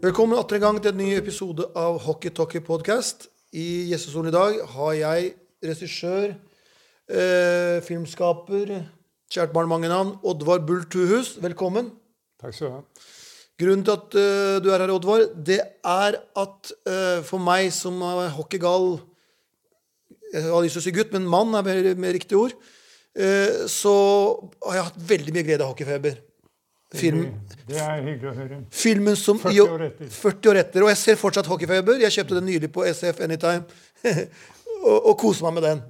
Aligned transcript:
Velkommen 0.00 0.38
atter 0.40 0.56
en 0.56 0.62
gang 0.62 0.78
til 0.80 0.94
en 0.94 0.96
ny 0.96 1.10
episode 1.12 1.66
av 1.76 1.98
Hockey 2.06 2.32
Talkie 2.32 2.62
Podcast. 2.64 3.26
I 3.52 3.90
gjestestolen 3.90 4.30
i 4.30 4.32
dag 4.32 4.54
har 4.72 4.92
jeg 4.96 5.26
regissør, 5.60 6.30
eh, 7.12 7.80
filmskaper, 7.84 8.86
kjært 9.28 9.52
barn 9.52 9.68
mange 9.68 9.90
navn, 9.92 10.14
Oddvar 10.24 10.64
Bull 10.64 10.86
Tuhus. 10.88 11.36
Velkommen. 11.36 11.90
Takk 12.40 12.54
skal 12.54 12.66
du 12.68 12.72
ha. 12.78 12.80
Grunnen 13.60 13.84
til 13.84 13.92
at 13.92 14.16
eh, 14.16 14.60
du 14.64 14.70
er 14.72 14.78
her, 14.78 14.94
Oddvar, 14.94 15.26
det 15.36 15.60
er 15.84 16.16
at 16.16 16.72
eh, 16.86 17.20
for 17.20 17.36
meg 17.36 17.68
som 17.70 18.00
er 18.00 18.32
hockeygal 18.38 19.02
Jeg 20.32 20.48
har 20.48 20.62
lyst 20.62 20.78
til 20.78 20.80
å 20.80 20.86
si 20.88 20.96
gutt, 20.96 21.12
men 21.12 21.28
mann 21.28 21.52
er 21.58 21.62
mer, 21.66 21.94
mer 21.96 22.12
riktig 22.16 22.38
ord. 22.38 22.52
eh, 23.18 23.66
så 23.68 23.92
har 24.64 24.74
jeg 24.76 24.84
hatt 24.88 25.08
veldig 25.12 25.32
mye 25.34 25.44
glede 25.44 25.60
av 25.60 25.74
hockeyfeber. 25.74 26.29
Film, 26.90 27.34
Det 27.68 27.78
er 27.78 28.00
hyggelig 28.02 28.30
å 28.32 28.34
høre. 28.34 28.56
Filmen 28.74 29.16
som 29.18 29.38
40 29.38 29.60
år 29.62 29.84
etter. 29.86 30.08
40 30.10 30.50
år 30.50 30.58
etter. 30.64 30.82
Og 30.82 30.90
jeg 30.90 30.98
ser 30.98 31.18
fortsatt 31.20 31.46
Hockeyfeber. 31.46 32.00
Jeg 32.02 32.16
kjøpte 32.16 32.40
den 32.40 32.48
nylig 32.50 32.70
på 32.74 32.82
SF 32.88 33.20
Anytime. 33.22 33.62
og, 34.88 34.96
og 34.96 35.14
koser 35.20 35.46
meg 35.46 35.60
med 35.60 35.66
den. 35.68 35.82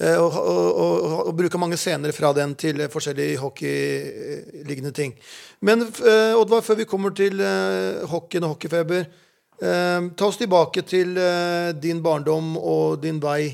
Eh, 0.00 0.16
Og, 0.16 0.32
og, 0.32 1.26
og, 1.28 1.34
bruker 1.36 1.60
mange 1.60 1.76
scener 1.78 2.10
fra 2.16 2.32
den 2.32 2.54
til 2.58 2.80
forskjellige 2.90 3.38
hockeyliggende 3.38 4.92
ting. 4.96 5.14
Men 5.60 5.84
eh, 5.84 6.34
Oddvar, 6.40 6.64
før 6.66 6.80
vi 6.80 6.88
kommer 6.88 7.14
til 7.14 7.40
eh, 7.40 8.02
hockeyen 8.08 8.48
og 8.48 8.56
hockeyfeber, 8.56 9.06
eh, 9.60 10.10
ta 10.16 10.26
oss 10.26 10.40
tilbake 10.40 10.82
til 10.88 11.14
eh, 11.20 11.70
din 11.76 12.02
barndom 12.02 12.56
og 12.56 13.02
din 13.04 13.20
vei 13.22 13.52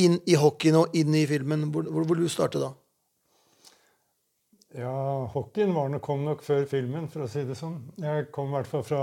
inn 0.00 0.20
i 0.24 0.36
hockeyen 0.38 0.80
og 0.84 0.96
inn 0.96 1.14
i 1.18 1.26
filmen. 1.26 1.68
Hvor, 1.74 1.90
hvor, 1.90 2.08
hvor 2.08 2.24
du 2.24 2.28
startet 2.30 2.62
da? 2.62 2.72
Ja, 4.74 5.24
hockeyen 5.32 5.74
var 5.74 5.88
nok, 5.88 6.02
kom 6.02 6.24
nok 6.26 6.40
før 6.42 6.64
filmen, 6.66 7.06
for 7.08 7.22
å 7.22 7.28
si 7.30 7.44
det 7.46 7.54
sånn. 7.54 7.78
Jeg 8.02 8.26
kom 8.34 8.50
i 8.50 8.56
hvert 8.56 8.70
fall 8.70 8.82
fra 8.82 9.02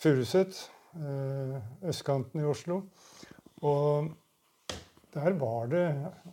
Furuset, 0.00 0.56
eh, 0.96 1.58
østkanten 1.90 2.40
i 2.40 2.46
Oslo. 2.48 2.78
Og 3.60 4.08
der 5.12 5.36
var 5.36 5.68
det, 5.68 5.84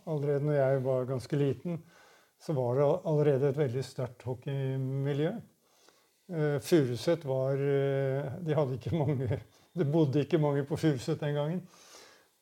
allerede 0.06 0.46
når 0.46 0.56
jeg 0.56 0.84
var 0.86 1.10
ganske 1.10 1.36
liten, 1.36 1.82
så 2.40 2.54
var 2.56 2.76
det 2.76 2.86
allerede 3.04 3.50
et 3.50 3.58
veldig 3.58 3.84
sterkt 3.84 4.24
hockeymiljø. 4.24 5.34
Eh, 6.32 6.56
Furuset 6.64 7.24
var 7.24 7.60
eh, 7.60 8.32
De 8.42 8.56
hadde 8.56 8.80
ikke 8.80 8.96
mange 8.96 9.28
Det 9.76 9.84
bodde 9.92 10.24
ikke 10.24 10.40
mange 10.40 10.64
på 10.64 10.76
Furuset 10.80 11.20
den 11.20 11.34
gangen. 11.36 11.60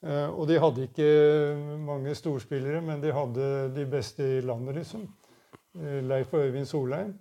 Og 0.05 0.47
de 0.47 0.59
hadde 0.61 0.85
ikke 0.85 1.07
mange 1.81 2.13
storspillere, 2.15 2.83
men 2.85 3.01
de 3.01 3.11
hadde 3.11 3.47
de 3.75 3.87
beste 3.89 4.23
i 4.37 4.41
landet, 4.45 4.77
liksom. 4.77 5.09
Eh, 5.81 6.01
Leif 6.07 6.35
og 6.35 6.45
Øyvind 6.47 6.69
Solheim. 6.71 7.15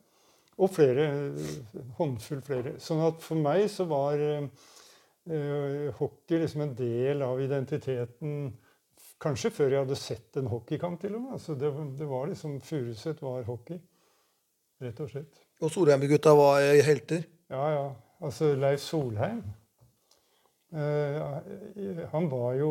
Og 0.58 0.70
flere. 0.70 1.08
eh, 1.34 1.80
Håndfull 1.98 2.42
flere. 2.46 2.76
Sånn 2.80 3.02
at 3.08 3.22
for 3.26 3.40
meg 3.42 3.66
så 3.74 3.88
var 3.90 4.20
eh, 4.22 5.90
hockey 6.00 6.42
liksom 6.44 6.62
en 6.68 6.76
del 6.78 7.22
av 7.26 7.42
identiteten 7.42 8.54
Kanskje 9.24 9.54
før 9.56 9.72
jeg 9.72 9.80
hadde 9.86 9.96
sett 9.96 10.36
en 10.36 10.50
hockeykamp, 10.52 10.98
til 11.00 11.14
og 11.16 11.22
med. 11.22 11.36
Altså 11.38 11.54
det, 11.56 11.70
det 11.96 12.08
var 12.10 12.26
liksom 12.28 12.58
Furuset 12.60 13.22
var 13.24 13.46
hockey. 13.48 13.78
Rett 14.84 15.00
og 15.00 15.12
slett. 15.14 15.38
Og 15.64 15.72
Solheim-gutta 15.72 16.34
var 16.36 16.60
helter. 16.84 17.24
Ja, 17.48 17.70
ja. 17.72 17.86
Altså 18.24 18.50
Leif 18.56 18.80
Solheim 18.84 19.40
eh, 20.76 22.04
Han 22.12 22.30
var 22.32 22.54
jo 22.60 22.70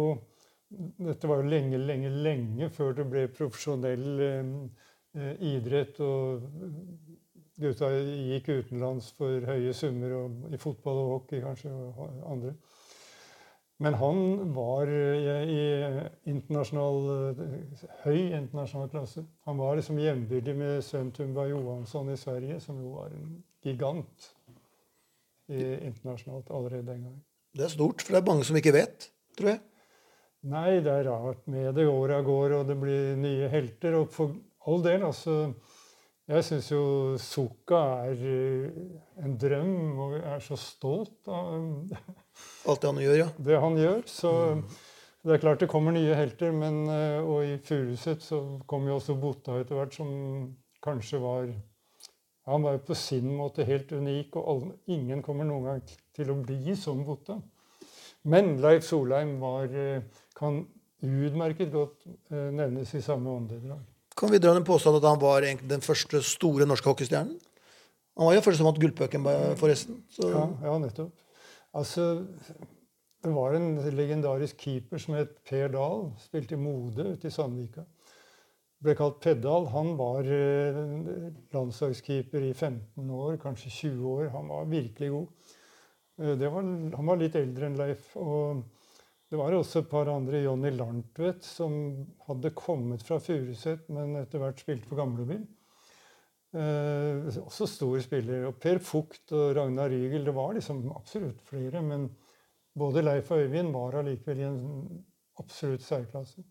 Dette 0.99 1.29
var 1.29 1.43
jo 1.43 1.49
lenge, 1.53 1.77
lenge, 1.79 2.09
lenge 2.25 2.69
før 2.73 2.95
det 2.97 3.05
ble 3.13 3.27
profesjonell 3.33 4.07
eh, 4.25 4.53
idrett. 5.15 6.01
Og 6.01 6.47
gutta 7.63 7.91
gikk 7.93 8.49
utenlands 8.49 9.13
for 9.17 9.45
høye 9.47 9.75
summer 9.77 10.17
og, 10.19 10.47
i 10.53 10.61
fotball 10.61 11.03
og 11.05 11.13
hockey 11.17 11.43
kanskje, 11.45 11.73
og 11.73 12.23
andre. 12.31 12.55
Men 13.83 13.97
han 13.99 14.19
var 14.55 14.91
eh, 14.91 15.49
i 15.51 15.63
internasjonal, 16.31 17.09
eh, 17.33 17.81
høy 18.05 18.21
internasjonal 18.37 18.91
klasse. 18.93 19.25
Han 19.49 19.59
var 19.59 19.79
liksom 19.79 19.99
jevnbyrdig 19.99 20.55
med 20.59 20.85
Søntumba 20.87 21.17
Tumba 21.17 21.49
Johansson 21.51 22.13
i 22.13 22.19
Sverige, 22.21 22.61
som 22.63 22.79
jo 22.83 22.95
var 23.01 23.11
en 23.17 23.41
gigant 23.65 24.29
i, 25.49 25.65
internasjonalt 25.89 26.51
allerede 26.51 26.87
den 26.93 27.09
gangen. 27.09 27.25
Det 27.53 27.67
er 27.67 27.75
stort, 27.75 28.05
for 28.05 28.15
det 28.15 28.23
er 28.23 28.31
mange 28.31 28.47
som 28.49 28.57
ikke 28.61 28.77
vet, 28.77 29.11
tror 29.39 29.55
jeg. 29.55 29.63
Nei, 30.53 30.79
det 30.83 30.93
er 30.93 31.11
rart 31.11 31.43
med 31.51 31.75
det. 31.77 31.87
Åra 31.87 32.23
går, 32.27 32.55
og 32.61 32.71
det 32.71 32.79
blir 32.81 33.19
nye 33.19 33.51
helter. 33.51 33.99
Og 33.99 34.09
for 34.15 34.33
all 34.67 34.85
del, 34.85 35.07
altså 35.09 35.37
Jeg 36.29 36.45
syns 36.47 36.69
jo 36.71 36.83
Soka 37.19 37.81
er 38.07 38.21
eh, 38.31 38.69
en 39.25 39.35
drøm, 39.37 39.99
og 39.99 40.15
jeg 40.15 40.29
er 40.37 40.45
så 40.45 40.59
stolt 40.61 41.29
av 41.29 41.91
Alt 42.71 42.85
det 42.85 42.93
han 42.93 43.03
gjør, 43.03 43.17
ja. 43.19 43.29
det 43.37 43.59
han 43.61 43.77
gjør. 43.77 44.01
Så 44.09 44.31
det 45.23 45.35
er 45.35 45.43
klart 45.43 45.61
det 45.61 45.71
kommer 45.71 45.95
nye 45.95 46.15
helter, 46.17 46.55
men, 46.55 46.87
eh, 46.91 47.19
og 47.21 47.45
i 47.47 47.59
Furuset 47.67 48.23
så 48.23 48.41
kom 48.71 48.87
jo 48.89 49.01
også 49.01 49.19
Bota 49.19 49.59
etter 49.61 49.79
hvert, 49.79 49.99
som 49.99 50.09
kanskje 50.83 51.21
var 51.23 51.53
Han 52.47 52.65
var 52.65 52.73
jo 52.75 52.87
på 52.89 52.95
sin 52.99 53.29
måte 53.39 53.63
helt 53.63 53.93
unik, 53.93 54.35
og 54.35 54.49
alle, 54.51 54.73
ingen 54.91 55.23
kommer 55.23 55.47
noen 55.47 55.69
gang 55.69 55.83
til 56.15 56.33
å 56.33 56.41
bli 56.43 56.75
som 56.75 57.05
Bota. 57.07 57.37
Men 58.27 58.57
Leif 58.63 58.87
Solheim 58.87 59.37
var, 59.43 59.71
eh, 59.71 60.03
kan 60.39 60.65
utmerket 61.03 61.71
godt 61.71 62.07
nevnes 62.31 62.95
i 62.95 63.03
samme 63.03 63.31
åndedrag. 63.31 63.92
Kan 64.23 64.31
vi 64.31 64.39
dra 64.39 64.53
den 64.55 64.63
påstand 64.63 65.01
at 65.01 65.09
han 65.09 65.19
var 65.19 65.43
den 65.43 65.81
første 65.83 66.21
store 66.23 66.63
norske 66.71 66.87
hockeystjernen? 66.87 67.35
Han 68.15 68.29
var 68.29 68.37
jo 68.37 68.43
først 68.45 68.61
som 68.61 68.69
vant 68.69 68.79
gullpucken, 68.79 69.25
forresten. 69.59 69.97
Ja, 70.23 70.45
ja, 70.63 70.75
nettopp. 70.79 71.17
Altså, 71.75 72.05
det 73.25 73.33
var 73.35 73.57
en 73.57 73.81
legendarisk 73.97 74.61
keeper 74.63 75.03
som 75.03 75.17
het 75.19 75.33
Per 75.49 75.73
Dahl. 75.75 76.05
Spilte 76.23 76.55
i 76.55 76.61
Mode 76.61 77.09
ute 77.17 77.27
i 77.27 77.35
Sandvika. 77.35 77.83
Ble 78.83 78.95
kalt 78.99 79.19
Peddal. 79.25 79.67
Han 79.75 79.97
var 79.99 80.31
eh, 80.39 80.79
landslagskeeper 81.55 82.47
i 82.47 82.53
15 82.53 83.11
år, 83.11 83.41
kanskje 83.43 83.75
20 83.75 84.07
år. 84.13 84.31
Han 84.37 84.55
var 84.55 84.71
virkelig 84.71 85.11
god. 85.17 85.51
Eh, 86.23 86.47
var, 86.47 86.71
han 86.95 87.11
var 87.11 87.19
litt 87.19 87.41
eldre 87.43 87.73
enn 87.73 87.79
Leif. 87.81 88.13
og 88.15 88.63
det 89.33 89.39
var 89.41 89.55
også 89.57 89.81
et 89.81 89.89
par 89.89 90.11
andre, 90.13 90.43
Jonny 90.45 90.69
Larntvedt, 90.77 91.47
som 91.49 91.73
hadde 92.27 92.51
kommet 92.53 93.01
fra 93.07 93.17
Furuset, 93.17 93.87
men 93.89 94.19
etter 94.21 94.43
hvert 94.43 94.61
spilte 94.61 94.91
for 94.91 95.01
Gamlebyen. 95.01 95.47
Eh, 96.53 97.39
også 97.41 97.65
store 97.65 98.03
spillere. 98.05 98.51
Og 98.51 98.59
Per 98.61 98.77
Fugt 98.85 99.33
og 99.33 99.55
Ragnar 99.57 99.89
Rygel. 99.89 100.27
Det 100.29 100.37
var 100.37 100.53
liksom 100.53 100.85
absolutt 100.93 101.41
flere, 101.49 101.81
men 101.81 102.11
både 102.77 103.07
Leif 103.07 103.33
og 103.33 103.47
Øyvind 103.47 103.73
var 103.73 103.97
allikevel 104.03 104.45
i 104.45 104.49
en 104.51 104.61
absolutt 105.41 105.87
særklasse. 105.87 106.45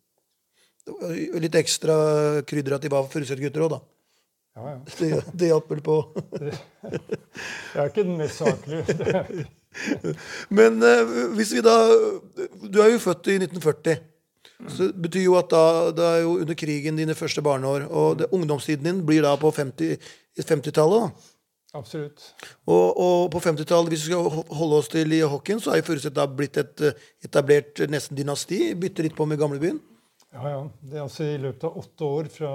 litt 1.37 1.61
ekstra 1.61 2.41
krydder 2.49 2.79
at 2.79 2.81
de 2.81 2.89
var 2.89 3.05
Furuset-gutter 3.13 3.67
òg, 3.67 3.75
da. 3.77 3.81
Ja, 4.57 4.69
ja. 4.73 4.77
Det, 4.97 5.23
det 5.37 5.53
hjalp 5.53 5.69
vel 5.69 5.85
på. 5.85 6.01
det, 6.41 6.57
er 7.77 7.93
ikke 7.93 8.09
den 8.09 8.17
mest 8.17 8.41
saklige. 8.41 9.45
Men 10.59 10.81
eh, 10.83 11.11
hvis 11.37 11.53
vi 11.55 11.61
da 11.63 11.75
Du 12.67 12.81
er 12.83 12.91
jo 12.91 12.99
født 12.99 13.31
i 13.31 13.37
1940. 13.39 14.07
Så 14.69 14.91
det 14.91 15.01
betyr 15.01 15.23
jo 15.25 15.35
at 15.39 15.49
da, 15.49 15.89
det 15.95 16.05
er 16.05 16.17
jo 16.21 16.35
under 16.43 16.57
krigen 16.57 16.99
dine 16.99 17.15
første 17.17 17.41
barneår. 17.41 17.87
Og 17.89 18.19
det, 18.19 18.29
ungdomstiden 18.35 18.85
din 18.85 19.05
blir 19.05 19.25
da 19.25 19.35
på 19.39 19.49
50 19.51 19.97
50-tallet. 20.37 21.11
50 21.11 21.31
Absolutt. 21.73 22.23
Og, 22.67 22.97
og 22.99 23.29
på 23.31 23.39
50-tallet, 23.39 23.93
hvis 23.93 24.03
vi 24.03 24.11
skal 24.11 24.43
holde 24.57 24.79
oss 24.81 24.89
til 24.91 25.13
i 25.15 25.21
hockeyen, 25.23 25.61
så 25.63 25.71
er 25.71 25.79
jo 25.79 25.87
Furuset 25.87 26.15
da 26.15 26.25
blitt 26.27 26.59
et 26.59 26.83
eh, 26.83 26.97
etablert 27.23 27.79
eh, 27.79 27.91
nesten 27.91 28.17
dynasti. 28.17 28.59
Bytter 28.79 29.07
litt 29.07 29.15
på 29.15 29.27
med 29.29 29.39
gamlebyen. 29.39 29.79
Ja, 30.33 30.43
ja. 30.51 30.59
Det 30.83 30.99
er 30.99 31.05
altså 31.05 31.29
i 31.29 31.39
løpet 31.39 31.63
av 31.69 31.79
åtte 31.79 32.09
år, 32.17 32.27
fra, 32.33 32.51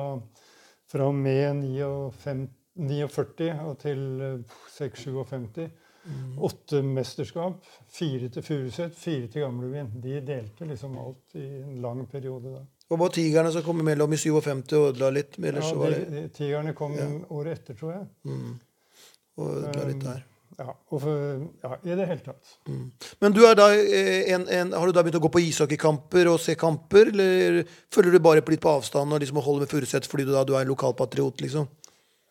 fra 0.93 1.09
og 1.09 1.16
med 1.16 1.64
49 1.64 3.49
og 3.64 3.79
til 3.81 4.05
eh, 4.20 4.61
6-57 4.76 5.64
Åtte 6.38 6.82
mesterskap. 6.82 7.64
Fire 7.91 8.29
til 8.32 8.44
Furuset, 8.47 8.94
fire 8.94 9.26
til 9.32 9.43
Gamlebyen. 9.43 9.91
De 10.03 10.20
delte 10.26 10.69
liksom 10.69 10.99
alt 11.03 11.38
i 11.38 11.47
en 11.62 11.81
lang 11.82 12.05
periode 12.11 12.53
da. 12.53 12.62
Og 12.87 13.00
bare 13.00 13.17
Tigerne 13.17 13.50
som 13.50 13.64
kom 13.67 13.82
imellom 13.82 14.12
i 14.14 14.20
57 14.20 14.76
og 14.79 14.93
ødela 14.93 15.11
litt. 15.11 15.35
Ja, 15.43 15.58
så 15.64 15.75
var 15.81 15.91
de, 15.91 16.05
det 16.05 16.23
de, 16.23 16.29
Tigerne 16.37 16.75
kom 16.79 16.94
året 17.35 17.58
etter, 17.58 17.75
tror 17.79 17.97
jeg. 17.97 18.06
og 19.37 19.53
ødela 19.56 19.87
litt 19.91 20.05
der. 20.05 20.25
Ja, 20.56 20.70
og 20.73 21.00
for, 21.03 21.41
ja, 21.61 21.75
I 21.85 21.97
det 21.99 22.06
hele 22.08 22.23
tatt. 22.25 22.53
Men 23.20 23.35
du 23.37 23.43
er 23.44 23.58
da 23.58 23.67
eh, 23.76 24.31
en, 24.32 24.47
en, 24.49 24.70
har 24.73 24.88
du 24.88 24.94
da 24.97 25.03
begynt 25.05 25.19
å 25.19 25.25
gå 25.26 25.31
på 25.35 25.43
ishockeykamper 25.44 26.31
og 26.31 26.38
se 26.41 26.55
kamper? 26.56 27.11
Eller 27.12 27.58
følger 27.93 28.17
du 28.17 28.23
bare 28.25 28.41
litt 28.41 28.62
på 28.62 28.73
avstand 28.73 29.12
og 29.12 29.20
liksom 29.20 29.43
holder 29.44 29.67
med 29.67 29.75
Furuset 29.75 30.08
fordi 30.08 30.25
du 30.29 30.32
da 30.32 30.47
du 30.49 30.55
er 30.56 30.69
lokalpatriot? 30.70 31.44
liksom? 31.44 31.69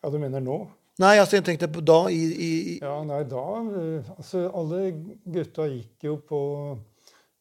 Ja, 0.02 0.10
du 0.10 0.18
mener 0.22 0.42
nå? 0.42 0.58
Nei, 1.02 1.18
altså 1.20 1.36
jeg 1.36 1.44
tenkte 1.44 1.68
på 1.68 1.82
da 1.84 2.06
i, 2.08 2.20
i, 2.24 2.50
i 2.72 2.74
Ja, 2.80 2.94
nei, 3.04 3.20
da 3.28 3.42
eh, 3.60 4.06
Altså, 4.16 4.46
alle 4.48 4.78
gutta 5.28 5.66
gikk 5.68 6.06
jo 6.08 6.14
på 6.24 6.40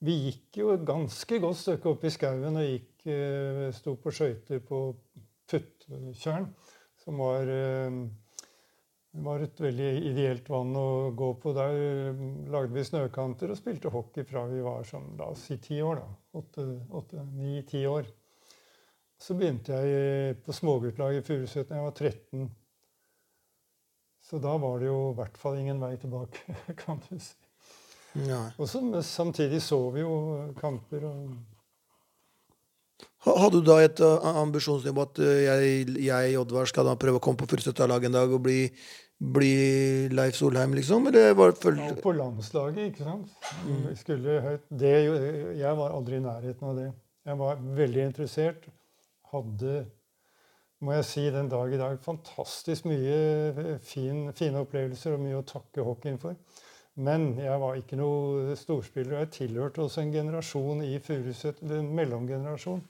Vi 0.04 0.16
gikk 0.26 0.60
jo 0.60 0.74
et 0.74 0.84
ganske 0.88 1.40
godt 1.40 1.62
stykke 1.62 1.94
opp 1.94 2.04
i 2.04 2.12
skauen 2.12 2.60
og 2.60 2.68
gikk 2.68 3.08
eh, 3.14 3.70
Sto 3.76 3.96
på 4.02 4.12
skøyter 4.12 4.60
på 4.66 4.82
Puttjern, 5.48 6.50
som 7.00 7.22
var 7.22 7.48
eh, 7.54 8.02
Det 9.16 9.24
var 9.24 9.46
et 9.46 9.64
veldig 9.64 9.90
ideelt 10.10 10.52
vann 10.52 10.76
å 10.76 11.14
gå 11.16 11.32
på. 11.40 11.54
Der 11.56 11.80
eh, 11.80 12.24
lagde 12.52 12.76
vi 12.76 12.84
snøkanter 12.90 13.54
og 13.54 13.60
spilte 13.62 13.94
hockey 13.94 14.28
fra 14.28 14.44
vi 14.50 14.60
var 14.66 14.84
sånn, 14.90 15.14
la 15.22 15.30
oss 15.32 15.46
si 15.48 15.62
ti 15.64 15.80
år. 15.86 16.02
da. 16.02 16.42
Åtte, 16.42 17.24
ni-ti 17.38 17.86
år. 17.88 18.10
Så 19.22 19.38
begynte 19.40 19.80
jeg 19.80 20.42
på 20.44 20.52
småguttlaget 20.52 21.24
i 21.24 21.28
Furuset 21.30 21.70
da 21.70 21.80
jeg 21.80 21.88
var 21.88 21.96
13. 21.96 22.50
Så 24.26 24.40
da 24.42 24.56
var 24.58 24.80
det 24.82 24.90
jo 24.90 25.00
i 25.12 25.18
hvert 25.20 25.36
fall 25.38 25.60
ingen 25.62 25.82
vei 25.82 25.96
tilbake, 26.02 26.56
kan 26.82 27.02
du 27.08 27.18
si. 27.22 27.36
Ja. 28.26 28.46
Og 28.58 28.70
så, 28.72 28.80
samtidig 29.04 29.60
så 29.62 29.82
vi 29.92 30.06
jo 30.06 30.16
kamper 30.62 31.04
og 31.10 31.28
hadde 33.26 33.58
du 33.58 33.66
da 33.66 33.80
et 33.82 34.00
uh, 34.06 34.22
ambisjonsnivå 34.44 35.02
at 35.02 35.20
uh, 35.20 35.30
jeg, 35.44 35.88
jeg 36.06 36.38
Oddvar, 36.40 36.70
skal 36.70 36.86
da 36.88 36.94
prøve 37.00 37.18
å 37.18 37.24
komme 37.26 37.40
på 37.42 37.48
Furuset-laget 37.50 38.08
en 38.08 38.18
dag 38.20 38.32
og 38.32 38.44
bli 38.46 38.60
bli 39.18 40.10
Leif 40.12 40.36
Solheim, 40.36 40.74
liksom? 40.76 41.08
Eller 41.08 41.34
var 41.34 41.52
det 41.52 41.62
følt... 41.64 41.80
ja, 41.80 41.96
på 42.04 42.12
landslaget, 42.12 42.92
ikke 42.92 43.04
sant. 43.04 43.52
Mm. 43.64 43.86
Skulle 43.96 44.40
høyt. 44.44 44.66
Det, 44.70 44.94
jeg 45.60 45.78
var 45.80 45.96
aldri 45.96 46.20
i 46.20 46.24
nærheten 46.26 46.68
av 46.70 46.80
det. 46.80 46.90
Jeg 47.26 47.40
var 47.40 47.62
veldig 47.80 48.04
interessert. 48.10 48.68
Hadde, 49.32 49.86
må 50.86 50.94
jeg 50.98 51.08
si, 51.10 51.26
den 51.34 51.50
dag 51.52 51.74
i 51.74 51.80
dag 51.82 51.98
fantastisk 52.04 52.88
mye 52.90 53.78
fin, 53.84 54.30
fine 54.38 54.62
opplevelser 54.62 55.16
og 55.16 55.24
mye 55.24 55.40
å 55.40 55.48
takke 55.48 55.86
hockeyen 55.86 56.22
for. 56.22 56.38
Men 56.96 57.34
jeg 57.42 57.60
var 57.60 57.76
ikke 57.76 57.98
noe 58.00 58.56
storspiller. 58.60 59.18
og 59.18 59.24
Jeg 59.26 59.34
tilhørte 59.40 59.84
også 59.84 60.04
en 60.06 60.14
generasjon 60.14 60.84
i 60.86 60.94
Furuset, 61.04 61.60
en 61.66 61.92
mellomgenerasjon, 61.98 62.84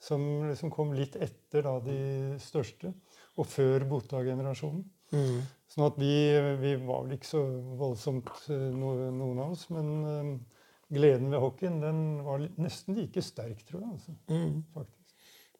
som 0.00 0.26
liksom 0.48 0.72
kom 0.74 0.92
litt 0.96 1.16
etter 1.16 1.64
da, 1.64 1.78
de 1.84 2.36
største, 2.42 2.92
og 3.40 3.48
før 3.48 3.86
Bota-generasjonen. 3.88 4.84
Mm. 5.10 5.40
Sånn 5.70 5.86
at 5.86 5.98
vi, 5.98 6.14
vi, 6.60 6.76
var 6.84 7.04
vel 7.06 7.16
ikke 7.16 7.30
så 7.30 7.42
voldsomt 7.80 8.30
eh, 8.50 8.70
noen 8.74 9.40
av 9.40 9.54
oss. 9.54 9.68
Men 9.72 9.90
uh, 10.04 10.62
gleden 10.92 11.30
ved 11.32 11.42
hockeyen 11.42 11.80
den 11.82 12.00
var 12.26 12.44
nesten 12.60 12.98
like 12.98 13.22
sterk, 13.24 13.62
tror 13.68 13.84
jeg. 13.84 13.92
Altså, 13.96 14.16
mm. 14.30 14.56
faktisk. 14.74 14.99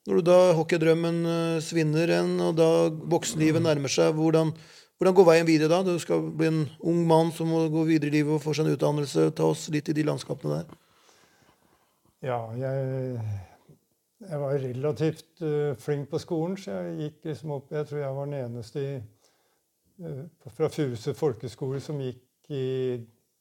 Når 0.09 0.21
du 0.21 0.25
da 0.31 0.39
hockeydrømmen 0.57 1.17
uh, 1.29 1.63
svinner 1.65 2.09
en, 2.21 2.37
og 2.41 2.55
da 2.57 2.69
voksenlivet 3.13 3.61
nærmer 3.61 3.93
seg, 3.93 4.15
hvordan, 4.17 4.55
hvordan, 4.97 5.17
går 5.19 5.27
veien 5.29 5.49
videre 5.49 5.69
da? 5.73 5.83
Du 5.85 6.01
skal 6.01 6.23
bli 6.25 6.49
en 6.49 6.63
ung 6.81 7.03
mann 7.09 7.33
som 7.37 7.51
må 7.53 7.67
gå 7.73 7.85
videre 7.91 8.09
i 8.09 8.15
livet 8.17 8.39
og 8.39 8.41
få 8.41 8.55
seg 8.57 8.65
en 8.65 8.79
utdannelse. 8.79 9.27
Ta 9.37 9.51
oss 9.53 9.67
litt 9.75 9.91
i 9.93 9.97
de 9.97 10.07
landskapene 10.09 10.63
der. 10.63 10.79
Ja, 12.25 12.39
jeg, 12.57 13.21
jeg 14.25 14.41
var 14.41 14.57
relativt 14.65 15.45
uh, 15.45 15.77
flink 15.81 16.09
på 16.09 16.23
skolen, 16.25 16.57
så 16.61 16.79
jeg 16.79 16.97
gikk 17.05 17.31
liksom 17.31 17.55
opp 17.59 17.73
Jeg 17.77 17.89
tror 17.89 18.03
jeg 18.03 18.17
var 18.17 18.33
den 18.33 18.41
eneste 18.41 18.87
i 18.87 18.97
uh, 20.07 20.25
fra 20.57 20.73
Fuse 20.73 21.17
folkeskole 21.17 21.85
som, 21.85 22.01
i, 22.01 22.65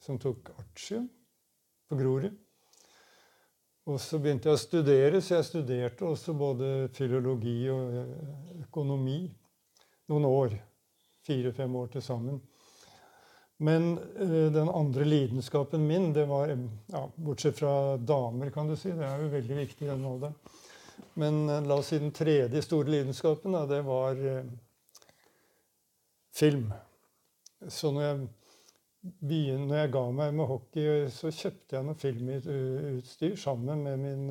som 0.04 0.20
tok 0.20 0.52
artium 0.60 1.08
på 1.88 2.04
Grorud. 2.04 2.36
Og 3.90 3.98
så 3.98 4.20
begynte 4.22 4.52
jeg 4.52 4.58
å 4.58 4.62
studere, 4.62 5.20
så 5.22 5.40
jeg 5.40 5.48
studerte 5.48 6.06
også 6.06 6.36
både 6.38 6.90
filologi 6.94 7.64
og 7.74 7.96
eh, 7.98 8.12
økonomi 8.68 9.24
noen 10.12 10.28
år. 10.30 10.54
Fire-fem 11.26 11.76
år 11.80 11.90
til 11.96 12.04
sammen. 12.06 12.38
Men 13.60 13.92
uh, 13.98 14.48
den 14.54 14.70
andre 14.70 15.06
lidenskapen 15.06 15.84
min, 15.88 16.14
det 16.16 16.24
var 16.30 16.54
ja, 16.54 17.02
Bortsett 17.16 17.58
fra 17.60 17.98
damer, 17.98 18.54
kan 18.56 18.70
du 18.70 18.78
si. 18.80 18.94
Det 18.96 19.04
er 19.06 19.26
jo 19.26 19.34
veldig 19.34 19.58
viktig 19.58 19.88
i 19.88 19.90
den 19.90 20.06
alderen. 20.08 20.38
Men 21.20 21.42
uh, 21.50 21.58
la 21.66 21.80
oss 21.82 21.90
si 21.92 22.00
den 22.00 22.14
tredje 22.16 22.62
store 22.64 22.94
lidenskapen, 22.94 23.58
da, 23.58 23.66
det 23.68 23.82
var 23.90 24.22
film. 26.40 26.70
Så 27.68 27.92
når 27.92 28.06
jeg, 28.06 28.30
begynte, 29.02 29.68
når 29.68 29.82
jeg 29.82 29.92
ga 29.96 30.04
meg 30.12 30.34
med 30.36 30.50
hockey, 30.50 30.88
så 31.14 31.32
kjøpte 31.32 31.78
jeg 31.78 31.88
noe 31.88 32.00
filmutstyr 32.00 33.36
sammen 33.40 33.84
med 33.86 34.02
min 34.04 34.24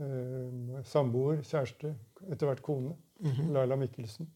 uh, 0.00 0.80
samboer, 0.84 1.40
kjæreste, 1.46 1.94
etter 2.28 2.50
hvert 2.50 2.62
kone, 2.62 2.96
mm 3.20 3.30
-hmm. 3.30 3.52
Laila 3.52 3.76
Mikkelsen. 3.76 4.28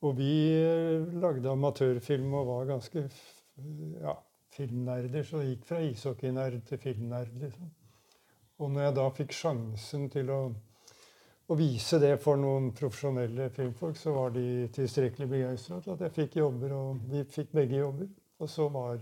Og 0.00 0.16
vi 0.18 0.32
lagde 1.20 1.50
amatørfilm 1.50 2.34
og 2.34 2.46
var 2.46 2.64
ganske 2.64 3.08
ja, 4.00 4.12
filmnerder. 4.52 5.22
Så 5.22 5.40
det 5.40 5.48
gikk 5.48 5.66
fra 5.66 5.80
ishockeynerd 5.80 6.60
til 6.68 6.78
filmnerd. 6.78 7.32
liksom. 7.40 7.70
Og 8.58 8.70
når 8.70 8.80
jeg 8.80 8.96
da 8.96 9.08
fikk 9.08 9.32
sjansen 9.32 10.08
til 10.12 10.30
å 10.32 10.40
å 11.46 11.54
vise 11.54 11.98
det 12.02 12.16
for 12.22 12.38
noen 12.40 12.72
profesjonelle 12.74 13.48
filmfolk, 13.54 13.98
så 13.98 14.14
var 14.16 14.32
de 14.34 14.66
tilstrekkelig 14.74 15.28
begeistra 15.30 15.78
til 15.82 15.94
at 15.94 16.02
jeg 16.06 16.14
fikk 16.16 16.40
jobber, 16.40 16.74
og 16.74 17.04
vi 17.12 17.22
fikk 17.30 17.52
begge 17.54 17.78
jobber. 17.78 18.08
Og 18.42 18.50
så 18.50 18.66
var, 18.72 18.98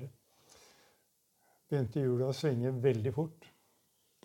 begynte 1.71 2.05
hjula 2.05 2.29
å 2.29 2.37
svinge 2.37 2.75
veldig 2.85 3.13
fort. 3.15 3.49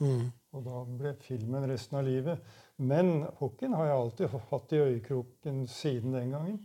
Mm. 0.04 0.28
Og 0.56 0.66
da 0.66 0.82
ble 1.00 1.14
filmen 1.24 1.68
resten 1.70 2.00
av 2.00 2.06
livet. 2.08 2.44
Men 2.80 3.24
hockeyen 3.40 3.76
har 3.78 3.90
jeg 3.90 4.02
alltid 4.02 4.36
hatt 4.52 4.74
i 4.76 4.84
øyekroken 4.84 5.64
siden 5.72 6.16
den 6.16 6.36
gangen. 6.36 6.60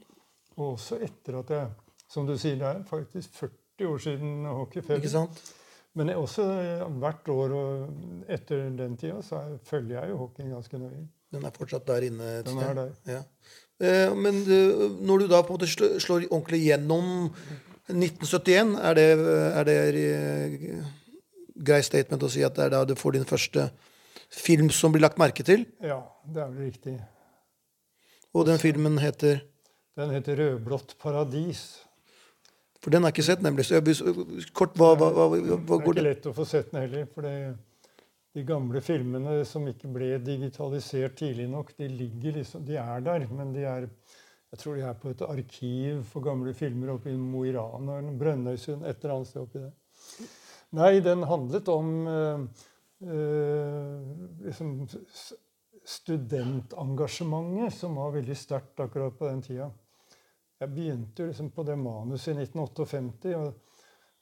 Og 0.56 0.75
også 0.75 1.01
etter 1.03 1.41
at 1.41 1.51
jeg 1.51 1.73
Som 2.15 2.27
du 2.29 2.37
sier, 2.39 2.59
det 2.61 2.67
er 2.69 2.83
faktisk 2.87 3.33
40 3.35 3.87
år 3.89 3.99
siden 3.99 4.45
hockeyferie. 4.45 5.23
Men 5.95 6.11
også 6.11 6.45
hvert 7.01 7.29
år 7.33 7.55
og 7.56 8.29
etter 8.29 8.69
den 8.77 8.97
tida 9.01 9.23
så 9.23 9.41
følger 9.65 9.97
jeg 9.99 10.11
jo 10.11 10.19
hockeyen 10.21 10.53
ganske 10.53 10.79
nøye. 10.79 11.06
Den 11.35 11.47
er 11.47 11.55
fortsatt 11.55 11.87
der 11.89 12.07
inne? 12.07 12.31
Den 12.47 12.59
er 12.63 12.75
der. 12.79 12.91
Ja. 13.11 13.23
Eh, 13.83 14.15
men 14.15 14.43
eh, 14.47 14.85
når 15.03 15.25
du 15.25 15.31
da 15.31 15.43
på 15.43 15.55
en 15.55 15.59
måte 15.59 16.01
slår 16.01 16.29
ordentlig 16.29 16.63
gjennom 16.63 17.09
1971, 17.91 18.77
er 18.79 18.95
det, 18.99 19.09
er 19.61 19.67
det 19.69 19.79
eh, 20.03 20.93
grei 21.55 21.81
statement 21.85 22.23
å 22.23 22.31
si 22.31 22.45
at 22.47 22.55
det 22.57 22.69
er 22.69 22.77
da 22.77 22.85
du 22.87 22.95
får 22.99 23.19
din 23.19 23.27
første 23.29 23.67
film 24.35 24.71
som 24.75 24.95
blir 24.95 25.03
lagt 25.03 25.19
merke 25.19 25.47
til? 25.47 25.67
Ja, 25.83 26.01
det 26.27 26.45
er 26.45 26.55
vel 26.55 26.71
riktig. 26.71 26.95
Og 28.35 28.47
den 28.47 28.63
filmen 28.63 28.99
heter? 28.99 29.43
Den 29.95 30.11
heter 30.11 30.39
'Rødblått 30.39 30.97
paradis'. 30.99 31.85
For 32.83 32.91
den 32.91 33.05
er 33.05 33.15
ikke 33.15 33.23
sett, 33.23 33.43
nemlig. 33.43 33.65
Så 33.65 33.79
jeg, 33.79 33.95
kort, 34.53 34.75
hva, 34.77 34.93
hva, 34.99 35.09
hva, 35.15 35.29
hva 35.31 35.79
går 35.81 35.95
det? 35.97 36.03
Det 36.03 36.11
er 36.11 36.11
ikke 36.11 36.11
lett 36.11 36.27
å 36.29 36.35
få 36.37 36.45
sett 36.45 36.73
den 36.73 36.83
heller. 36.83 37.07
for 37.15 37.23
det 37.23 37.55
de 38.35 38.43
gamle 38.47 38.81
filmene 38.83 39.45
som 39.47 39.67
ikke 39.71 39.89
ble 39.95 40.19
digitalisert 40.25 41.17
tidlig 41.21 41.47
nok, 41.51 41.71
de, 41.79 41.89
ligger 41.89 42.41
liksom, 42.41 42.65
de 42.67 42.79
er 42.81 43.05
der, 43.07 43.27
men 43.31 43.53
de 43.55 43.63
er 43.69 43.89
jeg 44.55 44.61
tror 44.61 44.77
de 44.79 44.82
er 44.87 44.99
på 45.03 45.11
et 45.11 45.23
arkiv 45.27 46.03
for 46.06 46.23
gamle 46.23 46.53
filmer 46.55 46.93
oppe 46.93 47.11
i 47.11 47.17
Mo 47.19 47.41
i 47.43 47.51
Rana 47.51 47.97
eller 47.99 48.19
Brønnøysund. 48.19 48.85
et 48.87 49.03
eller 49.03 49.15
annet 49.17 49.27
sted 49.27 49.41
oppi 49.43 49.58
det. 49.58 49.73
Nei, 50.79 51.01
den 51.03 51.23
handlet 51.27 51.69
om 51.69 52.06
øh, 52.06 52.41
øh, 53.03 53.99
liksom 54.44 54.89
studentengasjementet 55.85 57.75
som 57.75 57.99
var 57.99 58.15
veldig 58.15 58.37
sterkt 58.39 58.81
akkurat 58.81 59.19
på 59.19 59.27
den 59.27 59.43
tida. 59.43 59.70
Jeg 60.61 60.70
begynte 60.70 61.23
jo 61.23 61.27
liksom 61.32 61.51
på 61.51 61.63
det 61.67 61.79
manuset 61.79 62.29
i 62.37 62.47
1958. 62.47 63.35
og 63.35 63.55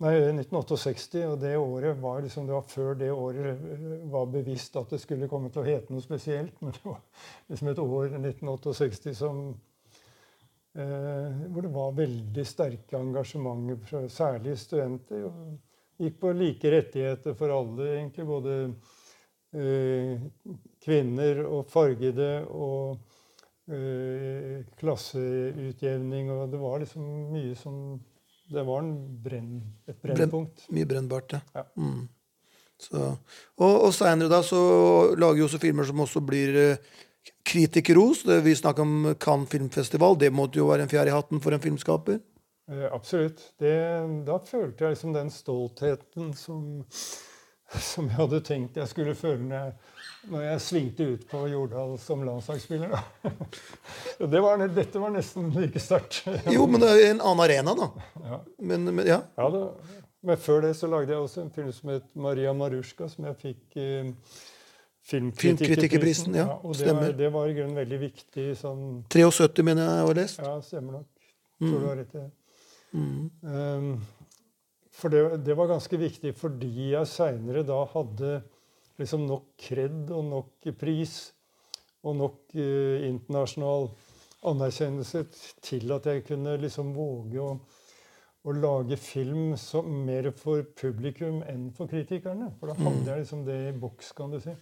Nei, 0.01 0.15
1968, 0.33 1.21
og 1.29 1.37
det 1.43 1.53
året 1.61 1.99
var 2.01 2.23
liksom, 2.25 2.47
det 2.49 2.57
var 2.57 2.65
før 2.67 2.97
det 2.99 3.11
året 3.15 3.61
eh, 3.75 3.99
var 4.11 4.31
bevisst 4.33 4.75
at 4.81 4.91
det 4.91 4.99
skulle 5.03 5.29
komme 5.31 5.53
til 5.53 5.63
å 5.63 5.67
hete 5.69 5.95
noe 5.95 6.03
spesielt. 6.03 6.57
Men 6.63 6.75
det 6.75 6.87
var 6.89 7.03
liksom 7.53 7.71
et 7.71 7.83
år, 7.83 8.17
1968, 8.17 9.13
som, 9.21 9.45
eh, 10.75 11.45
hvor 11.53 11.63
det 11.63 11.75
var 11.77 11.95
veldig 12.01 12.47
sterke 12.49 12.99
engasjementer 12.99 13.85
fra 13.87 14.03
særlig 14.11 14.57
studenter. 14.59 15.29
og 15.29 16.03
Gikk 16.03 16.19
på 16.19 16.33
like 16.35 16.71
rettigheter 16.73 17.35
for 17.39 17.53
alle, 17.55 17.89
egentlig. 17.95 18.27
Både 18.27 18.55
eh, 19.55 20.23
kvinner 20.83 21.45
og 21.47 21.69
fargede 21.71 22.31
og 22.49 22.97
eh, 23.71 24.65
klasseutjevning. 24.81 26.33
Og 26.33 26.49
det 26.51 26.63
var 26.63 26.83
liksom 26.83 27.07
mye 27.37 27.55
som 27.61 27.77
det 28.53 28.65
var 28.67 28.89
brenn, 29.25 29.55
et 29.89 29.99
brennpunkt. 30.03 30.67
Brenn, 30.67 30.77
mye 30.79 30.89
brennbart, 30.91 31.37
ja. 31.37 31.41
ja. 31.57 31.65
Mm. 31.77 32.09
Så, 32.83 32.99
og 33.63 33.87
og 33.87 33.93
seinere 33.95 34.31
da 34.33 34.41
så 34.43 34.61
lager 35.15 35.39
vi 35.39 35.47
også 35.47 35.61
filmer 35.63 35.87
som 35.87 36.03
også 36.03 36.23
blir 36.27 36.59
eh, 36.59 36.93
kritikerros. 37.47 38.25
Vi 38.43 38.55
snakker 38.59 38.83
om 38.83 39.15
Cannes 39.23 39.51
filmfestival. 39.51 40.19
Det 40.19 40.33
måtte 40.35 40.59
jo 40.59 40.69
være 40.71 40.87
en 40.87 40.91
fjær 40.91 41.11
i 41.11 41.15
hatten 41.15 41.43
for 41.43 41.55
en 41.55 41.63
filmskaper? 41.63 42.19
Eh, 42.71 42.89
absolutt. 42.93 43.43
Det, 43.61 43.75
da 44.27 44.39
følte 44.47 44.85
jeg 44.85 44.97
liksom 44.97 45.15
den 45.15 45.31
stoltheten 45.31 46.33
som, 46.39 46.83
som 47.93 48.11
jeg 48.11 48.19
hadde 48.19 48.43
tenkt 48.47 48.81
jeg 48.81 48.91
skulle 48.91 49.17
føle 49.19 49.45
når 49.47 49.57
jeg 49.59 49.75
når 50.31 50.45
jeg 50.45 50.62
svingte 50.62 51.07
ut 51.14 51.25
på 51.31 51.41
Jordal 51.50 51.97
som 51.99 52.23
landslagsspiller. 52.26 52.95
det 54.33 54.43
var, 54.45 54.62
dette 54.76 55.02
var 55.02 55.14
nesten 55.14 55.50
like 55.57 55.83
sterkt. 55.83 56.23
jo, 56.52 56.67
men 56.71 56.83
det 56.83 56.91
er 56.93 57.00
jo 57.00 57.11
en 57.11 57.25
annen 57.33 57.45
arena, 57.47 57.75
da. 57.79 57.91
Ja. 58.23 58.38
Men, 58.59 58.87
men, 58.91 59.02
ja. 59.09 59.19
ja 59.38 59.50
da. 59.55 59.64
men 60.23 60.41
før 60.41 60.62
det 60.69 60.76
så 60.79 60.91
lagde 60.91 61.14
jeg 61.14 61.26
også 61.26 61.43
en 61.45 61.52
film 61.55 61.73
som 61.75 61.95
het 61.95 62.09
Maria 62.14 62.55
Marushka, 62.57 63.11
som 63.11 63.26
jeg 63.31 63.38
fikk 63.43 63.79
eh, 63.83 64.12
Filmkritikerprisen. 65.02 66.37
Ja, 66.38 66.61
og 66.62 66.76
det 66.79 66.93
var, 66.95 67.09
det 67.19 67.33
var, 67.35 67.49
i 67.50 67.57
grunnen 67.57 67.75
veldig 67.75 67.99
viktig. 68.05 68.45
Sånn, 68.59 69.02
73, 69.11 69.64
mener 69.67 69.83
jeg 69.83 69.99
jeg 69.99 70.07
har 70.07 70.21
lest. 70.21 70.43
Ja, 70.45 70.55
stemmer 70.62 71.00
nok. 71.00 71.09
Tror 71.62 71.79
du 71.79 71.87
har 71.88 71.99
rett 71.99 72.14
i 72.14 72.21
det. 72.21 72.31
Um, 72.93 73.88
for 74.93 75.09
det, 75.09 75.23
det, 75.47 75.57
var 75.57 75.71
ganske 75.71 75.97
viktig 75.97 76.35
fordi 76.37 76.91
jeg 76.93 77.09
seinere 77.09 77.62
da 77.64 77.79
hadde 77.95 78.43
liksom 79.03 79.27
nok 79.29 79.53
kred 79.61 80.11
og 80.15 80.25
nok 80.31 80.73
pris 80.81 81.17
og 82.03 82.17
nok 82.19 82.57
eh, 82.59 83.07
internasjonal 83.11 83.91
anerkjennelse 84.51 85.25
til 85.63 85.95
at 85.95 86.09
jeg 86.11 86.25
kunne 86.27 86.57
liksom 86.63 86.91
våge 86.97 87.39
å, 87.43 87.53
å 88.43 88.55
lage 88.57 88.99
film 88.99 89.55
som, 89.61 89.87
mer 90.07 90.33
for 90.35 90.67
publikum 90.79 91.43
enn 91.47 91.71
for 91.77 91.91
kritikerne. 91.91 92.51
For 92.59 92.73
da 92.73 92.79
hadde 92.81 93.07
jeg 93.07 93.25
liksom 93.25 93.45
det 93.47 93.59
i 93.69 93.75
boks, 93.85 94.13
kan 94.19 94.35
du 94.35 94.41
si. 94.43 94.55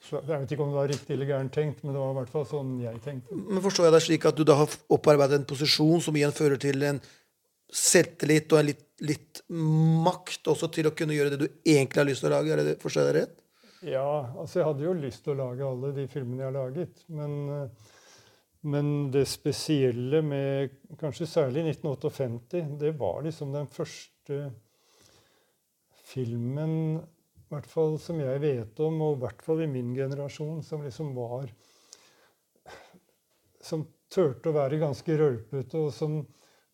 Så 0.00 0.16
jeg 0.16 0.28
vet 0.30 0.52
ikke 0.54 0.64
om 0.64 0.70
det 0.72 0.78
var 0.78 0.88
riktig 0.88 1.12
eller 1.12 1.28
gærent 1.28 1.52
tenkt, 1.52 1.82
men 1.84 1.92
det 1.92 2.00
var 2.00 2.14
i 2.14 2.18
hvert 2.22 2.30
fall 2.32 2.46
sånn 2.48 2.76
jeg 2.80 3.00
tenkte. 3.04 3.36
Men 3.36 3.60
Forstår 3.64 3.88
jeg 3.88 3.96
deg 3.96 4.04
slik 4.06 4.28
at 4.30 4.38
du 4.38 4.46
da 4.48 4.56
har 4.62 4.76
opparbeidet 4.96 5.40
en 5.40 5.48
posisjon 5.50 6.00
som 6.06 6.16
igjen 6.16 6.32
fører 6.36 6.60
til 6.62 6.86
en 6.88 7.02
selvtillit 7.70 8.50
og 8.54 8.62
en 8.62 8.70
litt, 8.70 8.86
litt, 9.04 9.42
makt 9.50 10.48
også 10.50 10.70
til 10.72 10.88
å 10.88 10.94
kunne 10.96 11.14
gjøre 11.14 11.34
det 11.34 11.42
du 11.42 11.46
egentlig 11.68 12.00
har 12.00 12.08
lyst 12.08 12.24
til 12.24 12.30
å 12.30 12.38
lage? 12.38 12.54
Er 12.54 12.64
det, 12.64 12.78
Forstår 12.80 13.04
jeg 13.04 13.10
deg 13.10 13.20
rett? 13.20 13.36
Ja, 13.80 14.28
altså 14.36 14.60
jeg 14.60 14.66
hadde 14.68 14.84
jo 14.84 14.96
lyst 14.98 15.22
til 15.24 15.32
å 15.32 15.38
lage 15.38 15.64
alle 15.64 15.94
de 15.96 16.04
filmene 16.10 16.42
jeg 16.42 16.50
har 16.50 16.56
laget. 16.56 16.98
Men, 17.16 17.70
men 18.68 18.90
det 19.14 19.24
spesielle 19.30 20.20
med 20.24 20.74
kanskje 21.00 21.28
særlig 21.30 21.64
1958, 21.78 22.60
det 22.82 22.92
var 23.00 23.22
liksom 23.24 23.54
den 23.56 23.70
første 23.72 24.42
filmen 26.10 26.74
i 27.00 27.54
hvert 27.54 27.70
fall 27.70 27.96
som 27.98 28.20
jeg 28.20 28.42
vet 28.44 28.84
om, 28.84 29.00
og 29.02 29.16
i 29.16 29.22
hvert 29.24 29.40
fall 29.42 29.64
i 29.64 29.70
min 29.70 29.94
generasjon, 29.96 30.60
som 30.62 30.84
liksom 30.86 31.14
var 31.16 31.48
Som 33.60 33.82
turte 34.10 34.48
å 34.50 34.54
være 34.56 34.78
ganske 34.80 35.16
rølpete, 35.18 35.80
og 35.80 35.90
som 35.94 36.20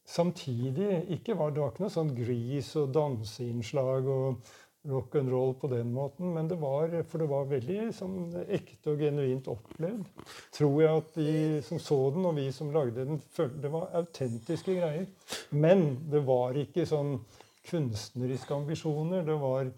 samtidig 0.07 1.07
ikke 1.17 1.35
var 1.39 1.51
Det 1.51 1.63
var 1.63 1.73
ikke 1.73 1.87
noe 1.87 1.95
sånn 1.95 2.13
gris 2.19 2.69
og 2.79 2.93
danseinnslag 2.95 4.07
og 4.11 4.53
rock 4.89 5.15
and 5.19 5.31
roll 5.33 5.55
på 5.55 5.71
den 5.71 5.93
måten, 5.93 6.35
men 6.35 6.49
det 6.49 6.59
var, 6.61 6.93
for 7.11 7.23
det 7.23 7.29
var 7.31 7.49
veldig 7.51 7.89
sånn, 7.97 8.19
ekte 8.47 8.93
og 8.93 9.03
genuint 9.03 9.49
opplevd. 9.51 10.07
Tror 10.55 10.77
jeg 10.83 11.01
at 11.01 11.19
de 11.19 11.35
som 11.67 11.81
så 11.83 11.99
den, 12.15 12.29
og 12.29 12.37
vi 12.39 12.47
som 12.55 12.71
lagde 12.75 13.07
den, 13.09 13.21
følte 13.35 13.65
det 13.65 13.73
var 13.73 13.91
autentiske 13.99 14.79
greier. 14.79 15.09
Men 15.51 15.87
det 16.13 16.23
var 16.27 16.59
ikke 16.59 16.87
sånn 16.89 17.19
kunstneriske 17.67 18.55
ambisjoner. 18.55 19.27
Det 19.27 19.37
var 19.43 19.71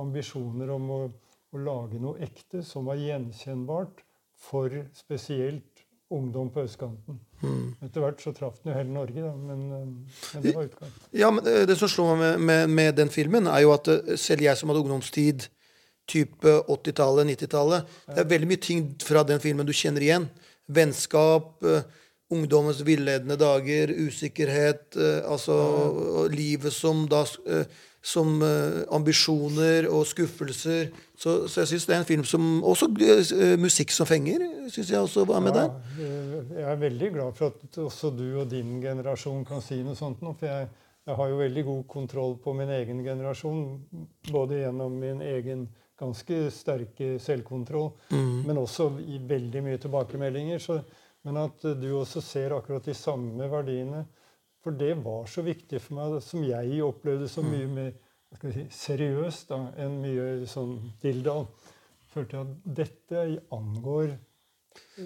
ambisjoner 0.00 0.70
om 0.76 0.90
å, 0.90 1.02
å, 1.52 1.62
lage 1.62 2.00
noe 2.02 2.22
ekte 2.24 2.62
som 2.66 2.88
var 2.88 3.00
gjenkjennbart 3.00 4.04
for 4.42 4.74
spesielt 4.96 5.71
ungdom 6.12 6.50
på 6.52 6.64
østkanten. 6.66 7.18
Mm. 7.42 7.72
Etter 7.82 8.04
hvert 8.04 8.20
så 8.22 8.32
traff 8.36 8.60
den 8.60 8.72
jo 8.72 8.76
hele 8.78 8.94
Norge, 8.94 9.24
da, 9.24 9.32
men, 9.34 9.64
eh, 9.76 9.88
men, 10.34 10.44
det 10.44 10.54
var 10.56 10.68
utgangen. 10.68 11.00
Ja, 11.22 11.30
men 11.34 11.48
eh, 11.48 11.64
Det 11.68 11.76
som 11.80 11.90
slår 11.90 12.12
meg 12.12 12.22
med, 12.22 12.44
med, 12.50 12.76
med, 12.78 12.94
den 13.00 13.10
filmen, 13.12 13.48
er 13.50 13.64
jo 13.64 13.72
at 13.74 13.90
eh, 13.90 14.14
selv 14.20 14.44
jeg 14.46 14.58
som 14.58 14.70
hadde 14.70 14.84
ungdomstid, 14.84 15.48
type 16.10 16.54
80-tallet, 16.66 17.28
90-tallet 17.30 17.84
ja. 17.86 18.14
Det 18.14 18.22
er 18.24 18.30
veldig 18.32 18.48
mye 18.50 18.62
ting 18.62 18.86
fra 19.06 19.22
den 19.26 19.40
filmen 19.42 19.66
du 19.66 19.72
kjenner 19.72 20.02
igjen. 20.02 20.24
Vennskap, 20.66 21.62
ungdommens 22.32 22.80
villedende 22.86 23.36
dager, 23.38 23.92
usikkerhet, 23.94 24.96
altså 25.28 25.54
ja. 25.54 26.26
livet 26.32 26.74
som 26.74 27.04
da 27.10 27.22
som 28.02 28.42
uh, 28.42 28.82
ambisjoner 28.90 29.86
og 29.86 30.04
skuffelser. 30.10 30.90
Så, 31.14 31.46
så 31.46 31.62
jeg 31.62 31.70
syns 31.70 31.86
det 31.86 31.94
er 31.94 32.00
en 32.02 32.08
film 32.08 32.24
som 32.26 32.46
Også 32.66 32.88
uh, 32.90 33.54
musikk 33.62 33.94
som 33.94 34.08
fenger, 34.10 34.42
syns 34.74 34.90
jeg 34.90 34.98
også 34.98 35.24
var 35.28 35.42
med 35.44 35.54
ja, 35.54 35.68
der. 35.68 36.00
Jeg 36.58 36.68
er 36.72 36.80
veldig 36.80 37.10
glad 37.14 37.36
for 37.38 37.54
at 37.54 37.78
også 37.78 38.10
du 38.16 38.26
og 38.42 38.48
din 38.50 38.80
generasjon 38.82 39.44
kan 39.46 39.62
si 39.62 39.78
noe 39.86 39.94
sånt 39.98 40.24
nå. 40.24 40.34
For 40.40 40.50
jeg, 40.50 40.66
jeg 41.06 41.18
har 41.20 41.30
jo 41.30 41.38
veldig 41.44 41.64
god 41.68 41.84
kontroll 41.94 42.34
på 42.42 42.56
min 42.58 42.72
egen 42.74 43.04
generasjon, 43.06 43.62
både 44.32 44.64
gjennom 44.64 44.98
min 44.98 45.22
egen 45.22 45.68
ganske 46.02 46.48
sterke 46.50 47.12
selvkontroll, 47.22 47.92
mm. 48.10 48.42
men 48.48 48.58
også 48.58 48.88
i 49.06 49.20
veldig 49.30 49.62
mye 49.62 49.78
tilbakemeldinger. 49.78 50.58
Så, 50.58 50.80
men 51.22 51.38
at 51.38 51.62
du 51.78 51.86
også 52.00 52.22
ser 52.24 52.56
akkurat 52.56 52.90
de 52.90 52.96
samme 52.98 53.46
verdiene 53.50 54.02
for 54.62 54.78
det 54.78 54.94
var 55.02 55.26
så 55.30 55.42
viktig 55.44 55.80
for 55.82 55.98
meg, 55.98 56.18
som 56.24 56.42
jeg 56.46 56.82
opplevde 56.86 57.28
så 57.30 57.44
mye 57.44 57.68
mm. 57.68 57.78
mer 57.78 57.92
si, 58.54 58.66
seriøst 58.72 59.50
da, 59.50 59.62
enn 59.82 60.00
mye 60.02 60.26
sånn 60.50 60.76
Dildal. 61.02 61.48
Følte 62.12 62.42
at 62.44 62.52
dette 62.78 63.24
angår 63.54 64.12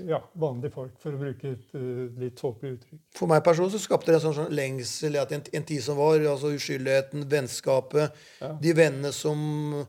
ja, 0.07 0.19
vanlige 0.39 0.75
folk, 0.75 0.95
for 1.03 1.15
å 1.15 1.21
bruke 1.21 1.53
et 1.55 1.77
uh, 1.79 2.07
litt 2.21 2.37
tåpelig 2.39 2.77
uttrykk. 2.77 3.03
For 3.17 3.31
meg 3.31 3.45
personlig 3.47 3.77
så 3.77 3.83
skapte 3.83 4.13
det 4.13 4.19
en 4.19 4.25
sånn, 4.27 4.37
sånn 4.41 4.55
lengsel 4.55 5.19
etter 5.19 5.39
en, 5.39 5.45
en, 5.59 5.67
tid 5.67 5.83
som 5.83 5.99
var. 5.99 6.19
altså 6.21 6.53
Uskyldigheten, 6.55 7.27
vennskapet, 7.31 8.25
ja. 8.43 8.53
de 8.63 8.75
vennene 8.77 9.15
som 9.15 9.39
uh, 9.81 9.87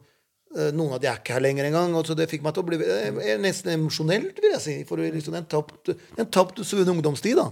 Noen 0.74 0.96
av 0.96 1.02
de 1.04 1.10
er 1.12 1.20
ikke 1.20 1.36
her 1.36 1.44
lenger 1.44 1.68
engang. 1.68 1.94
Altså 1.98 2.16
det 2.18 2.30
fikk 2.32 2.46
meg 2.46 2.56
til 2.56 2.64
å 2.64 2.70
bli 2.70 2.80
uh, 2.80 3.22
nesten 3.44 3.74
emosjonelt, 3.76 4.40
vil 4.42 4.56
jeg 4.56 4.64
si. 4.64 4.78
For 4.90 5.02
liksom, 5.02 5.38
en 5.38 5.50
tapt, 5.50 5.92
en 6.18 6.30
tapt 6.32 6.64
ungdomstid. 6.64 7.38
da. 7.42 7.50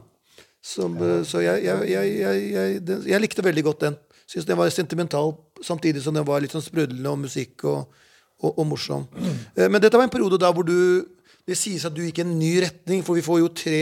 Som. 0.65 0.97
Så 1.29 1.43
jeg, 1.43 1.61
jeg, 1.61 1.89
jeg, 1.93 2.79
jeg, 3.05 3.21
likte 3.21 3.43
veldig 3.45 3.63
godt 3.67 3.83
den. 3.85 3.97
Syns 4.25 4.47
den 4.47 4.57
var 4.57 4.71
sentimental 4.73 5.35
samtidig 5.61 6.01
som 6.01 6.15
den 6.15 6.25
var 6.25 6.41
litt 6.41 6.55
sånn 6.55 6.63
sprudlende 6.65 7.11
og 7.11 7.21
musikk 7.21 7.67
og, 7.69 7.99
og, 8.41 8.49
og 8.49 8.65
morsom. 8.71 9.05
Mm. 9.13 9.35
Men 9.75 9.83
dette 9.83 9.99
var 9.99 10.07
en 10.07 10.13
periode 10.13 10.41
da 10.41 10.49
hvor 10.53 10.65
du 10.65 11.05
Det 11.45 11.53
sies 11.53 11.83
at 11.85 11.93
du 11.93 12.01
gikk 12.01 12.23
i 12.23 12.23
en 12.23 12.39
ny 12.39 12.55
retning, 12.63 13.03
for 13.05 13.13
vi 13.13 13.21
får 13.21 13.43
jo 13.43 13.51
tre 13.53 13.81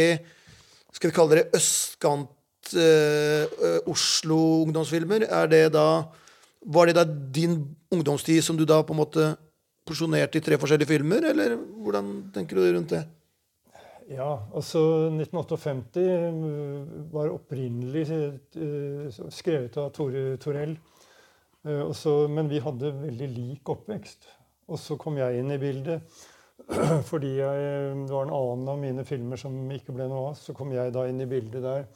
Skal 0.91 1.09
vi 1.09 1.15
kalle 1.15 1.37
det 1.39 1.45
østkant 1.55 2.73
uh, 2.75 3.79
Oslo 3.87 4.39
ungdomsfilmer. 4.65 5.23
Er 5.23 5.47
det 5.47 5.63
da 5.73 6.03
Var 6.59 6.91
det 6.91 6.97
da 6.99 7.07
din 7.07 7.61
ungdomstid 7.91 8.43
som 8.43 8.59
du 8.59 8.65
da 8.67 8.81
på 8.83 8.91
en 8.91 8.99
måte 8.99 9.31
porsjonerte 9.87 10.39
i 10.39 10.43
tre 10.43 10.57
forskjellige 10.59 10.87
filmer, 10.87 11.25
eller 11.31 11.57
hvordan 11.83 12.11
tenker 12.35 12.55
du 12.55 12.63
rundt 12.63 12.93
det? 12.95 13.01
Ja, 14.11 14.47
altså 14.51 14.79
1958 15.07 16.01
eh, 16.01 16.33
var 17.13 17.31
opprinnelig 17.31 18.03
eh, 18.11 19.19
skrevet 19.31 19.77
av 19.79 19.93
Tore 19.95 20.35
Torell. 20.43 20.73
Eh, 21.63 21.79
også, 21.85 22.27
men 22.27 22.49
vi 22.51 22.59
hadde 22.63 22.91
veldig 22.97 23.29
lik 23.31 23.71
oppvekst. 23.71 24.27
Og 24.67 24.79
så 24.79 24.97
kom 24.99 25.19
jeg 25.21 25.39
inn 25.39 25.53
i 25.55 25.59
bildet 25.61 26.03
fordi 27.09 27.37
jeg, 27.37 27.69
det 28.03 28.11
var 28.11 28.27
en 28.27 28.35
annen 28.35 28.73
av 28.73 28.81
mine 28.81 29.07
filmer 29.07 29.39
som 29.39 29.55
ikke 29.71 29.95
ble 29.95 30.09
noe 30.11 30.33
av. 30.33 30.35
Så 30.39 30.55
kom 30.57 30.75
jeg 30.75 30.91
da 30.95 31.05
inn 31.07 31.23
i 31.23 31.29
bildet 31.29 31.63
der 31.63 31.87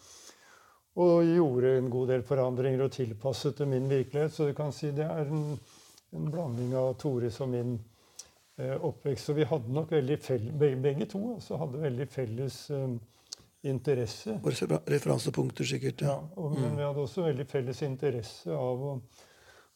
og 0.97 1.27
gjorde 1.29 1.75
en 1.77 1.91
god 1.93 2.07
del 2.09 2.23
forandringer 2.25 2.87
og 2.87 2.95
tilpasset 2.95 3.59
til 3.59 3.67
min 3.69 3.85
virkelighet. 3.91 4.33
Så 4.33 4.47
du 4.47 4.55
kan 4.57 4.71
si 4.73 4.89
det 4.95 5.05
er 5.05 5.27
en, 5.29 5.51
en 6.15 6.31
blanding 6.33 6.71
av 6.79 6.95
Tores 6.97 7.37
og 7.43 7.51
min 7.51 7.75
virkelighet 7.75 7.93
oppvekst. 8.57 9.29
Så 9.29 9.35
vi 9.37 9.45
hadde 9.45 9.73
nok 9.73 9.91
veldig 9.93 10.17
felles, 10.21 10.53
begge 10.81 11.05
to 11.09 11.21
altså 11.35 11.59
hadde 11.61 11.81
veldig 11.81 12.07
felles 12.09 12.57
um, 12.73 12.97
interesse. 13.67 14.37
Og 14.41 14.49
referansepunkter, 14.89 15.67
sikkert. 15.67 16.01
Ja, 16.07 16.17
og, 16.35 16.51
Men 16.55 16.71
mm. 16.71 16.77
vi 16.77 16.85
hadde 16.87 17.05
også 17.05 17.27
veldig 17.27 17.47
felles 17.49 17.81
interesse 17.85 18.53
av 18.53 18.85
å, 18.91 18.95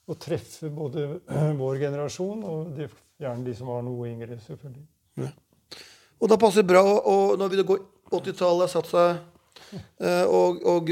å 0.07 0.17
treffe 0.17 0.71
både 0.73 1.07
vår 1.61 1.83
generasjon 1.85 2.41
og 2.47 2.73
de, 2.77 2.89
gjerne 3.21 3.45
de 3.45 3.57
som 3.57 3.69
var 3.69 3.85
noe 3.85 4.09
yngre, 4.09 4.39
selvfølgelig. 4.47 4.87
Ja. 5.21 5.29
Og 6.21 6.29
da 6.29 6.37
passer 6.41 6.61
det 6.61 6.73
bra, 6.73 6.81
og 6.85 7.37
når 7.41 7.53
vi 7.53 7.63
går 7.65 7.85
80-tallet 8.11 8.67
har 8.67 8.73
satt 8.73 8.89
seg 8.91 9.21
og, 9.71 10.61
og 10.67 10.89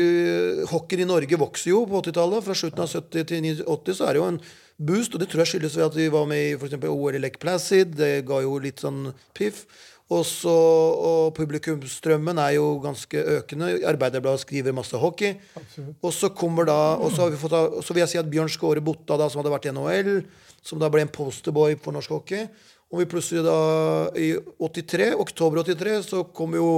hockeyen 0.71 1.03
i 1.03 1.09
Norge 1.09 1.37
vokser 1.39 1.73
jo 1.73 1.83
på 1.89 1.99
80-tallet. 1.99 2.45
Fra 2.45 2.55
slutten 2.55 2.83
av 2.85 2.91
70 2.91 3.25
til 3.27 3.47
80 3.65 3.97
så 3.97 4.07
er 4.07 4.15
det 4.15 4.21
jo 4.21 4.27
en 4.29 4.39
boost. 4.79 5.13
Og 5.13 5.21
det 5.21 5.29
tror 5.29 5.43
jeg 5.43 5.53
skyldes 5.53 5.77
ved 5.77 5.87
at 5.89 5.99
vi 5.99 6.09
var 6.11 6.27
med 6.29 6.41
i 6.47 6.57
f.eks. 6.57 6.79
OL 6.89 7.19
i 7.19 7.21
Lake 7.21 7.41
Placid. 7.41 7.93
Det 7.99 8.25
ga 8.27 8.41
jo 8.45 8.57
litt 8.63 8.83
sånn 8.83 9.11
piff. 9.37 9.65
Også, 10.09 10.49
og 10.49 11.35
publikumsstrømmen 11.37 12.39
er 12.41 12.55
jo 12.55 12.79
ganske 12.81 13.21
økende. 13.37 13.75
Arbeiderbladet 13.85 14.41
skriver 14.41 14.73
masse 14.73 14.97
hockey. 14.97 15.35
Og 16.01 16.09
så 16.15 16.31
kommer 16.33 16.65
da, 16.65 16.79
og 16.97 17.11
så, 17.13 17.27
har 17.27 17.35
vi 17.35 17.41
fått, 17.41 17.53
så 17.85 17.93
vil 17.93 18.01
jeg 18.01 18.13
si 18.15 18.21
at 18.21 18.31
Bjørn 18.31 18.49
Skåre 18.49 18.81
Botta, 18.81 19.19
da, 19.21 19.27
som 19.29 19.43
hadde 19.43 19.53
vært 19.53 19.67
i 19.69 19.73
NHL, 19.75 20.15
som 20.65 20.81
da 20.81 20.89
ble 20.89 21.05
en 21.05 21.13
posterboy 21.13 21.77
for 21.79 21.95
norsk 21.95 22.11
hockey 22.11 22.49
Og 22.91 22.99
vi 22.99 23.05
plutselig 23.07 23.45
da, 23.45 23.59
i 24.17 24.33
83, 24.59 25.11
oktober 25.21 25.61
83, 25.61 26.01
så 26.09 26.23
kom 26.35 26.57
jo 26.57 26.71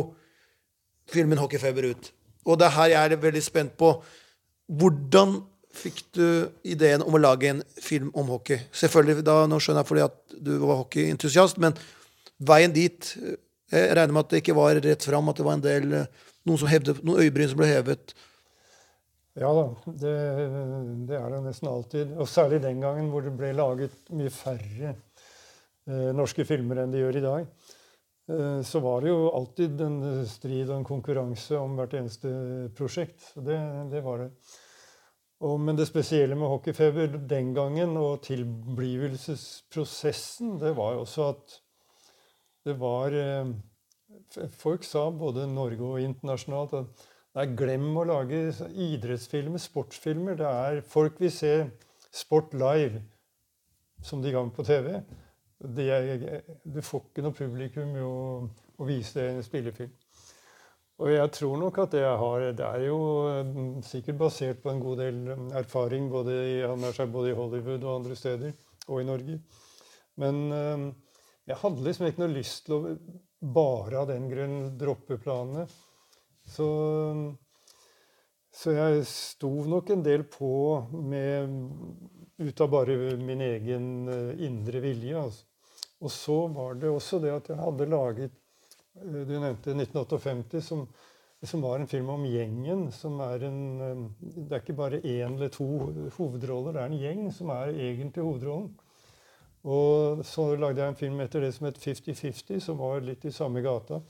filmen 1.11 1.39
'Hockeyfeber' 1.39 1.87
ut. 1.91 2.11
Og 2.45 2.59
det 2.59 2.67
er 2.67 2.75
her 2.75 2.91
jeg 2.91 3.11
er 3.11 3.23
veldig 3.23 3.43
spent 3.43 3.77
på 3.79 3.93
hvordan 4.67 5.39
fikk 5.77 6.01
du 6.15 6.25
ideen 6.67 7.03
om 7.05 7.15
å 7.15 7.21
lage 7.21 7.51
en 7.51 7.61
film 7.81 8.11
om 8.17 8.31
hockey? 8.33 8.59
Selvfølgelig, 8.75 9.23
da, 9.27 9.43
Nå 9.49 9.59
skjønner 9.61 9.83
jeg 9.83 9.91
fordi 9.91 10.05
at 10.07 10.35
du 10.37 10.51
var 10.63 10.81
hockeyentusiast, 10.83 11.61
men 11.61 11.77
veien 12.41 12.73
dit 12.73 13.13
Jeg 13.71 13.93
regner 13.95 14.11
med 14.11 14.25
at 14.25 14.33
det 14.33 14.41
ikke 14.41 14.57
var 14.57 14.75
rett 14.83 15.05
fram, 15.07 15.29
at 15.31 15.37
det 15.39 15.45
var 15.47 15.55
en 15.55 15.63
del 15.63 15.87
noen, 15.93 16.57
som 16.59 16.67
hevde, 16.67 16.97
noen 17.05 17.23
øyebryn 17.23 17.47
som 17.47 17.59
ble 17.61 17.69
hevet. 17.69 18.11
Ja 19.39 19.47
da, 19.55 19.67
det, 19.87 20.15
det, 21.07 21.15
er 21.15 21.29
det 21.31 21.43
nesten 21.45 21.69
alltid. 21.71 22.15
Og 22.19 22.27
særlig 22.27 22.59
den 22.65 22.81
gangen 22.83 23.07
hvor 23.13 23.23
det 23.23 23.31
ble 23.37 23.53
laget 23.55 24.11
mye 24.11 24.31
færre 24.33 24.91
eh, 24.91 26.09
norske 26.17 26.43
filmer 26.47 26.81
enn 26.81 26.91
de 26.91 26.99
gjør 26.99 27.19
i 27.19 27.23
dag. 27.23 27.45
eh, 28.27 28.59
så 28.67 28.81
var 28.83 29.05
det 29.05 29.13
jo 29.13 29.29
alltid 29.37 29.85
en 29.87 30.01
strid 30.27 30.65
og 30.67 30.81
en 30.81 30.89
konkurranse 30.89 31.55
om 31.55 31.79
hvert 31.79 31.95
eneste 32.01 32.33
prosjekt. 32.75 33.31
Det, 33.39 33.55
det 33.93 34.03
var 34.03 34.25
det. 34.25 34.29
Og, 35.41 35.57
men 35.57 35.73
det 35.77 35.87
spesielle 35.89 36.35
med 36.37 36.51
hockeyfeber 36.51 37.07
den 37.29 37.53
gangen 37.57 37.97
og 37.97 38.21
tilblivelsesprosessen, 38.27 40.59
det 40.61 40.75
var 40.77 40.91
også 41.01 41.21
at 41.31 41.61
det 42.65 42.79
var 42.79 43.07
eh, 43.17 43.45
Folk 44.59 44.83
sa, 44.83 45.09
både 45.09 45.47
Norge 45.47 45.83
og 45.83 46.01
internasjonalt, 46.03 46.73
at 46.73 46.85
nei, 47.35 47.45
glem 47.57 47.97
å 47.97 48.03
lage 48.07 48.53
idrettsfilmer, 48.69 49.57
sportsfilmer. 49.59 50.35
Det 50.39 50.47
er 50.47 50.81
Folk 50.87 51.19
vil 51.19 51.31
se 51.33 51.69
sport 52.11 52.53
live, 52.53 53.01
som 54.03 54.21
de 54.23 54.31
gang 54.35 54.51
på 54.53 54.63
TV. 54.67 55.01
Du 55.61 56.81
får 56.83 57.01
ikke 57.07 57.21
noe 57.25 57.37
publikum 57.37 57.95
å, 58.03 58.13
å 58.77 58.87
vise 58.87 59.19
det 59.19 59.29
i 59.29 59.35
en 59.37 59.47
spillefilm. 59.47 59.93
Og 61.01 61.09
jeg 61.09 61.31
tror 61.33 61.57
nok 61.57 61.77
at 61.81 61.93
det 61.95 62.03
jeg 62.03 62.17
har 62.21 62.43
Det 62.53 62.65
er 62.65 62.83
jo 62.85 62.97
mm, 63.47 63.81
sikkert 63.85 64.19
basert 64.19 64.59
på 64.61 64.69
en 64.69 64.81
god 64.83 64.99
del 65.01 65.21
mm, 65.33 65.47
erfaring 65.57 66.09
både 66.11 66.35
i, 66.51 66.57
både 67.09 67.31
i 67.31 67.37
Hollywood 67.37 67.83
og 67.83 67.95
andre 67.95 68.15
steder, 68.15 68.51
og 68.87 69.01
i 69.01 69.07
Norge. 69.07 69.39
Men 70.21 70.41
mm, 70.53 70.87
jeg 71.49 71.57
hadde 71.57 71.85
liksom 71.87 72.07
ikke 72.07 72.21
noe 72.21 72.35
lyst 72.35 72.67
til 72.67 72.75
å 72.75 72.95
bare 73.41 74.03
av 74.03 74.11
den 74.11 74.27
grunn 74.29 74.57
droppe 74.77 75.17
planene. 75.17 75.65
Så, 76.45 76.67
så 78.53 78.75
jeg 78.75 79.05
sto 79.09 79.49
nok 79.73 79.89
en 79.95 80.03
del 80.05 80.27
på 80.29 80.51
med, 81.01 81.55
ut 82.37 82.61
av 82.61 82.69
bare 82.75 82.99
min 83.17 83.41
egen 83.47 83.89
indre 84.37 84.83
vilje. 84.85 85.17
Altså. 85.17 85.47
Og 86.01 86.13
så 86.13 86.37
var 86.53 86.77
det 86.77 86.93
også 86.93 87.21
det 87.23 87.33
at 87.33 87.49
jeg 87.49 87.61
hadde 87.61 87.89
laget 87.89 88.37
Eh, 88.40 88.40
du 88.93 89.39
nevnte 89.39 89.71
1958, 89.71 90.61
som, 90.61 90.87
som, 91.43 91.61
var 91.61 91.79
en 91.79 91.87
film 91.87 92.09
om 92.09 92.25
gjengen. 92.25 92.91
som 92.91 93.19
er 93.21 93.43
en, 93.47 93.81
eh, 93.81 94.05
Det 94.19 94.51
er 94.51 94.61
ikke 94.61 94.77
bare 94.77 95.01
én 95.01 95.35
eller 95.35 95.49
to 95.49 95.67
hovedroller, 96.17 96.73
det 96.73 96.81
er 96.81 96.85
en 96.85 96.99
gjeng 96.99 97.31
som 97.31 97.49
er 97.49 97.71
egentlig 97.71 98.23
hovedrollen. 98.23 98.73
Og 99.63 100.25
så 100.25 100.55
lagde 100.55 100.81
jeg 100.81 100.89
en 100.89 100.95
film 100.95 101.19
etter 101.21 101.41
det 101.41 101.53
som 101.53 101.67
het 101.67 101.77
50-50, 101.77 102.59
som 102.59 102.77
var 102.77 103.01
litt 103.01 103.25
i 103.25 103.31
samme 103.31 103.61
gata. 103.61 104.01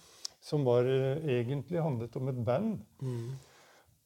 Som 0.42 0.64
var, 0.66 0.86
eh, 0.86 1.18
egentlig 1.40 1.82
handlet 1.82 2.16
om 2.16 2.28
et 2.30 2.46
band. 2.46 2.80
Mm. 3.02 3.32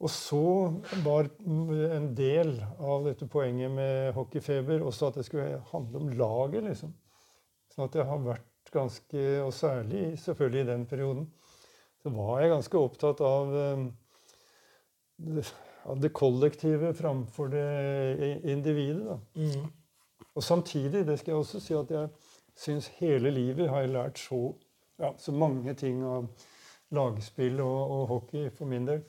Og 0.01 0.09
så 0.09 0.81
var 1.03 1.29
en 1.45 2.13
del 2.15 2.57
av 2.79 3.05
dette 3.05 3.27
poenget 3.27 3.71
med 3.71 4.13
hockeyfeber 4.13 4.83
også 4.83 5.07
at 5.07 5.15
det 5.15 5.25
skulle 5.25 5.61
handle 5.71 5.97
om 5.97 6.09
laget. 6.09 6.63
liksom. 6.63 6.93
Sånn 7.71 7.85
at 7.85 7.95
jeg 7.95 8.05
har 8.05 8.19
vært 8.19 8.54
ganske 8.75 9.41
Og 9.43 9.53
særlig 9.53 10.19
selvfølgelig 10.19 10.61
i 10.61 10.71
den 10.71 10.85
perioden. 10.85 11.33
Så 12.03 12.09
var 12.13 12.41
jeg 12.41 12.51
ganske 12.51 12.77
opptatt 12.77 13.21
av, 13.25 13.55
eh, 13.57 13.85
av 15.85 16.01
det 16.01 16.13
kollektive 16.13 16.93
framfor 16.93 17.47
det 17.49 18.41
individet. 18.43 19.19
Mm. 19.35 19.71
Og 20.35 20.43
samtidig, 20.43 21.07
det 21.07 21.19
skal 21.19 21.31
jeg 21.31 21.39
også 21.39 21.59
si, 21.63 21.73
at 21.73 21.91
jeg 21.91 22.09
syns 22.55 22.87
hele 22.99 23.31
livet 23.31 23.69
har 23.69 23.85
jeg 23.85 23.95
lært 23.95 24.19
så, 24.19 24.53
ja, 24.99 25.13
så 25.17 25.31
mange 25.31 25.73
ting 25.73 26.03
av 26.03 26.27
lagspill 26.95 27.59
og, 27.63 27.91
og, 27.91 28.07
hockey 28.11 28.49
for 28.53 28.69
min 28.69 28.87
del. 28.87 29.01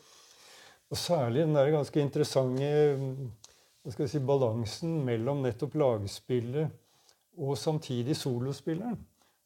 Og 0.91 0.97
særlig 0.97 1.43
den 1.43 1.55
der 1.55 1.73
ganske 1.75 2.01
interessante 2.01 4.07
si, 4.07 4.23
balansen 4.23 5.05
mellom 5.07 5.43
nettopp 5.45 5.75
lagspillet 5.75 6.71
og 7.37 7.59
samtidig 7.59 8.17
solospilleren. 8.17 8.99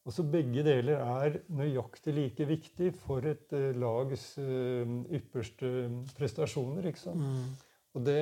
Altså 0.07 0.25
Begge 0.25 0.63
deler 0.65 1.01
er 1.01 1.35
nøyaktig 1.53 2.13
like 2.15 2.45
viktig 2.49 2.93
for 3.03 3.25
et 3.29 3.53
uh, 3.53 3.69
lags 3.77 4.31
uh, 4.41 4.95
ypperste 5.13 5.89
prestasjoner. 6.17 6.87
ikke 6.89 7.03
sant? 7.03 7.21
Mm. 7.21 7.51
Og 7.93 8.05
det, 8.07 8.17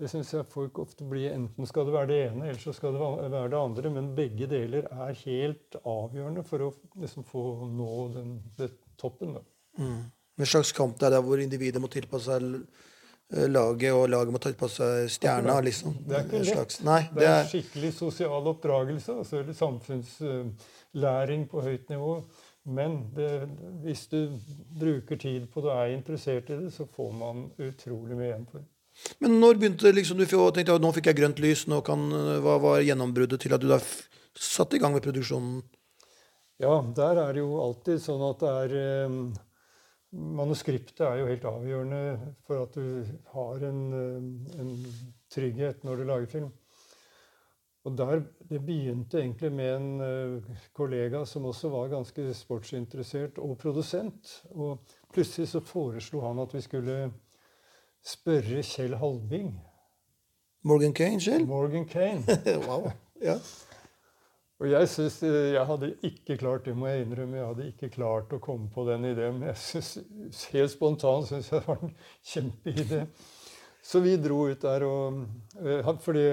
det 0.00 0.08
syns 0.08 0.32
jeg 0.32 0.48
folk 0.48 0.80
ofte 0.80 1.04
blir 1.08 1.34
Enten 1.34 1.68
skal 1.68 1.88
det 1.88 1.96
være 1.96 2.10
det 2.12 2.20
ene, 2.30 2.48
eller 2.48 2.62
så 2.62 2.72
skal 2.72 2.96
det 2.96 3.04
være 3.34 3.52
det 3.52 3.60
andre. 3.60 3.94
Men 3.98 4.12
begge 4.16 4.48
deler 4.48 4.88
er 4.88 5.22
helt 5.26 5.80
avgjørende 5.84 6.46
for 6.48 6.68
å 6.68 6.74
liksom, 7.02 7.26
få 7.28 7.44
nå 7.68 7.90
den, 8.16 8.36
den 8.56 8.78
toppen. 9.00 9.36
da. 9.36 9.44
Mm. 9.82 9.98
En 10.38 10.46
slags 10.48 10.72
kamp 10.72 10.96
der, 11.02 11.12
der 11.18 11.26
hvor 11.26 11.42
individet 11.42 11.82
må 11.82 11.90
tilpasse 11.92 12.38
seg 12.38 12.62
Eh, 12.62 12.96
laget, 13.28 13.92
og 13.92 14.08
laget 14.08 14.32
må 14.32 14.40
ta 14.40 14.52
på 14.56 14.68
seg 14.72 15.10
stjerna. 15.12 15.58
liksom. 15.60 15.96
Det 16.06 16.16
er 16.16 16.26
ikke 16.26 16.42
lett. 16.42 16.54
Slags, 16.54 16.80
nei, 16.86 17.02
det, 17.12 17.26
er, 17.26 17.42
det 17.42 17.52
skikkelig 17.52 17.92
sosial 17.96 18.52
oppdragelse, 18.54 19.18
altså, 19.20 19.42
samfunnslæring 19.62 21.48
på 21.50 21.64
høyt 21.64 21.92
nivå. 21.92 22.14
Men 22.68 22.98
det, 23.16 23.30
hvis 23.84 24.06
du 24.12 24.18
bruker 24.80 25.16
tid 25.16 25.46
på 25.52 25.62
det 25.64 25.70
og 25.70 25.78
er 25.78 25.94
interessert 25.94 26.50
i 26.52 26.58
det, 26.64 26.72
så 26.72 26.84
får 26.84 27.14
man 27.16 27.46
utrolig 27.56 28.16
mye 28.16 28.28
igjen 28.28 28.48
for 28.50 28.60
det. 28.60 28.68
Men 29.22 29.38
når 29.40 29.60
begynte 29.60 29.92
liksom, 29.94 30.18
du 30.18 30.26
tenkte 30.26 30.74
at 30.74 30.82
nå 30.82 30.90
fikk 30.92 31.08
jeg 31.08 31.20
grønt 31.20 31.40
lys, 31.40 31.66
nå 31.70 31.80
kan, 31.86 32.08
hva 32.42 32.56
var 32.60 32.82
gjennombruddet 32.82 33.40
til 33.44 33.54
at 33.54 33.62
du 33.62 33.68
da 33.70 33.78
satte 34.38 34.76
i 34.76 34.82
gang 34.82 34.96
med 34.96 35.04
produksjonen? 35.04 35.62
Ja, 36.58 36.80
der 36.82 37.20
er 37.22 37.36
det 37.36 37.44
jo 37.44 37.60
alltid 37.62 38.02
sånn 38.02 38.24
at 38.26 38.40
det 38.42 38.54
er 38.64 38.72
eh, 38.80 39.18
Manuskriptet 40.12 41.02
er 41.04 41.18
jo 41.20 41.28
helt 41.28 41.44
avgjørende 41.44 42.32
for 42.46 42.64
at 42.64 42.76
du 42.78 43.04
har 43.34 43.64
en, 43.68 43.82
eh, 43.92 44.60
en 44.62 44.72
trygghet 45.28 45.84
når 45.84 45.96
du 45.96 46.04
lager 46.08 46.32
film. 46.32 46.48
Og 47.84 47.98
der, 47.98 48.22
Det 48.50 48.66
begynte 48.66 49.20
egentlig 49.20 49.52
med 49.52 49.76
en 49.76 50.00
uh, 50.00 50.42
kollega 50.72 51.24
som 51.24 51.44
også 51.44 51.68
var 51.68 51.88
ganske 51.88 52.34
sportsinteressert 52.34 53.38
og 53.38 53.58
produsent. 53.58 54.44
Og 54.50 54.80
plutselig 55.12 55.48
så 55.48 55.60
foreslo 55.60 56.20
han 56.20 56.38
at 56.38 56.54
vi 56.54 56.60
skulle 56.60 57.12
spørre 58.04 58.62
Kjell 58.62 58.96
Halbing. 58.96 59.54
Morgan 60.62 60.92
Kane, 60.92 61.20
Kjell? 61.20 61.46
Morgan 61.46 61.86
Kane. 61.88 62.24
wow, 62.68 62.90
ja. 63.22 63.38
Og 64.58 64.66
jeg 64.70 64.88
synes, 64.90 65.22
eh, 65.22 65.52
jeg 65.54 65.66
hadde 65.66 65.92
ikke 66.02 66.36
klart 66.36 66.64
det, 66.66 66.74
må 66.76 66.88
jeg 66.90 67.04
innrømme. 67.04 67.36
Jeg 67.38 67.46
hadde 67.46 67.66
ikke 67.70 67.90
klart 67.94 68.32
å 68.34 68.40
komme 68.42 68.66
på 68.74 68.84
den 68.88 69.06
ideen. 69.06 69.38
Men 69.38 69.52
jeg 69.52 69.60
synes, 69.62 70.44
helt 70.52 70.72
spontant 70.72 71.28
syns 71.28 71.52
jeg 71.52 71.60
det 71.60 71.68
var 71.68 71.84
en 71.86 71.94
kjempeidé. 72.32 73.04
Så 73.88 74.02
vi 74.04 74.16
dro 74.20 74.40
ut 74.50 74.62
der 74.62 74.84
og 74.84 75.22
eh, 75.62 75.92
fordi, 76.02 76.24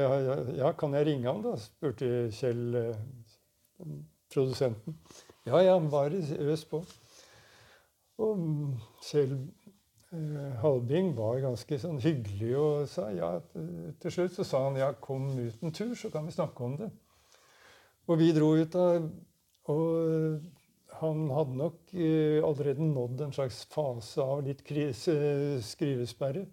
Ja, 0.57 0.73
kan 0.73 0.97
jeg 0.97 1.07
ringe 1.11 1.29
ham, 1.29 1.43
da? 1.45 1.53
spurte 1.61 2.31
Kjell, 2.33 2.65
eh, 2.81 3.93
produsenten. 4.33 4.97
Ja, 5.45 5.61
ja, 5.61 5.77
bare 5.79 6.23
øs 6.49 6.65
på. 6.65 6.81
Og 8.25 8.41
Kjell 9.05 9.37
Halbing 10.61 11.13
var 11.17 11.41
ganske 11.43 11.77
sånn 11.81 11.97
hyggelig 12.01 12.53
og 12.57 12.85
sa 12.89 13.09
ja. 13.13 13.31
Til 14.01 14.13
slutt 14.13 14.37
så 14.37 14.45
sa 14.47 14.61
han 14.69 14.77
ja, 14.79 14.93
kom 14.97 15.27
ut 15.35 15.63
en 15.63 15.73
tur, 15.75 15.93
så 15.99 16.09
kan 16.13 16.25
vi 16.25 16.33
snakke 16.33 16.63
om 16.65 16.77
det. 16.79 16.89
Og 18.05 18.19
vi 18.21 18.29
dro 18.35 18.51
ut 18.59 18.75
da, 18.75 18.89
og 19.73 20.43
han 21.01 21.25
hadde 21.33 21.57
nok 21.59 21.93
eh, 21.97 22.39
allerede 22.45 22.85
nådd 22.85 23.25
en 23.25 23.33
slags 23.35 23.63
fase 23.71 24.23
av 24.23 24.43
litt 24.45 24.61
krise, 24.67 25.15
skrivesperre. 25.65 26.45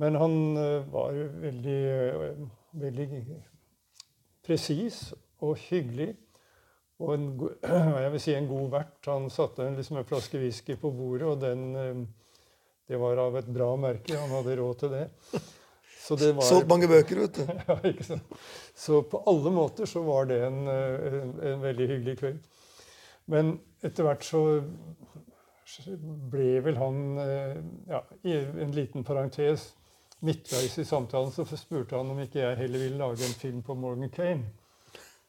Men 0.00 0.18
han 0.20 0.36
eh, 0.60 0.86
var 0.92 1.18
veldig, 1.42 1.80
eh, 1.90 2.46
veldig 2.80 3.08
presis 4.46 5.10
og 5.44 5.58
hyggelig. 5.66 6.12
Og 7.02 7.12
en, 7.16 7.28
jeg 8.04 8.14
vil 8.14 8.24
si 8.24 8.36
en 8.36 8.48
god 8.48 8.70
vert. 8.78 8.96
Han 9.10 9.28
satte 9.32 9.68
liksom 9.74 10.00
en 10.00 10.08
flaske 10.08 10.40
whisky 10.40 10.78
på 10.80 10.94
bordet, 10.94 11.28
og 11.28 11.42
den, 11.42 12.06
det 12.88 13.02
var 13.02 13.20
av 13.20 13.36
et 13.42 13.52
bra 13.52 13.72
merke. 13.80 14.16
Han 14.16 14.32
hadde 14.38 14.60
råd 14.62 14.84
til 14.84 14.96
det. 14.96 15.06
Var, 16.10 16.42
Solgt 16.46 16.68
mange 16.70 16.86
bøker, 16.90 17.18
vet 17.24 17.40
du. 17.40 17.54
ja, 17.68 17.78
ikke 17.90 18.04
sant? 18.06 18.36
Så 18.78 19.00
på 19.10 19.22
alle 19.26 19.50
måter 19.50 19.88
så 19.90 20.04
var 20.06 20.28
det 20.30 20.38
en, 20.46 20.60
en, 20.68 21.32
en 21.50 21.64
veldig 21.64 21.88
hyggelig 21.90 22.18
kveld. 22.20 22.38
Men 23.32 23.56
etter 23.84 24.06
hvert 24.06 24.22
så 24.26 24.42
ble 26.30 26.60
vel 26.62 26.78
han 26.78 27.00
eh, 27.18 27.56
ja, 27.90 28.02
I 28.22 28.36
en 28.62 28.74
liten 28.74 29.04
parentes 29.04 29.72
midtveis 30.24 30.78
i 30.78 30.84
samtalen 30.86 31.32
så 31.34 31.44
spurte 31.58 31.98
han 31.98 32.10
om 32.10 32.20
ikke 32.22 32.40
jeg 32.40 32.60
heller 32.62 32.84
ville 32.84 33.00
lage 33.00 33.26
en 33.26 33.40
film 33.40 33.64
på 33.66 33.74
Morgan 33.74 34.10
Kane. 34.10 34.46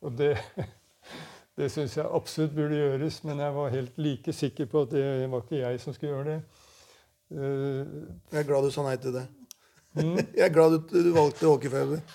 Og 0.05 0.13
det, 0.17 0.37
det 1.57 1.71
syns 1.73 1.97
jeg 1.97 2.05
absolutt 2.05 2.55
burde 2.55 2.77
gjøres, 2.77 3.23
men 3.25 3.41
jeg 3.43 3.57
var 3.57 3.73
helt 3.73 3.97
like 3.97 4.33
sikker 4.33 4.69
på 4.71 4.85
at 4.85 4.93
det 4.93 5.31
var 5.31 5.43
ikke 5.43 5.63
jeg 5.63 5.81
som 5.81 5.97
skulle 5.97 6.13
gjøre 6.13 6.29
det. 6.29 6.39
Jeg 7.27 8.39
er 8.39 8.47
glad 8.47 8.63
du 8.63 8.71
sa 8.71 8.85
nei 8.85 8.95
til 9.01 9.17
det. 9.17 9.25
Mm. 9.97 10.17
Jeg 10.37 10.45
er 10.45 10.53
glad 10.53 10.75
du, 10.75 10.79
du 10.91 11.11
valgte 11.15 11.49
hockeyfeber. 11.49 12.03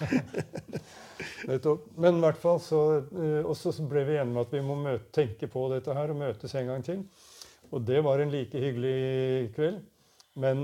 Men 2.03 2.19
i 2.19 2.23
hvert 2.23 2.43
fall 2.43 2.61
så, 2.63 2.83
eh, 3.03 3.41
også 3.47 3.73
så 3.75 3.87
ble 3.91 4.05
vi 4.07 4.19
enige 4.19 4.35
med 4.35 4.47
at 4.47 4.55
vi 4.55 4.63
må 4.67 4.77
møte, 4.79 5.09
tenke 5.15 5.49
på 5.51 5.65
dette 5.73 5.95
her 5.97 6.13
og 6.13 6.21
møtes 6.21 6.55
en 6.59 6.71
gang 6.71 6.85
til. 6.87 7.03
Og 7.73 7.83
det 7.89 8.03
var 8.05 8.21
en 8.21 8.33
like 8.33 8.61
hyggelig 8.61 9.53
kveld. 9.57 9.81
Men 10.43 10.57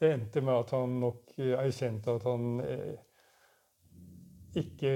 det 0.00 0.12
endte 0.12 0.42
med 0.44 0.54
at 0.54 0.72
han 0.76 0.98
nok 1.00 1.36
erkjente 1.36 2.16
at 2.16 2.24
han 2.26 2.60
eh, 2.64 2.96
ikke 4.56 4.94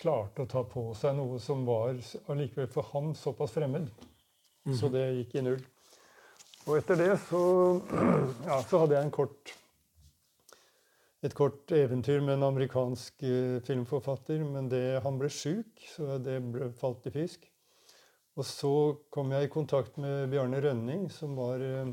klarte 0.00 0.44
å 0.44 0.50
ta 0.50 0.62
på 0.66 0.90
seg 0.96 1.16
noe 1.18 1.38
som 1.42 1.66
var 1.68 1.98
allikevel 2.30 2.70
for 2.72 2.88
han 2.94 3.12
såpass 3.18 3.54
fremmed. 3.56 3.90
Så 4.76 4.90
det 4.92 5.06
gikk 5.16 5.38
i 5.38 5.44
null. 5.44 5.60
Og 6.68 6.76
etter 6.76 6.98
det 7.00 7.14
så, 7.28 7.42
ja, 8.48 8.60
så 8.68 8.82
hadde 8.82 8.96
jeg 8.96 9.08
en 9.08 9.14
kort, 9.14 9.54
et 11.26 11.34
kort 11.36 11.72
eventyr 11.76 12.22
med 12.24 12.38
en 12.38 12.48
amerikansk 12.48 13.22
eh, 13.28 13.58
filmforfatter. 13.66 14.44
Men 14.44 14.70
det, 14.72 15.00
han 15.04 15.18
ble 15.20 15.30
sjuk, 15.32 15.82
så 15.92 16.18
det 16.22 16.38
ble, 16.52 16.70
falt 16.80 17.08
i 17.10 17.14
fisk. 17.14 17.44
Og 18.38 18.46
så 18.46 18.74
kom 19.12 19.32
jeg 19.34 19.48
i 19.48 19.52
kontakt 19.52 19.98
med 20.00 20.30
Bjarne 20.32 20.62
Rønning, 20.64 21.08
som 21.12 21.36
var 21.36 21.60
eh, 21.64 21.92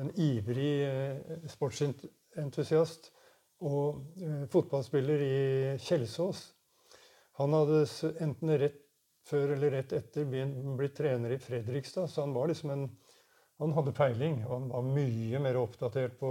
en 0.00 0.12
ivrig 0.14 0.74
eh, 0.86 1.48
sportsentusiast 1.50 3.10
og 3.60 4.06
fotballspiller 4.48 5.20
i 5.20 5.40
Kjelsås. 5.84 6.46
Han 7.36 7.52
hadde 7.52 7.82
enten 8.24 8.54
rett 8.56 8.78
før 9.28 9.52
eller 9.52 9.74
rett 9.76 9.92
etter 9.92 10.24
blitt 10.24 10.94
trener 10.96 11.34
i 11.34 11.38
Fredrikstad, 11.42 12.08
så 12.08 12.24
han 12.24 12.32
var 12.32 12.48
liksom 12.48 12.72
en 12.72 12.86
han 13.60 13.74
hadde 13.76 13.92
peiling, 13.92 14.38
og 14.46 14.54
han 14.54 14.68
var 14.72 14.86
mye 14.96 15.40
mer 15.44 15.58
oppdatert 15.60 16.14
på 16.16 16.30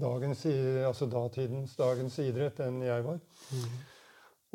dagens, 0.00 0.44
altså 0.86 1.08
datidens 1.10 1.76
dagens 1.78 2.18
idrett 2.20 2.60
enn 2.64 2.82
jeg 2.84 3.04
var. 3.06 3.20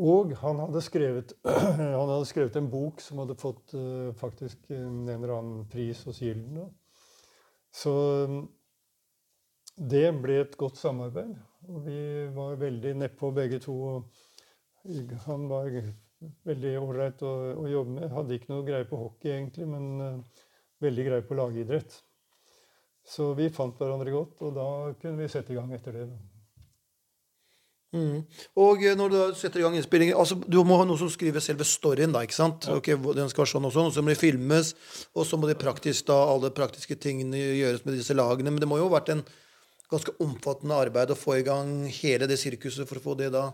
Og 0.02 0.34
han 0.40 0.60
hadde, 0.64 0.82
skrevet, 0.82 1.34
han 1.78 2.10
hadde 2.10 2.26
skrevet 2.30 2.58
en 2.58 2.70
bok 2.72 3.02
som 3.04 3.22
hadde 3.22 3.38
fått 3.40 3.74
uh, 3.78 4.10
faktisk 4.18 4.72
eh, 4.72 4.82
en 4.82 5.10
eller 5.12 5.36
annen 5.36 5.66
pris 5.70 6.02
hos 6.08 6.22
Gylden. 6.24 6.64
Så 7.76 7.94
mm, 8.32 8.46
det 9.92 10.08
ble 10.24 10.40
et 10.42 10.58
godt 10.60 10.80
samarbeid. 10.80 11.36
Og 11.70 11.84
vi 11.86 12.00
var 12.34 12.58
veldig 12.62 12.96
nedpå 13.04 13.30
begge 13.36 13.60
to. 13.62 13.76
og 13.92 15.20
Han 15.28 15.46
var 15.52 15.70
veldig 16.48 16.74
ålreit 16.80 17.22
å, 17.28 17.34
å 17.62 17.68
jobbe 17.70 18.00
med. 18.00 18.10
Hadde 18.16 18.40
ikke 18.40 18.54
noe 18.56 18.66
greie 18.66 18.88
på 18.90 19.00
hockey, 19.04 19.36
egentlig, 19.36 19.70
men 19.70 19.92
uh, 20.02 20.48
veldig 20.82 21.08
greie 21.12 21.28
på 21.28 21.38
lagidrett. 21.38 22.00
Så 23.08 23.34
vi 23.38 23.50
fant 23.50 23.78
hverandre 23.80 24.12
godt, 24.14 24.38
og 24.46 24.54
da 24.56 24.68
kunne 25.02 25.18
vi 25.24 25.28
sette 25.32 25.52
i 25.54 25.58
gang 25.58 25.72
etter 25.74 25.92
det. 25.98 26.06
da. 26.12 26.20
Mm. 27.92 28.22
Og 28.56 28.84
eh, 28.88 28.94
når 28.96 29.12
du 29.12 29.18
setter 29.36 29.60
i 29.60 29.64
gang 29.66 29.74
innspillingen 29.76 30.16
altså, 30.16 30.38
Du 30.48 30.62
må 30.64 30.78
ha 30.80 30.86
noe 30.88 30.96
som 30.96 31.10
skriver 31.12 31.44
selve 31.44 31.66
storyen, 31.68 32.14
da. 32.16 32.22
ikke 32.24 32.38
sant? 32.38 32.70
Ok, 32.72 32.88
hvor- 32.96 33.18
den 33.18 33.28
skal 33.28 33.44
være 33.44 33.52
sånn 33.52 33.68
og 33.68 33.74
sånn, 33.76 33.90
og 33.90 33.96
så 33.98 34.04
må 34.06 34.14
det 34.14 34.22
filmes, 34.22 34.70
og 35.12 35.28
så 35.28 35.36
må 35.36 35.50
det 35.50 35.58
praktisk, 35.60 36.06
da, 36.08 36.16
alle 36.32 36.54
praktiske 36.56 36.96
tingene 36.96 37.36
gjøres 37.60 37.84
med 37.84 37.98
disse 38.00 38.16
lagene. 38.16 38.54
Men 38.54 38.62
det 38.64 38.70
må 38.72 38.78
jo 38.80 38.88
ha 38.88 38.94
vært 38.96 39.12
en 39.12 39.26
ganske 39.92 40.14
omfattende 40.24 40.78
arbeid 40.86 41.12
å 41.12 41.20
få 41.20 41.42
i 41.42 41.44
gang 41.44 41.84
hele 41.92 42.30
det 42.32 42.40
sirkuset 42.40 42.88
for 42.88 43.02
å 43.02 43.04
få 43.10 43.18
det 43.20 43.34
da 43.36 43.50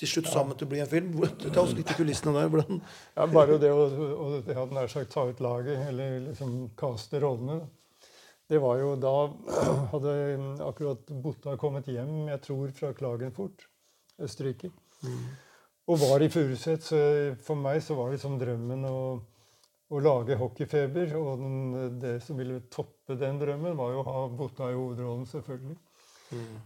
til 0.00 0.08
slutt 0.08 0.30
sammen 0.32 0.56
til 0.58 0.66
å 0.66 0.70
bli 0.72 0.80
en 0.82 0.90
film. 0.90 1.14
Ta 1.52 1.60
oss 1.62 1.74
litt 1.76 1.90
i 1.92 1.94
kulissene 1.94 2.32
der. 2.34 2.48
Hvordan 2.50 2.80
Ja, 3.14 3.26
bare 3.30 3.58
det 3.60 3.70
å, 3.70 3.84
å 3.86 4.28
jeg 4.40 4.56
hadde 4.56 4.74
nær 4.74 4.90
sagt 4.90 5.12
ta 5.14 5.28
ut 5.28 5.38
laget, 5.44 5.78
eller 5.92 6.18
liksom 6.26 6.72
kaste 6.74 7.20
rollene. 7.22 7.60
Det 8.50 8.58
var 8.58 8.80
jo 8.80 8.94
da 8.98 9.14
hadde 9.92 10.12
akkurat 10.66 11.12
Botta 11.22 11.54
kommet 11.60 11.86
hjem, 11.90 12.26
jeg 12.32 12.42
tror, 12.42 12.72
fra 12.74 12.90
Klagenfurt, 12.98 13.68
Østerrike. 14.18 14.72
Og 15.90 16.00
var 16.02 16.22
i 16.22 16.30
Furuset. 16.30 16.82
Så 16.82 16.98
for 17.46 17.58
meg 17.58 17.78
så 17.86 17.94
var 17.98 18.10
liksom 18.10 18.40
drømmen 18.40 18.82
å, 18.88 18.98
å 19.90 20.02
lage 20.02 20.38
hockeyfeber. 20.40 21.14
Og 21.20 21.44
den, 21.44 21.60
det 22.02 22.16
som 22.26 22.38
ville 22.42 22.64
toppe 22.74 23.14
den 23.20 23.38
drømmen, 23.38 23.78
var 23.78 23.94
jo 23.94 24.02
å 24.02 24.08
ha 24.08 24.26
Botta 24.34 24.72
i 24.72 24.76
hovedrollen, 24.78 25.30
selvfølgelig. 25.30 25.78
Mm. 26.34 26.58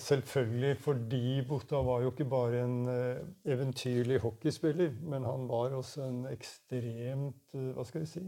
Selvfølgelig 0.00 0.72
fordi 0.82 1.44
Botta 1.48 1.84
var 1.84 2.00
jo 2.02 2.10
ikke 2.10 2.24
bare 2.32 2.64
en 2.64 2.88
eh, 2.90 3.20
eventyrlig 3.52 4.18
hockeyspiller, 4.24 4.96
men 5.04 5.24
han 5.28 5.46
var 5.48 5.76
også 5.76 6.08
en 6.08 6.24
ekstremt 6.32 7.54
eh, 7.54 7.70
hva 7.76 7.84
skal 7.86 8.02
jeg 8.02 8.10
si, 8.10 8.24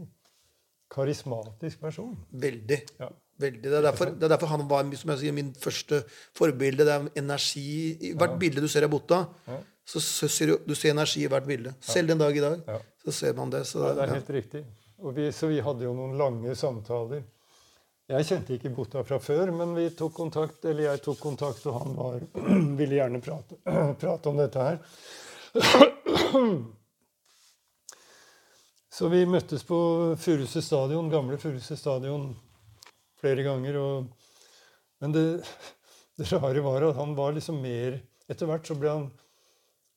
karismatisk 0.89 1.79
person. 1.81 2.15
Veldig. 2.31 2.79
Ja. 2.99 3.09
Veldig. 3.39 3.61
Det 3.63 3.73
er, 3.77 3.81
derfor, 3.85 4.09
det 4.11 4.23
er 4.27 4.33
derfor 4.33 4.47
han 4.51 4.65
var 4.67 4.83
som 4.99 5.11
jeg 5.13 5.19
sier, 5.21 5.33
min 5.35 5.53
første 5.55 6.01
forbilde. 6.35 6.83
Det 6.83 6.95
er 6.95 7.05
energi 7.21 7.65
I 8.09 8.13
hvert 8.19 8.35
bilde 8.41 8.59
du 8.61 8.67
ser 8.67 8.83
av 8.83 8.91
Botta, 8.91 9.21
Ja. 9.47 9.59
så, 9.87 10.01
ser 10.27 10.47
du, 10.51 10.57
du 10.67 10.75
ser 10.75 10.91
energi 10.91 11.23
i 11.23 11.27
hvert 11.31 11.47
bilde. 11.47 11.73
Selv 11.79 12.11
den 12.11 12.19
dag 12.19 12.35
i 12.35 12.43
dag 12.43 12.61
Ja. 12.67 12.79
så 13.05 13.11
ser 13.15 13.33
man 13.37 13.49
det. 13.49 13.65
Så, 13.65 13.79
Ja, 13.85 13.93
det 13.93 14.03
er 14.03 14.07
ja. 14.07 14.13
helt 14.19 14.29
riktig. 14.29 14.65
Vi, 15.15 15.31
så 15.31 15.47
vi 15.47 15.61
hadde 15.63 15.83
jo 15.85 15.93
noen 15.95 16.17
lange 16.19 16.55
samtaler. 16.55 17.23
Jeg 18.09 18.25
kjente 18.25 18.55
ikke 18.57 18.71
Botta 18.75 19.03
fra 19.05 19.19
før, 19.21 19.51
men 19.55 19.75
vi 19.77 19.87
tok 19.95 20.13
kontakt, 20.17 20.65
eller 20.65 20.83
jeg 20.89 21.01
tok 21.05 21.19
kontakt, 21.21 21.65
og 21.69 21.79
han 21.79 21.95
var, 21.95 22.19
ville 22.79 22.95
gjerne 22.97 23.21
prate, 23.21 23.55
prate 24.01 24.29
om 24.33 24.37
dette 24.41 24.59
her. 24.65 24.79
Så 28.89 29.09
vi 29.11 29.21
møttes 29.29 29.61
på 29.67 29.77
Furuset 30.17 30.65
stadion, 30.65 31.11
gamle 31.13 31.37
Furuset 31.37 31.77
stadion 31.77 32.31
flere 33.21 33.45
ganger. 33.45 33.77
Og, 33.77 34.07
men 35.03 35.13
det, 35.13 35.25
det 36.17 36.29
rare 36.33 36.63
var 36.65 36.87
at 36.87 36.97
han 36.97 37.13
var 37.17 37.35
liksom 37.37 37.61
mer 37.63 38.01
Etter 38.29 38.45
hvert 38.45 38.67
så 38.69 38.75
ble 38.77 38.91
han 38.93 39.07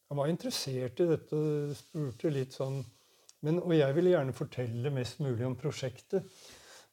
Han 0.09 0.21
var 0.21 0.31
interessert 0.31 1.01
i 1.05 1.09
dette 1.09 1.37
og 1.37 1.75
spurte 1.77 2.33
litt 2.33 2.57
sånn 2.57 2.79
men, 3.45 3.59
Og 3.65 3.75
jeg 3.77 3.97
ville 3.97 4.13
gjerne 4.13 4.37
fortelle 4.37 4.93
mest 4.95 5.21
mulig 5.25 5.45
om 5.49 5.57
prosjektet. 5.59 6.29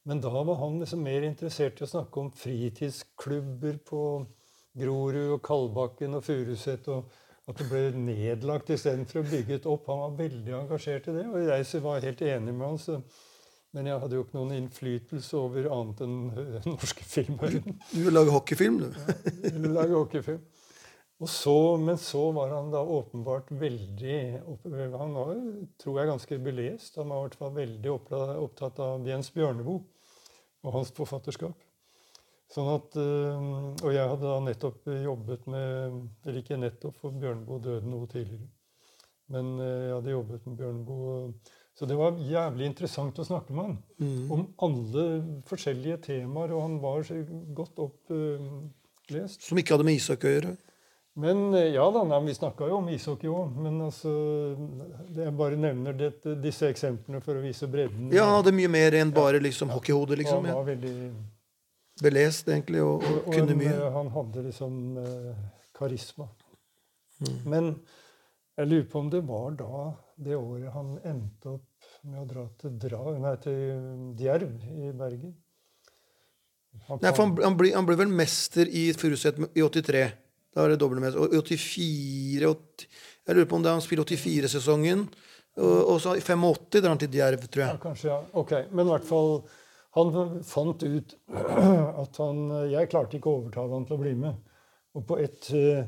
Men 0.08 0.22
da 0.24 0.32
var 0.34 0.58
han 0.64 0.80
liksom 0.82 1.04
mer 1.06 1.28
interessert 1.28 1.78
i 1.78 1.86
å 1.86 1.92
snakke 1.92 2.24
om 2.24 2.32
fritidsklubber 2.34 3.76
på 3.86 4.04
Grorud 4.80 5.36
og 5.36 5.44
Kalbakken 5.46 6.18
og 6.18 6.24
Furuset. 6.26 6.88
og 6.90 7.12
at 7.50 7.58
det 7.58 7.66
ble 7.70 7.82
nedlagt 7.98 8.70
istedenfor 8.74 9.24
å 9.24 9.30
bygge 9.30 9.60
opp. 9.72 9.90
Han 9.90 10.04
var 10.04 10.16
veldig 10.20 10.56
engasjert 10.60 11.10
i 11.10 11.16
det, 11.16 11.26
og 11.26 11.50
jeg 11.50 11.82
var 11.86 12.06
helt 12.06 12.22
enig 12.22 12.54
med 12.54 12.68
han. 12.68 12.80
Så, 12.82 13.00
men 13.74 13.90
jeg 13.90 14.02
hadde 14.04 14.18
jo 14.18 14.26
ikke 14.26 14.38
noen 14.38 14.56
innflytelse 14.58 15.38
over 15.38 15.70
annet 15.74 16.04
enn 16.06 16.16
øh, 16.30 16.54
den 16.60 16.76
norske 16.76 17.06
filmverdenen. 17.06 17.80
Du 17.92 18.00
vil 18.06 18.16
lage 18.16 18.34
hockeyfilm, 18.34 18.80
du. 18.84 18.90
ja, 18.94 19.54
Ville 19.56 19.74
lage 19.74 19.98
hockeyfilm. 19.98 20.44
Og 21.20 21.28
så, 21.28 21.56
men 21.82 21.98
så 22.00 22.22
var 22.32 22.54
han 22.56 22.70
da 22.72 22.80
åpenbart 22.80 23.50
veldig 23.60 24.20
Han 24.96 25.18
var, 25.18 25.34
tror 25.82 25.98
jeg, 26.00 26.08
ganske 26.14 26.38
belest. 26.46 26.96
Han 26.96 27.12
var 27.12 27.18
i 27.18 27.26
hvert 27.26 27.40
fall 27.42 27.56
veldig 27.58 27.96
opptatt 28.46 28.80
av 28.86 29.10
Jens 29.10 29.34
Bjørneboe 29.36 29.82
og 30.64 30.76
hans 30.78 30.94
forfatterskap. 30.96 31.58
Sånn 32.50 32.70
at, 32.74 32.96
øh, 32.98 33.44
og 33.86 33.92
jeg 33.94 34.10
hadde 34.10 34.26
da 34.26 34.38
nettopp 34.42 34.88
jobbet 34.90 35.44
med 35.54 36.00
Eller 36.26 36.40
ikke 36.42 36.58
nettopp, 36.58 36.96
for 36.98 37.14
Bjørneboe 37.14 37.62
døde 37.62 37.90
noe 37.90 38.10
tidligere. 38.10 38.50
Men 39.30 39.52
øh, 39.62 39.84
jeg 39.86 39.94
hadde 39.94 40.16
jobbet 40.16 40.48
med 40.48 40.56
Bjørneboe. 40.58 41.18
Så 41.78 41.88
det 41.88 41.96
var 41.96 42.18
jævlig 42.18 42.66
interessant 42.68 43.20
å 43.22 43.24
snakke 43.24 43.54
med 43.56 43.70
han 43.70 44.32
om 44.34 44.42
alle 44.66 45.04
forskjellige 45.48 46.02
temaer. 46.10 46.52
Og 46.58 46.66
han 46.66 46.80
var 46.84 47.06
så 47.08 47.22
godt 47.56 47.80
opplest. 47.86 49.46
Som 49.46 49.62
ikke 49.62 49.78
hadde 49.78 49.88
med 49.88 50.02
ishockey 50.02 50.28
å 50.28 50.34
gjøre. 50.34 50.58
Men 51.20 51.54
eh, 51.54 51.72
ja 51.76 51.86
da, 51.94 52.04
nei, 52.08 52.20
vi 52.26 52.36
snakka 52.36 52.68
jo 52.70 52.82
om 52.82 52.90
ishockey 52.92 53.30
òg. 53.32 53.56
Men 53.64 53.80
altså 53.86 54.12
Jeg 55.16 55.34
bare 55.40 55.60
nevner 55.60 55.96
det, 55.98 56.14
disse 56.44 56.70
eksemplene 56.74 57.22
for 57.24 57.40
å 57.40 57.44
vise 57.44 57.70
bredden. 57.72 58.10
Ja, 58.16 58.26
han 58.28 58.42
hadde 58.42 58.56
mye 58.58 58.72
mer 58.72 58.98
enn 59.00 59.14
bare 59.16 59.42
liksom 59.44 59.72
hockeyhode, 59.74 60.18
Og 60.18 60.24
liksom. 60.24 60.50
han 60.50 60.60
var 60.62 60.68
veldig 60.74 60.96
Belest, 62.04 62.48
egentlig, 62.48 62.82
og, 62.86 63.04
og 63.04 63.18
og 63.28 63.34
kunne 63.34 63.56
mye. 63.60 63.74
eh, 63.76 63.92
Han 63.96 64.12
hadde 64.16 64.44
liksom 64.46 64.78
eh, 65.02 65.42
karisma. 65.76 66.30
Mm. 67.20 67.36
Men 67.52 67.70
jeg 68.60 68.68
lurer 68.72 68.88
på 68.92 69.00
om 69.04 69.10
det 69.12 69.22
var 69.28 69.52
da, 69.60 69.84
det 70.20 70.36
året, 70.38 70.70
han 70.76 70.94
endte 71.08 71.58
opp 71.58 71.66
med 72.08 72.22
å 72.22 72.26
dra 72.30 72.46
til, 72.60 72.78
dra, 72.80 73.02
nei, 73.20 73.36
til 73.44 74.16
Djerv 74.20 74.66
i 74.72 74.92
Bergen. 74.96 75.36
Han 76.88 77.00
Nei, 77.02 77.12
for 77.16 77.26
han, 77.26 77.36
han, 77.44 77.56
ble, 77.60 77.72
han 77.76 77.88
ble 77.88 77.96
vel 78.00 78.12
mester 78.14 78.70
i 78.70 78.90
Furuset 78.98 79.40
i 79.58 79.64
83. 79.66 80.04
Da 80.54 80.64
var 80.64 80.72
det 80.74 80.80
dobbeltmester. 80.82 81.22
Og 81.26 81.34
i 81.34 81.40
84 81.42 82.46
80, 82.54 82.86
Jeg 83.30 83.36
lurer 83.38 83.50
på 83.50 83.58
om 83.60 83.64
det 83.66 83.70
er 83.72 83.76
han 83.78 83.84
spiller 83.86 84.06
84-sesongen. 84.10 85.04
Og, 85.60 85.78
og 85.92 85.98
så 86.02 86.14
i 86.18 86.22
85 86.24 86.80
drar 86.80 86.94
han 86.94 87.02
til 87.02 87.12
Djerv, 87.14 87.44
tror 87.52 87.64
Ja, 87.66 87.72
jeg. 87.74 87.82
kanskje, 87.84 88.08
ja. 88.14 88.20
Ok, 88.40 88.54
Men 88.72 88.88
i 88.88 88.94
hvert 88.94 89.08
fall 89.10 89.34
Han 89.98 90.38
fant 90.46 90.84
ut 90.84 91.16
at 92.04 92.20
han 92.22 92.38
Jeg 92.70 92.92
klarte 92.92 93.18
ikke 93.18 93.32
å 93.32 93.40
overtale 93.42 93.74
han 93.74 93.88
til 93.90 93.98
å 93.98 94.04
bli 94.04 94.14
med. 94.20 94.34
Og 94.98 95.02
på 95.10 95.18
et 95.22 95.50
eh, 95.58 95.84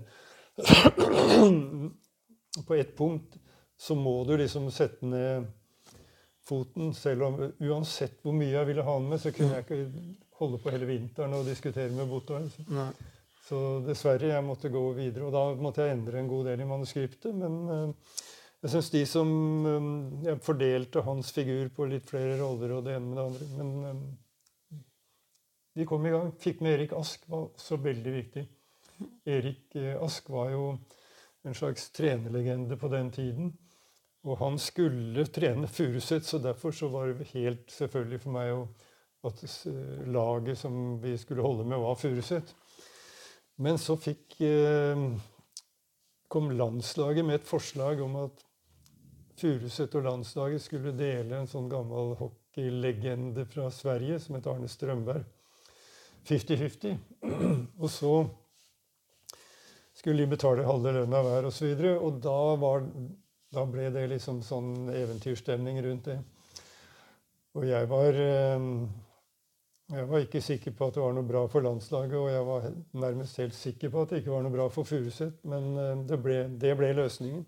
På 2.68 2.76
et 2.76 2.98
punkt 2.98 3.38
så 3.82 3.96
må 3.98 4.24
du 4.28 4.36
liksom 4.38 4.68
sette 4.74 5.06
ned 5.10 5.48
foten, 6.46 6.92
selv 6.94 7.24
om 7.26 7.40
Uansett 7.64 8.20
hvor 8.22 8.34
mye 8.36 8.54
jeg 8.54 8.68
ville 8.68 8.84
ha 8.86 8.94
han 8.98 9.08
med, 9.10 9.22
så 9.22 9.32
kunne 9.34 9.58
jeg 9.58 9.66
ikke 9.66 9.80
holde 10.42 10.60
på 10.62 10.74
hele 10.74 10.90
vinteren 10.90 11.34
og 11.38 11.48
diskutere 11.48 11.94
med 11.96 12.12
altså. 12.12 12.50
Så 13.48 13.58
dessverre, 13.86 14.36
jeg 14.36 14.46
måtte 14.46 14.70
gå 14.72 14.84
videre. 14.98 15.24
Og 15.28 15.34
da 15.34 15.44
måtte 15.60 15.86
jeg 15.86 15.96
endre 15.96 16.22
en 16.22 16.30
god 16.30 16.44
del 16.52 16.62
i 16.62 16.70
manuskriptet. 16.70 17.34
Men 17.36 17.54
eh, 17.74 17.90
jeg 18.62 18.74
syns 18.76 18.92
de 18.94 19.02
som 19.10 19.30
eh, 19.66 19.86
Jeg 20.28 20.44
fordelte 20.46 21.06
hans 21.06 21.32
figur 21.34 21.72
på 21.74 21.88
litt 21.90 22.10
flere 22.10 22.38
roller 22.42 22.76
og 22.78 22.86
det 22.86 22.98
ene 22.98 23.10
med 23.10 23.18
det 23.18 23.26
andre. 23.26 23.48
Men 23.58 23.72
eh, 23.90 24.82
vi 25.80 25.88
kom 25.90 26.06
i 26.06 26.14
gang. 26.14 26.34
Fikk 26.42 26.62
med 26.62 26.76
Erik 26.76 26.94
Ask, 26.98 27.26
var 27.32 27.48
også 27.48 27.80
veldig 27.82 28.14
viktig. 28.18 28.46
Erik 29.26 29.76
eh, 29.80 29.98
Ask 29.98 30.30
var 30.30 30.52
jo 30.54 30.66
en 31.42 31.58
slags 31.58 31.90
trenerlegende 31.96 32.78
på 32.78 32.92
den 32.92 33.10
tiden. 33.16 33.52
Og 34.30 34.38
han 34.38 34.60
skulle 34.62 35.26
trene 35.34 35.66
Furuset, 35.66 36.28
så 36.28 36.38
derfor 36.38 36.76
så 36.78 36.92
var 36.94 37.10
det 37.10 37.32
helt 37.32 37.72
selvfølgelig 37.74 38.22
for 38.22 38.36
meg 38.36 38.52
at 39.26 39.42
laget 40.10 40.58
som 40.58 40.76
vi 41.02 41.16
skulle 41.18 41.42
holde 41.42 41.66
med, 41.66 41.82
var 41.82 41.98
Furuset. 41.98 42.54
Men 43.62 43.82
så 43.82 43.98
fikk, 43.98 44.38
eh, 44.46 45.02
kom 46.30 46.52
landslaget 46.54 47.26
med 47.26 47.42
et 47.42 47.50
forslag 47.50 48.02
om 48.02 48.16
at 48.28 48.46
Furuset 49.42 49.96
og 49.98 50.06
landslaget 50.06 50.62
skulle 50.62 50.94
dele 50.94 51.40
en 51.42 51.50
sånn 51.50 51.70
gammel 51.72 52.14
hockeylegende 52.20 53.48
fra 53.50 53.72
Sverige 53.74 54.20
som 54.22 54.38
het 54.38 54.50
Arne 54.52 54.70
Strømberg. 54.70 55.26
50-50. 56.30 57.00
Og 57.82 57.90
så 57.90 58.14
skulle 59.98 60.22
de 60.22 60.30
betale 60.30 60.66
halve 60.68 60.94
lønna 60.94 61.24
hver 61.26 61.50
osv. 61.50 61.72
Og, 61.74 61.82
så 61.82 61.98
og 61.98 62.22
da 62.22 62.40
var 62.62 62.86
da 63.52 63.66
ble 63.68 63.90
det 63.92 64.06
liksom 64.14 64.40
sånn 64.48 64.92
eventyrstemning 64.96 65.82
rundt 65.84 66.08
det. 66.08 66.20
Og 67.60 67.66
jeg 67.68 67.88
var 67.92 68.16
eh, 68.16 68.68
Jeg 69.92 70.08
var 70.08 70.22
ikke 70.24 70.40
sikker 70.40 70.72
på 70.72 70.88
at 70.88 70.96
det 70.96 71.02
var 71.04 71.16
noe 71.18 71.28
bra 71.28 71.42
for 71.52 71.66
landslaget, 71.66 72.16
og 72.16 72.30
jeg 72.32 72.44
var 72.48 72.68
nærmest 73.02 73.42
helt 73.42 73.58
sikker 73.58 73.92
på 73.92 74.06
at 74.06 74.14
det 74.14 74.22
ikke 74.22 74.32
var 74.32 74.46
noe 74.46 74.54
bra 74.54 74.70
for 74.72 74.88
Furuset, 74.88 75.42
men 75.44 75.68
eh, 75.76 76.06
det 76.08 76.20
ble, 76.24 76.38
det 76.62 76.72
ble 76.80 76.94
løsningen. 76.96 77.44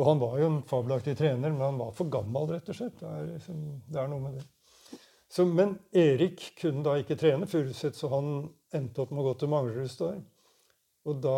Og 0.00 0.06
han 0.06 0.20
var 0.22 0.38
jo 0.40 0.46
en 0.48 0.62
fabelaktig 0.64 1.12
trener, 1.18 1.52
men 1.52 1.60
han 1.60 1.76
var 1.76 1.92
for 1.92 2.08
gammel, 2.08 2.46
rett 2.54 2.70
og 2.72 2.76
slett. 2.78 2.96
Det 3.02 3.08
er, 3.10 3.26
liksom, 3.34 3.58
det 3.84 4.00
er 4.00 4.08
noe 4.08 4.22
med 4.24 4.38
det. 4.38 4.46
Så, 5.30 5.44
men 5.46 5.74
Erik 5.92 6.46
kunne 6.58 6.82
da 6.86 6.94
ikke 6.98 7.18
trene 7.20 7.46
Furuset, 7.46 7.98
så 7.98 8.08
han 8.14 8.30
endte 8.74 9.04
opp 9.04 9.12
med 9.12 9.20
å 9.22 9.26
gå 9.28 9.34
til 9.42 9.52
Manglerudstad. 9.52 10.22
Og 11.04 11.20
da 11.22 11.36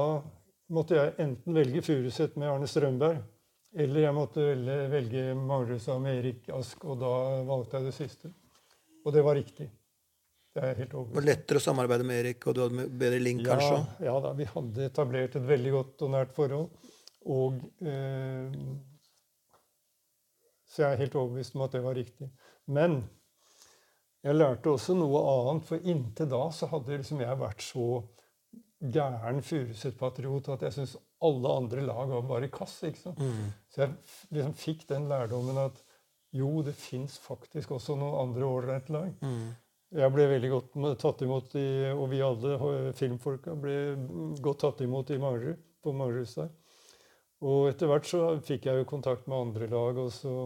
måtte 0.73 0.97
jeg 0.97 1.17
enten 1.25 1.59
velge 1.59 1.83
Furuset 1.85 2.39
med 2.39 2.53
Arne 2.53 2.71
Strømberg, 2.71 3.19
eller 3.83 4.05
jeg 4.05 4.17
måtte 4.17 4.47
velge, 4.47 4.79
velge 4.95 5.27
Manglerudstad 5.43 6.01
med 6.07 6.23
Erik 6.23 6.49
Ask, 6.55 6.87
og 6.87 7.03
da 7.03 7.13
valgte 7.49 7.81
jeg 7.81 7.91
det 7.91 7.97
siste. 7.99 8.33
Og 9.03 9.13
det 9.17 9.27
var 9.27 9.37
riktig. 9.37 9.69
Det 10.53 10.63
er 10.63 10.81
helt 10.85 10.95
overbevist. 10.95 11.19
Var 11.19 11.29
lettere 11.33 11.59
å 11.59 11.67
samarbeide 11.67 12.07
med 12.07 12.23
Erik, 12.23 12.47
og 12.47 12.55
du 12.55 12.63
hadde 12.63 12.89
bedre 13.03 13.21
link, 13.27 13.43
ja, 13.43 13.59
kanskje? 13.59 14.07
Ja 14.07 14.17
da, 14.23 14.33
vi 14.39 14.47
hadde 14.55 14.89
etablert 14.89 15.37
et 15.41 15.47
veldig 15.51 15.77
godt 15.81 16.07
og 16.07 16.15
nært 16.15 16.35
forhold. 16.37 16.91
Og 17.31 17.61
eh, 17.85 18.55
Så 20.67 20.83
jeg 20.83 20.93
er 20.93 21.03
helt 21.05 21.19
overbevist 21.21 21.55
om 21.57 21.67
at 21.67 21.75
det 21.77 21.83
var 21.85 21.99
riktig. 21.99 22.31
Men 22.67 23.03
jeg 24.23 24.39
lærte 24.39 24.71
også 24.71 24.95
noe 24.97 25.21
annet, 25.27 25.67
for 25.69 25.89
inntil 25.93 26.29
da 26.31 26.43
så 26.55 26.69
hadde 26.71 26.97
liksom 26.97 27.21
jeg 27.21 27.41
vært 27.41 27.65
så 27.67 27.87
gæren 28.83 29.43
Furuset-patriot 29.47 30.49
at 30.55 30.63
jeg 30.67 30.77
syntes 30.77 30.97
alle 31.23 31.55
andre 31.55 31.85
lag 31.87 32.09
var 32.11 32.23
bare 32.27 32.51
kass. 32.51 32.81
ikke 32.87 33.03
sant? 33.03 33.19
Mm. 33.19 33.51
Så 33.71 33.85
jeg 33.85 33.93
liksom 34.31 34.55
fikk 34.59 34.87
den 34.89 35.09
lærdommen 35.11 35.59
at 35.63 35.83
jo, 36.33 36.63
det 36.65 36.73
fins 36.79 37.19
faktisk 37.21 37.75
også 37.77 37.99
noen 38.01 38.17
andre 38.23 38.47
ålreite 38.49 38.95
lag. 38.95 39.11
Mm. 39.21 39.51
Jeg 39.93 40.15
ble 40.15 40.25
veldig 40.31 40.51
godt 40.55 40.77
tatt 41.03 41.23
imot, 41.27 41.55
i, 41.61 41.67
og 41.93 42.07
vi 42.09 42.23
alle 42.25 42.93
filmfolka 42.97 43.55
ble 43.61 43.77
godt 44.41 44.63
tatt 44.65 44.81
imot 44.87 45.13
i 45.13 45.19
Manglerud, 45.21 45.61
på 45.83 45.93
Manglerudstad. 45.93 46.49
Og 47.43 47.71
etter 47.71 47.91
hvert 47.91 48.07
så 48.07 48.27
fikk 48.47 48.69
jeg 48.69 48.83
jo 48.83 48.89
kontakt 48.89 49.27
med 49.27 49.49
andre 49.49 49.71
lag, 49.71 49.99
og 49.99 50.13
så 50.15 50.37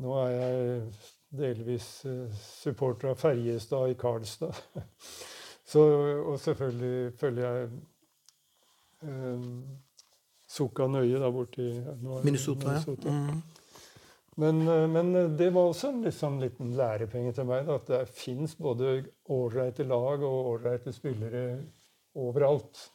Nå 0.00 0.14
er 0.22 0.30
jeg 0.32 0.84
delvis 1.36 1.86
eh, 2.08 2.36
supporter 2.40 3.10
av 3.10 3.18
Ferjestad 3.20 3.92
i 3.92 3.96
Karlstad. 4.00 4.56
Så, 5.72 5.82
og 6.26 6.38
selvfølgelig 6.40 7.12
følger 7.20 7.44
jeg 7.44 7.68
um, 9.08 9.44
Sukka 10.52 10.88
nøye 10.90 11.20
der 11.20 11.32
borte 11.32 11.64
i 11.64 11.70
Minnesota. 12.24 12.72
Minnesota. 12.72 13.12
Ja. 13.12 13.20
Mm. 13.20 13.42
Men, 14.42 14.60
eh, 14.68 14.88
men, 14.88 15.12
det 15.36 15.50
var 15.52 15.70
også 15.70 15.92
en 15.92 16.02
liksom, 16.04 16.40
liten 16.40 16.72
lærepenge 16.76 17.32
til 17.36 17.48
meg. 17.48 17.64
Da, 17.68 17.78
at 17.80 17.88
det 17.88 18.02
fins 18.16 18.56
både 18.56 18.98
ålreite 19.32 19.84
lag 19.88 20.24
og 20.24 20.52
ålreite 20.54 20.92
spillere 20.92 21.44
overalt. 22.16 22.86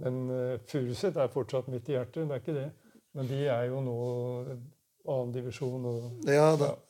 Men 0.00 0.22
uh, 0.30 0.54
Furuset 0.70 1.18
er 1.20 1.32
fortsatt 1.32 1.68
mitt 1.72 1.90
i 1.90 1.98
hjertet, 1.98 2.24
det 2.28 2.38
er 2.38 2.44
ikke 2.44 2.56
det. 2.56 2.70
Men 3.12 3.28
de 3.28 3.42
er 3.44 3.66
jo 3.68 3.82
nå 3.84 3.98
annen 5.08 5.34
divisjon. 5.34 5.84
Og, 5.84 6.08
ja, 6.30 6.54
da. 6.56 6.72
Ja. 6.72 6.80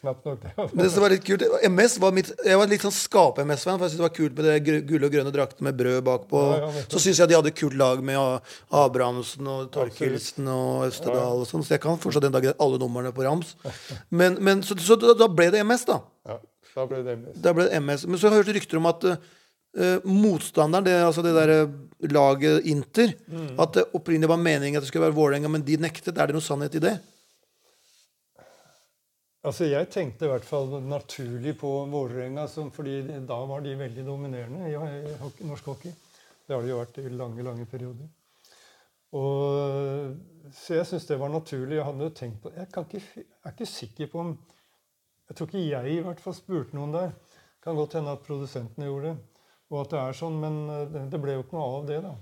Knapt 0.00 0.26
nok 0.26 0.40
det. 0.42 0.50
Men 0.56 0.84
det 0.84 0.90
som 0.92 1.04
var 1.04 1.12
litt 1.14 1.24
kult, 1.24 1.42
MS 1.64 1.94
var 2.02 2.12
mitt, 2.12 2.28
Jeg 2.44 2.58
var 2.60 2.68
litt 2.68 2.82
sånn 2.84 2.92
skape-MS-venn, 2.92 3.78
For 3.78 3.86
jeg 3.86 3.92
synes 3.94 4.00
det 4.00 4.04
var 4.04 4.14
kult 4.18 4.36
med 4.36 4.48
det 4.48 4.80
gulle 4.88 5.08
og 5.08 5.14
grønne 5.14 5.32
drakten 5.34 5.66
med 5.66 5.78
brød 5.78 5.98
bakpå. 6.04 6.42
Ja, 6.50 6.68
ja, 6.68 6.84
så 6.92 7.00
syns 7.00 7.22
jeg 7.22 7.30
de 7.30 7.38
hadde 7.38 7.54
kult 7.56 7.76
lag 7.80 8.02
med 8.04 8.52
Abrahamsen 8.82 9.48
og 9.48 9.70
Torkelsen 9.74 10.50
og 10.52 10.88
Østerdal 10.90 11.44
og 11.44 11.48
sånn. 11.48 11.64
Så 11.64 11.76
jeg 11.76 11.84
kan 11.84 12.00
fortsatt 12.02 12.26
den 12.26 12.36
dagen 12.36 12.58
alle 12.62 12.80
numrene 12.82 13.14
på 13.16 13.24
rams. 13.26 13.54
Men, 14.10 14.36
men 14.44 14.64
så, 14.66 14.76
så, 14.76 14.98
da 15.00 15.30
ble 15.30 15.48
det 15.54 15.62
MS, 15.64 15.86
da. 15.88 16.02
Ja, 16.28 16.40
da 16.74 16.88
ble 16.90 17.04
det 17.06 17.16
MS. 17.20 17.38
Da 17.46 17.56
ble 17.56 17.68
det 17.68 17.80
MS. 17.80 18.08
Men 18.10 18.20
så 18.20 18.32
har 18.32 18.42
jeg 18.42 18.58
rykter 18.58 18.82
om 18.82 18.90
at 18.92 19.08
uh, 19.78 19.98
motstanderen, 20.04 20.84
det, 20.86 20.98
altså 21.04 21.24
det 21.24 21.34
der 21.36 21.54
laget 22.12 22.66
Inter, 22.66 23.14
mm. 23.26 23.58
at 23.60 23.74
det 23.78 23.88
opprinnelig 23.94 24.30
var 24.32 24.40
meningen 24.42 24.78
at 24.78 24.84
det 24.84 24.90
skulle 24.90 25.06
være 25.06 25.16
Vålerenga, 25.16 25.48
men 25.48 25.64
de 25.66 25.78
nektet. 25.80 26.18
Er 26.18 26.30
det 26.30 26.36
noe 26.36 26.44
sannhet 26.44 26.78
i 26.78 26.82
det? 26.82 26.96
Altså 29.42 29.66
Jeg 29.66 29.88
tenkte 29.90 30.28
i 30.28 30.30
hvert 30.30 30.46
fall 30.46 30.76
naturlig 30.86 31.56
på 31.58 31.70
Vålerenga, 31.90 32.46
fordi 32.46 33.00
da 33.26 33.38
var 33.50 33.62
de 33.64 33.78
veldig 33.78 34.04
dominerende 34.06 34.70
i, 34.70 34.76
hockey, 35.18 35.46
norsk 35.46 35.70
hockey. 35.72 35.94
Det 36.46 36.54
har 36.54 36.62
de 36.62 36.70
jo 36.70 36.78
vært 36.78 37.00
i 37.02 37.10
lange, 37.10 37.42
lange 37.42 37.66
perioder. 37.66 38.06
Og, 39.12 40.14
så 40.56 40.78
jeg 40.78 40.88
syns 40.88 41.08
det 41.08 41.18
var 41.20 41.32
naturlig. 41.32 41.76
Jeg 41.76 41.84
hadde 41.84 42.14
tenkt 42.16 42.38
på 42.42 42.52
Jeg, 42.54 42.68
ikke, 42.70 43.24
er 43.44 43.52
ikke 43.52 43.68
sikker 43.68 44.08
på 44.08 44.22
om 44.22 44.30
Jeg 45.28 45.36
tror 45.36 45.50
ikke 45.50 45.66
jeg 45.66 45.92
i 45.92 46.04
hvert 46.06 46.22
fall 46.22 46.36
spurte 46.36 46.76
noen 46.76 46.94
der. 46.94 47.12
Kan 47.62 47.78
godt 47.78 47.98
hende 47.98 48.14
at 48.14 48.24
produsentene 48.26 48.88
gjorde 48.88 49.12
det, 49.12 49.18
og 49.72 49.86
at 49.86 49.94
det 49.94 50.00
er 50.02 50.18
sånn, 50.18 50.36
men 50.42 50.58
det, 50.92 51.06
det 51.12 51.20
ble 51.22 51.38
jo 51.38 51.46
ikke 51.46 51.56
noe 51.56 51.80
av 51.80 51.88
det. 51.88 52.02
da. 52.04 52.12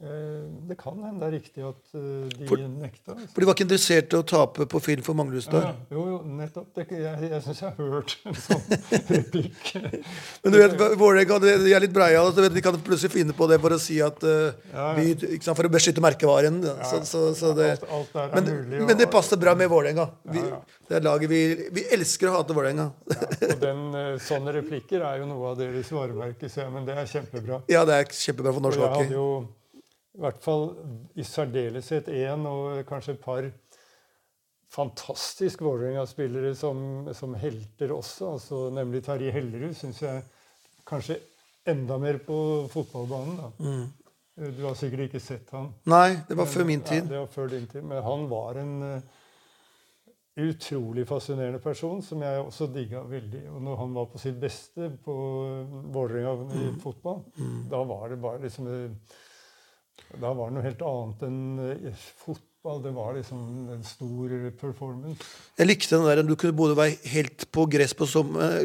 Eh, 0.00 0.42
det 0.68 0.76
kan 0.78 0.94
hende 1.02 1.18
det 1.18 1.26
er 1.26 1.32
riktig 1.34 1.62
at 1.66 1.96
eh, 1.98 2.26
de 2.30 2.46
for, 2.46 2.60
nekta. 2.62 3.16
Altså. 3.16 3.32
For 3.32 3.42
de 3.42 3.46
var 3.48 3.56
ikke 3.56 3.64
interessert 3.66 4.12
i 4.14 4.18
å 4.20 4.26
tape 4.30 4.66
på 4.70 4.80
film 4.84 5.00
for 5.02 5.18
Manglerudstad? 5.18 5.64
Ja, 5.64 5.72
jo, 5.90 6.04
jo, 6.12 6.18
nettopp. 6.38 6.68
Det, 6.76 6.84
jeg 6.94 7.30
jeg 7.32 7.40
syns 7.42 7.62
jeg 7.64 7.74
har 7.74 7.96
hørt 7.96 8.14
en 8.22 8.38
sånn 8.38 8.62
replikk. 9.16 9.72
Men 10.44 10.54
du 10.54 10.58
vet, 10.60 10.76
Vålerenga 11.02 11.40
de 11.42 11.74
er 11.74 11.82
litt 11.82 11.96
breia. 11.96 12.22
Altså, 12.22 12.46
de 12.46 12.62
kan 12.62 12.78
plutselig 12.78 13.10
finne 13.16 13.34
på 13.34 13.50
det 13.50 13.58
for 13.64 13.74
å 13.74 13.80
si 13.82 13.98
at 14.06 14.22
uh, 14.22 14.54
ja, 14.70 14.86
vi, 15.00 15.16
sant, 15.42 15.56
For 15.58 15.66
å 15.66 15.74
beskytte 15.74 16.06
merkevaren. 16.06 16.62
Så, 16.62 17.02
så, 17.02 17.24
så 17.34 17.52
det, 17.58 17.72
alt, 17.82 17.90
alt 17.90 18.14
er, 18.22 18.32
men, 18.38 18.54
mulig, 18.54 18.86
men, 18.86 19.02
det 19.02 19.10
passer 19.10 19.42
bra 19.42 19.58
med 19.58 19.66
Vålerenga. 19.74 20.06
Det 20.30 21.00
er 21.00 21.06
laget 21.10 21.34
vi, 21.34 21.42
vi 21.74 21.88
elsker 21.98 22.30
å 22.30 22.38
hate 22.38 22.54
Vålerenga. 22.54 22.92
og 23.50 23.60
den, 23.66 23.84
sånne 24.22 24.54
replikker 24.60 25.02
er 25.10 25.24
jo 25.24 25.30
noe 25.34 25.56
av 25.56 25.58
deres 25.58 25.90
varemerke, 25.90 26.54
men 26.70 26.86
det 26.86 27.00
er 27.02 27.14
kjempebra. 27.18 27.64
Ja, 27.66 27.82
det 27.88 27.98
er 27.98 28.12
kjempebra 28.14 28.54
for 28.54 28.70
norsk 28.70 28.86
hockey 28.86 29.56
i 30.18 30.22
hvert 30.24 30.38
fall 30.42 30.72
i 31.14 31.22
særdeleshet 31.22 32.08
én 32.10 32.46
og 32.50 32.80
kanskje 32.88 33.14
et 33.14 33.20
par 33.22 33.44
fantastisk 34.68 35.62
Vålerenga-spillere 35.62 36.54
som, 36.58 37.06
som, 37.14 37.36
helter 37.38 37.94
også. 37.94 38.32
Altså, 38.34 38.64
nemlig 38.74 39.04
Terje 39.06 39.30
Hellerud 39.32 39.76
syns 39.78 40.02
jeg 40.02 40.24
kanskje 40.88 41.20
enda 41.68 42.00
mer 42.02 42.18
på 42.24 42.40
fotballbanen. 42.72 43.38
da. 43.38 43.52
Mm. 43.62 43.86
Du 44.58 44.64
har 44.66 44.74
sikkert 44.78 45.08
ikke 45.08 45.22
sett 45.22 45.54
han. 45.54 45.70
Nei, 45.90 46.18
det 46.26 46.36
var 46.36 46.44
men, 46.44 46.52
før 46.52 46.68
min 46.68 46.82
tid. 46.82 47.00
Ja, 47.00 47.08
det 47.12 47.22
var 47.22 47.30
før 47.32 47.48
din 47.54 47.70
tid. 47.70 47.86
Men 47.86 48.02
han 48.06 48.26
var 48.30 48.60
en 48.60 48.74
uh, 48.82 49.16
utrolig 50.38 51.06
fascinerende 51.08 51.62
person 51.62 52.02
som 52.02 52.22
jeg 52.22 52.42
også 52.42 52.68
digga 52.74 53.02
veldig. 53.06 53.46
Og 53.54 53.64
når 53.70 53.80
han 53.84 53.96
var 53.96 54.10
på 54.12 54.20
sitt 54.22 54.38
beste 54.42 54.92
på 55.06 55.16
Vålerenga 55.94 56.36
i 56.58 56.68
mm. 56.68 56.78
fotball, 56.84 57.24
mm. 57.38 57.64
da 57.70 57.82
var 57.86 58.12
det 58.12 58.20
bare 58.22 58.42
liksom 58.44 58.70
uh, 58.70 59.16
da 60.18 60.30
var 60.32 60.48
det 60.48 60.56
noe 60.56 60.64
helt 60.64 60.84
annet 60.88 61.26
enn 61.28 61.40
eh, 61.64 62.06
fotball. 62.24 62.80
Det 62.84 62.92
var 62.92 63.12
liksom 63.16 63.42
en 63.72 63.84
stor 63.86 64.32
performance. 64.60 65.26
Jeg 65.56 65.68
likte 65.68 65.94
den 65.94 66.08
der 66.08 66.22
du 66.26 66.34
kunne 66.36 66.56
både 66.56 66.76
være 66.76 66.96
helt 67.12 67.46
på 67.54 67.64
gress 67.70 67.94
på, 67.96 68.08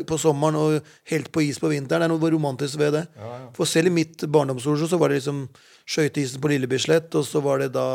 på 0.09 0.17
sommeren 0.19 0.57
og 0.59 0.89
helt 1.11 1.29
på 1.31 1.43
is 1.45 1.59
på 1.61 1.71
vinteren. 1.71 2.03
Det 2.03 2.09
er 2.09 2.13
noe 2.13 2.33
romantisk 2.33 2.79
ved 2.81 2.97
det. 2.97 3.03
Ja, 3.19 3.29
ja. 3.43 3.51
For 3.55 3.69
selv 3.69 3.91
i 3.91 3.95
mitt 3.99 4.25
barndomsord 4.27 4.81
så 4.89 4.99
var 4.99 5.13
det 5.13 5.21
liksom 5.21 5.45
skøyteisen 5.83 6.41
på 6.43 6.51
Lille 6.51 6.67
Bislett, 6.71 7.13
og 7.15 7.27
så 7.27 7.43
var 7.43 7.63
det 7.63 7.71
da 7.75 7.85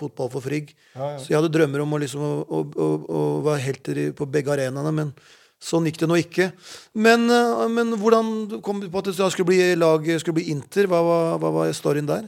fotball 0.00 0.32
for 0.32 0.44
Frigg. 0.44 0.74
Ja, 0.96 1.14
så 1.20 1.32
jeg 1.32 1.38
hadde 1.38 1.52
drømmer 1.54 1.84
om 1.84 1.96
å, 1.96 2.02
liksom, 2.02 2.24
å, 2.24 2.60
å, 2.64 2.90
å 3.04 3.24
være 3.46 3.64
helter 3.68 4.04
på 4.16 4.28
begge 4.32 4.52
arenaene. 4.56 4.94
men 4.96 5.16
Sånn 5.64 5.86
gikk 5.88 6.02
det 6.02 6.08
nå 6.10 6.16
ikke. 6.20 6.50
Men, 6.92 7.28
eh, 7.32 7.66
men 7.72 7.94
hvordan 7.96 8.60
kom 8.64 8.82
du 8.82 8.90
på 8.92 9.00
at 9.00 9.08
det 9.08 9.16
skulle 9.16 9.48
bli 9.48 9.60
lag, 9.78 10.04
skulle 10.20 10.40
bli 10.42 10.50
Inter? 10.52 10.90
Hva, 10.90 11.00
hva, 11.00 11.20
hva 11.40 11.52
var 11.54 11.76
storyen 11.76 12.10
der? 12.10 12.26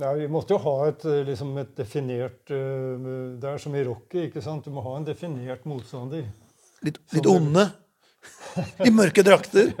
Nei, 0.00 0.14
Vi 0.18 0.26
måtte 0.30 0.56
jo 0.56 0.58
ha 0.64 0.74
et, 0.88 1.04
eh, 1.06 1.22
liksom 1.28 1.54
et 1.62 1.70
definert 1.78 2.50
uh, 2.50 3.38
Det 3.38 3.50
er 3.50 3.62
som 3.62 3.74
i 3.74 3.84
Rocky. 3.86 4.26
ikke 4.28 4.42
sant? 4.42 4.66
Du 4.66 4.74
må 4.74 4.82
ha 4.82 4.96
en 4.98 5.06
definert 5.06 5.64
motstander. 5.70 6.26
Litt, 6.84 6.98
litt 7.14 7.28
onde? 7.30 7.68
I 8.86 8.90
mørke 8.94 9.22
drakter. 9.26 9.72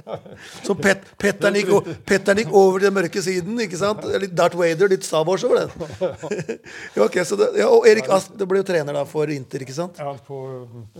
Så 0.66 0.76
Pet, 0.78 1.04
Petteren, 1.18 1.56
gikk, 1.58 1.88
gikk 2.06 2.52
over 2.56 2.82
den 2.84 2.94
mørke 2.94 3.22
siden. 3.24 3.58
ikke 3.64 3.78
sant? 3.80 4.04
Litt 4.22 4.34
Darth 4.36 4.58
Vader, 4.58 4.90
litt 4.92 5.06
Star 5.06 5.24
Wars 5.28 5.44
over 5.44 5.64
den. 5.64 5.88
ja, 6.96 7.04
okay, 7.06 7.24
så 7.24 7.38
det, 7.40 7.50
ja, 7.60 7.68
og 7.72 7.88
Erik 7.88 8.10
Ask 8.12 8.36
det 8.38 8.48
ble 8.48 8.62
jo 8.62 8.68
trener 8.68 8.96
da 8.96 9.06
for 9.08 9.32
Inter, 9.32 9.64
ikke 9.64 9.76
sant? 9.76 9.98
Ja, 10.00 10.12
på, 10.26 10.40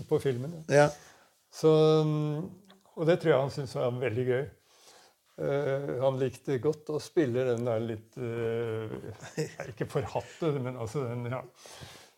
på 0.09 0.21
filmen. 0.23 0.57
Ja. 0.69 0.89
Ja. 0.89 0.89
Så, 1.55 1.71
mm, 2.07 2.49
og 2.97 3.07
det 3.09 3.21
tror 3.21 3.35
jeg 3.35 3.45
han 3.45 3.55
syntes 3.55 3.77
var 3.79 3.95
veldig 4.01 4.27
gøy. 4.31 4.43
Eh, 5.41 5.87
han 6.03 6.19
likte 6.21 6.59
godt 6.61 6.91
å 6.93 6.99
spille 7.01 7.47
den 7.49 7.65
der 7.65 7.81
litt 7.81 8.19
uh, 8.21 8.93
Ikke 9.71 9.87
forhatte, 9.89 10.51
men 10.61 10.77
altså 10.77 11.07
den 11.07 11.31
ja, 11.33 11.41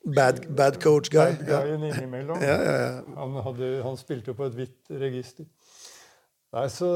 Bad, 0.03 0.41
bad 0.59 0.81
coach 0.83 1.07
guy. 1.13 1.37
bad 1.39 1.47
Ja. 1.47 1.61
guyen 1.63 1.85
innimellom. 1.87 2.43
Ja, 2.43 2.57
ja, 2.59 2.73
ja. 2.81 2.91
Han, 3.21 3.37
hadde, 3.47 3.69
han 3.85 3.99
spilte 4.01 4.33
jo 4.33 4.39
på 4.41 4.49
et 4.49 4.57
hvitt 4.59 4.91
register. 4.99 5.47
Nei, 6.53 6.65
så, 6.75 6.89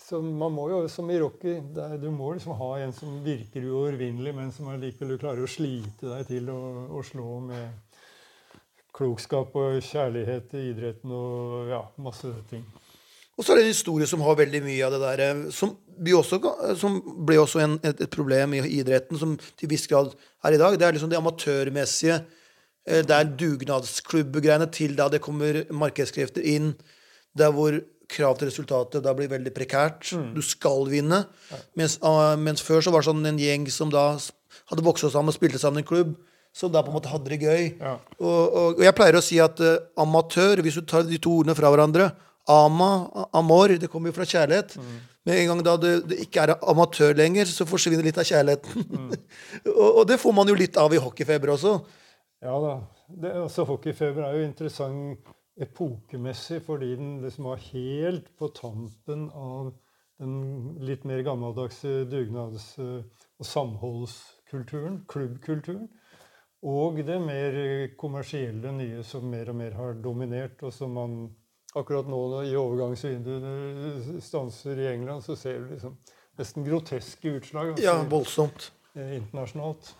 så 0.00 0.22
man 0.24 0.56
må 0.56 0.70
jo, 0.72 0.78
som 0.88 1.10
i 1.12 1.18
Rocky, 1.20 1.58
er, 1.60 1.98
du 2.00 2.08
må 2.10 2.32
liksom 2.32 2.56
ha 2.58 2.70
en 2.80 2.96
som 2.96 3.20
virker 3.26 3.68
uovervinnelig, 3.68 4.32
men 4.38 4.48
som 4.56 4.72
allikevel 4.72 5.20
klarer 5.20 5.44
å 5.44 5.50
slite 5.52 6.08
deg 6.08 6.24
til 6.32 6.48
å, 6.54 6.60
å 6.96 7.04
slå 7.04 7.36
med 7.50 8.00
klokskap 8.96 9.52
og 9.60 9.78
kjærlighet 9.84 10.48
til 10.52 10.72
idretten 10.72 11.12
og 11.16 11.70
ja, 11.72 11.84
masse 12.00 12.32
ting. 12.48 12.64
Og 13.42 13.46
så 13.46 13.56
er 13.56 13.58
det 13.58 13.64
en 13.66 13.72
historie 13.72 14.06
som 14.06 14.22
har 14.22 14.36
veldig 14.38 14.60
mye 14.62 14.84
av 14.86 14.92
det 14.94 15.00
der 15.02 15.22
eh, 15.24 15.40
som, 15.50 15.72
vi 15.98 16.14
også, 16.14 16.38
som 16.78 17.00
ble 17.26 17.40
også 17.42 17.58
en, 17.64 17.74
et, 17.82 18.04
et 18.06 18.12
problem 18.12 18.54
i 18.54 18.62
idretten, 18.78 19.18
som 19.18 19.34
til 19.58 19.70
viss 19.72 19.88
grad 19.90 20.12
er 20.46 20.54
i 20.54 20.60
dag. 20.62 20.76
Det 20.78 20.86
er 20.86 20.94
liksom 20.94 21.10
det 21.10 21.18
amatørmessige. 21.18 22.20
eh, 22.86 23.02
Det 23.02 23.16
er 23.16 23.32
dugnadsklubbgreiene 23.42 24.70
til 24.70 24.94
da 24.98 25.08
det 25.10 25.22
kommer 25.24 25.64
markedskrefter 25.74 26.46
inn. 26.54 26.76
Der 27.34 27.50
hvor 27.50 27.80
krav 28.12 28.36
til 28.38 28.50
resultatet 28.50 29.02
da 29.02 29.14
blir 29.16 29.30
veldig 29.32 29.54
prekært. 29.56 30.10
Du 30.36 30.42
skal 30.44 30.86
vinne. 30.92 31.24
Mens, 31.74 31.98
ah, 32.04 32.36
mens 32.36 32.62
før 32.62 32.82
så 32.84 32.92
var 32.92 33.00
det 33.00 33.08
sånn 33.08 33.26
en 33.26 33.38
gjeng 33.40 33.66
som 33.72 33.90
da 33.90 34.10
hadde 34.70 34.84
vokst 34.84 35.08
sammen 35.10 35.32
og 35.32 35.36
spilte 35.38 35.58
sammen 35.58 35.80
i 35.80 35.82
en 35.82 35.88
klubb, 35.88 36.10
som 36.52 36.68
da 36.70 36.82
på 36.84 36.92
en 36.92 36.98
måte 36.98 37.08
hadde 37.08 37.32
det 37.32 37.40
gøy. 37.40 37.70
Ja. 37.80 37.94
Og, 38.20 38.42
og, 38.52 38.66
og 38.76 38.82
jeg 38.84 38.94
pleier 38.98 39.16
å 39.16 39.24
si 39.24 39.38
at 39.40 39.62
uh, 39.64 39.78
amatør, 40.04 40.60
hvis 40.60 40.76
du 40.76 40.84
tar 40.84 41.08
de 41.08 41.16
to 41.16 41.38
ordene 41.40 41.56
fra 41.56 41.70
hverandre 41.72 42.10
Ama, 42.50 43.26
amor, 43.32 43.74
det 43.78 43.90
kommer 43.90 44.10
jo 44.10 44.16
fra 44.16 44.26
kjærlighet. 44.26 44.76
Med 45.22 45.38
en 45.38 45.52
gang 45.52 45.60
da 45.62 45.76
du, 45.78 45.88
du, 46.02 46.16
ikke 46.18 46.42
er 46.42 46.56
amatør 46.70 47.14
lenger, 47.14 47.46
så 47.46 47.66
forsvinner 47.68 48.02
litt 48.02 48.18
av 48.18 48.26
kjærligheten. 48.26 49.12
og, 49.70 49.88
og 50.00 50.02
det 50.10 50.18
får 50.18 50.34
man 50.34 50.50
jo 50.50 50.56
litt 50.58 50.78
av 50.80 50.94
i 50.94 50.98
hockeyfeber 51.02 51.54
også. 51.54 51.76
Ja 52.42 52.56
da. 52.58 52.74
Det, 53.06 53.30
altså, 53.44 53.66
hockeyfeber 53.68 54.26
er 54.26 54.40
jo 54.40 54.48
interessant 54.48 55.30
epokemessig 55.62 56.62
fordi 56.64 56.94
den 56.96 57.16
liksom 57.22 57.50
var 57.50 57.60
helt 57.68 58.30
på 58.40 58.48
tampen 58.56 59.28
av 59.36 59.74
den 60.22 60.78
litt 60.82 61.04
mer 61.06 61.22
gammeldagse 61.26 62.06
dugnads- 62.10 62.78
og 62.80 63.46
samholdskulturen, 63.46 65.02
klubbkulturen. 65.10 65.86
Og 66.62 67.00
det 67.06 67.18
mer 67.22 67.56
kommersielle 67.98 68.70
nye 68.74 69.02
som 69.06 69.26
mer 69.30 69.50
og 69.50 69.58
mer 69.58 69.74
har 69.74 69.96
dominert, 70.02 70.62
og 70.62 70.74
som 70.74 70.94
man 70.94 71.16
akkurat 71.74 72.08
nå 72.08 72.20
når- 72.34 72.50
i 72.50 72.56
overgangsvinduet 72.60 74.22
stanser 74.22 74.78
i 74.78 74.86
England, 74.94 75.24
så 75.24 75.36
ser 75.36 75.58
du 75.62 75.70
liksom 75.74 75.96
nesten 76.38 76.64
groteske 76.66 77.36
utslag. 77.38 77.70
altså, 77.72 77.84
Ja, 77.84 78.02
voldsomt. 78.04 78.70
eh, 78.96 79.16
internasjonalt. 79.16 79.94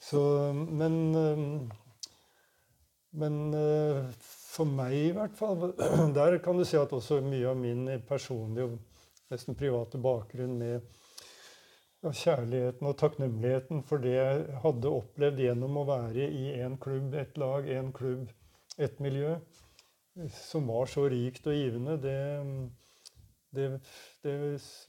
Så, 0.00 0.20
men 0.54 1.14
eh, 1.14 1.76
Men 3.10 3.54
eh, 3.54 4.04
for 4.20 4.64
meg 4.68 4.92
i 4.92 5.12
hvert 5.16 5.34
fall 5.36 5.72
Der 6.14 6.38
kan 6.44 6.58
du 6.58 6.64
si 6.68 6.76
at 6.76 6.92
også 6.92 7.22
mye 7.24 7.48
av 7.48 7.56
min 7.56 7.86
personlige 8.06 8.64
og 8.68 8.78
nesten 9.32 9.56
private 9.56 9.98
bakgrunn 9.98 10.58
med 10.60 10.80
ja, 12.04 12.10
kjærligheten 12.12 12.86
og 12.86 12.96
takknemligheten 13.00 13.80
for 13.88 13.98
det 14.04 14.12
jeg 14.14 14.58
hadde 14.62 14.92
opplevd 14.92 15.40
gjennom 15.42 15.80
å 15.80 15.86
være 15.88 16.28
i 16.28 16.52
én 16.60 16.76
klubb, 16.80 17.14
ett 17.14 17.36
lag, 17.40 17.66
én 17.66 17.90
klubb, 17.92 18.28
ett 18.78 19.00
miljø, 19.00 19.34
som 20.34 20.68
var 20.68 20.90
så 20.90 21.06
rikt 21.10 21.46
og 21.46 21.56
givende, 21.56 21.96
det, 22.02 22.18
det, 23.54 23.68
det 24.24 24.36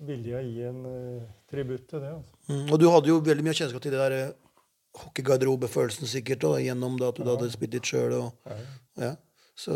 ville 0.07 0.33
jeg 0.33 0.51
gi 0.51 0.67
en 0.69 0.83
uh, 0.85 1.31
tributt 1.51 1.87
til 1.91 2.03
det. 2.03 2.13
Altså. 2.17 2.37
Mm, 2.49 2.67
og 2.67 2.79
du 2.81 2.87
hadde 2.89 3.11
jo 3.11 3.23
veldig 3.25 3.45
mye 3.45 3.57
kjennskap 3.57 3.83
til 3.83 3.95
det 3.95 4.03
der 4.03 4.17
uh, 4.19 4.37
hockeygarderobefølelsen 4.99 6.09
sikkert, 6.09 6.43
da, 6.45 6.55
gjennom 6.63 6.97
det 6.99 7.11
at 7.11 7.19
du 7.19 7.25
da 7.25 7.35
hadde 7.35 7.51
spilt 7.53 7.77
litt 7.77 7.91
sjøl. 7.91 8.19
Ja, 8.19 8.61
Ja. 9.09 9.15
Så 9.59 9.75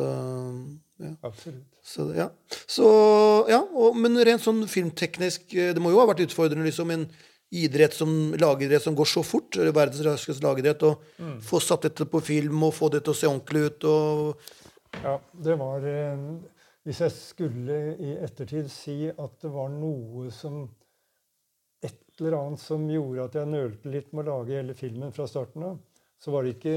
ja. 0.95 1.09
absolutt. 1.27 1.67
Så, 1.83 2.05
ja. 2.15 2.29
Så, 2.71 2.87
ja 3.51 3.59
og, 3.59 3.97
men 3.99 4.15
rent 4.23 4.43
sånn 4.45 4.61
filmteknisk 4.71 5.51
eh, 5.59 5.73
Det 5.75 5.81
må 5.83 5.91
jo 5.91 5.99
ha 5.99 6.05
vært 6.07 6.21
utfordrende 6.23 6.63
liksom 6.69 6.93
en 6.95 7.03
idrett 7.53 7.91
som 7.93 8.31
lagidrett 8.39 8.85
som 8.85 8.95
går 8.97 9.09
så 9.11 9.21
fort, 9.27 9.57
eller 9.59 9.75
verdens 9.75 10.01
raskeste 10.07 10.41
lagidrett, 10.41 10.85
å 10.87 10.95
få 11.43 11.59
satt 11.61 11.83
dette 11.85 12.07
på 12.09 12.21
film 12.25 12.63
og 12.65 12.73
få 12.73 12.89
det 12.89 13.03
til 13.05 13.13
å 13.13 13.17
se 13.19 13.29
ordentlig 13.29 13.67
ut. 13.67 13.85
og 13.91 14.47
Ja, 15.01 15.19
det 15.32 15.56
var 15.56 15.86
eh, 15.88 16.27
Hvis 16.84 17.01
jeg 17.01 17.15
skulle 17.15 17.77
i 17.97 18.13
ettertid 18.23 18.69
si 18.71 18.97
at 19.10 19.39
det 19.41 19.51
var 19.53 19.71
noe 19.73 20.29
som 20.36 20.67
Et 21.84 22.19
eller 22.19 22.38
annet 22.38 22.62
som 22.62 22.86
gjorde 22.91 23.25
at 23.25 23.39
jeg 23.39 23.51
nølte 23.51 23.91
litt 23.91 24.13
med 24.13 24.27
å 24.27 24.38
lage 24.38 24.60
hele 24.60 24.75
filmen 24.77 25.12
fra 25.15 25.25
starten 25.27 25.65
av, 25.65 25.79
så 26.21 26.32
var 26.32 26.45
det 26.45 26.53
ikke 26.56 26.75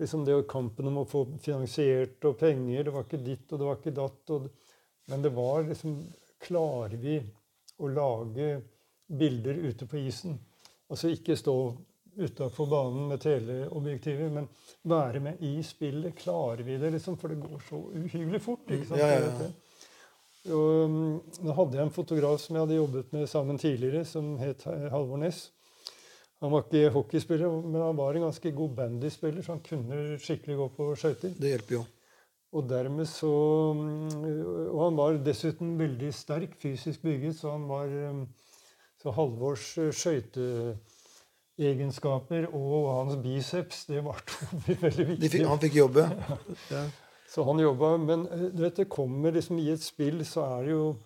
liksom 0.00 0.24
det 0.24 0.38
kampen 0.50 0.88
om 0.88 1.02
å 1.02 1.06
få 1.06 1.26
finansiert 1.44 2.24
og 2.24 2.38
penger. 2.40 2.86
Det 2.86 2.94
var 2.94 3.04
ikke 3.04 3.20
ditt, 3.22 3.44
og 3.52 3.60
det 3.60 3.68
var 3.68 3.76
ikke 3.78 3.92
datt. 3.98 4.32
Og, 4.34 4.48
men 5.12 5.26
det 5.26 5.34
var 5.36 5.68
liksom 5.68 6.00
Klarer 6.40 6.96
vi 6.96 7.18
å 7.76 7.88
lage 7.92 8.46
bilder 9.12 9.58
ute 9.60 9.84
på 9.84 9.98
isen? 10.00 10.38
Altså 10.88 11.10
ikke 11.12 11.36
stå 11.36 11.54
utafor 12.16 12.66
banen 12.70 13.08
med 13.10 13.20
teleobjektiver, 13.22 14.30
men 14.34 14.48
være 14.82 15.20
med 15.20 15.42
i 15.44 15.62
spillet. 15.62 16.16
Klarer 16.18 16.64
vi 16.66 16.78
det, 16.80 16.92
liksom? 16.96 17.18
For 17.20 17.32
det 17.32 17.42
går 17.42 17.62
så 17.68 17.82
uhyggelig 17.94 18.42
fort. 18.42 18.66
ikke 18.68 18.88
sant? 18.88 19.00
Ja, 19.00 19.08
ja, 19.14 19.30
ja. 19.30 19.50
Og, 20.50 20.84
um, 20.88 21.00
nå 21.44 21.54
hadde 21.56 21.76
jeg 21.76 21.84
en 21.84 21.92
fotograf 21.92 22.40
som 22.40 22.56
jeg 22.56 22.64
hadde 22.64 22.78
jobbet 22.78 23.10
med 23.12 23.26
sammen 23.28 23.58
tidligere, 23.60 24.06
som 24.08 24.38
het 24.40 24.64
Halvor 24.64 25.20
Næss. 25.20 25.50
Han 26.40 26.54
var 26.54 26.64
ikke 26.64 26.92
hockeyspiller, 26.94 27.56
men 27.60 27.82
han 27.82 27.98
var 27.98 28.16
en 28.16 28.24
ganske 28.24 28.52
god 28.56 28.76
bandyspiller, 28.78 29.44
så 29.44 29.58
han 29.58 29.64
kunne 29.64 30.18
skikkelig 30.22 30.56
gå 30.56 30.68
på 30.78 30.86
skøyter. 30.96 31.34
Det 31.36 31.52
hjelper 31.52 31.74
jo. 31.76 31.82
Og 32.56 32.66
dermed 32.66 33.06
så 33.06 33.30
mm, 33.78 34.70
Og 34.72 34.80
han 34.82 34.96
var 34.98 35.18
dessuten 35.22 35.76
veldig 35.78 36.08
sterk, 36.14 36.56
fysisk 36.58 37.04
bygget, 37.04 37.36
så 37.38 37.52
han 37.54 37.68
var 37.68 37.86
mm, 37.86 38.24
Så 39.02 39.12
Halvors 39.14 39.66
eh, 39.78 39.92
skøyteegenskaper 41.60 42.46
og 42.56 42.88
hans 42.94 43.16
biceps, 43.22 43.84
det 43.86 44.02
var 44.04 44.20
to 44.26 44.46
veldig 44.80 45.06
viktige. 45.12 45.46
han 45.46 45.60
fikk 45.60 45.76
jobbe. 45.76 46.06
Ja. 46.70 46.86
Så 47.30 47.44
han 47.46 47.60
jobba, 47.62 47.96
men 47.96 48.24
eh, 48.26 48.48
du 48.50 48.62
vet, 48.64 48.76
det 48.76 48.88
kommer 48.90 49.30
liksom 49.30 49.58
i 49.60 49.68
et 49.70 49.82
spill, 49.82 50.24
så 50.26 50.42
er 50.58 50.64
det 50.66 50.72
jo 50.72 50.96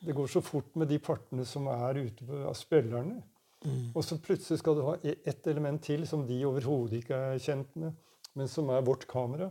Det 0.00 0.14
går 0.16 0.26
så 0.32 0.40
fort 0.40 0.76
med 0.80 0.88
de 0.88 0.96
partene 0.98 1.44
som 1.44 1.66
er 1.68 1.98
ute 2.00 2.24
på, 2.24 2.36
av 2.48 2.54
spillerne. 2.56 3.18
Og 3.94 4.00
så 4.02 4.16
plutselig 4.16 4.58
skal 4.62 4.78
du 4.78 4.80
ha 4.86 4.94
e- 5.04 5.18
ett 5.28 5.46
element 5.46 5.82
til 5.84 6.06
som 6.08 6.22
de 6.26 6.38
overhodet 6.48 7.02
ikke 7.02 7.14
er 7.34 7.38
kjent 7.38 7.74
med, 7.76 7.92
men 8.34 8.48
som 8.48 8.70
er 8.72 8.80
vårt 8.80 9.04
kamera, 9.06 9.50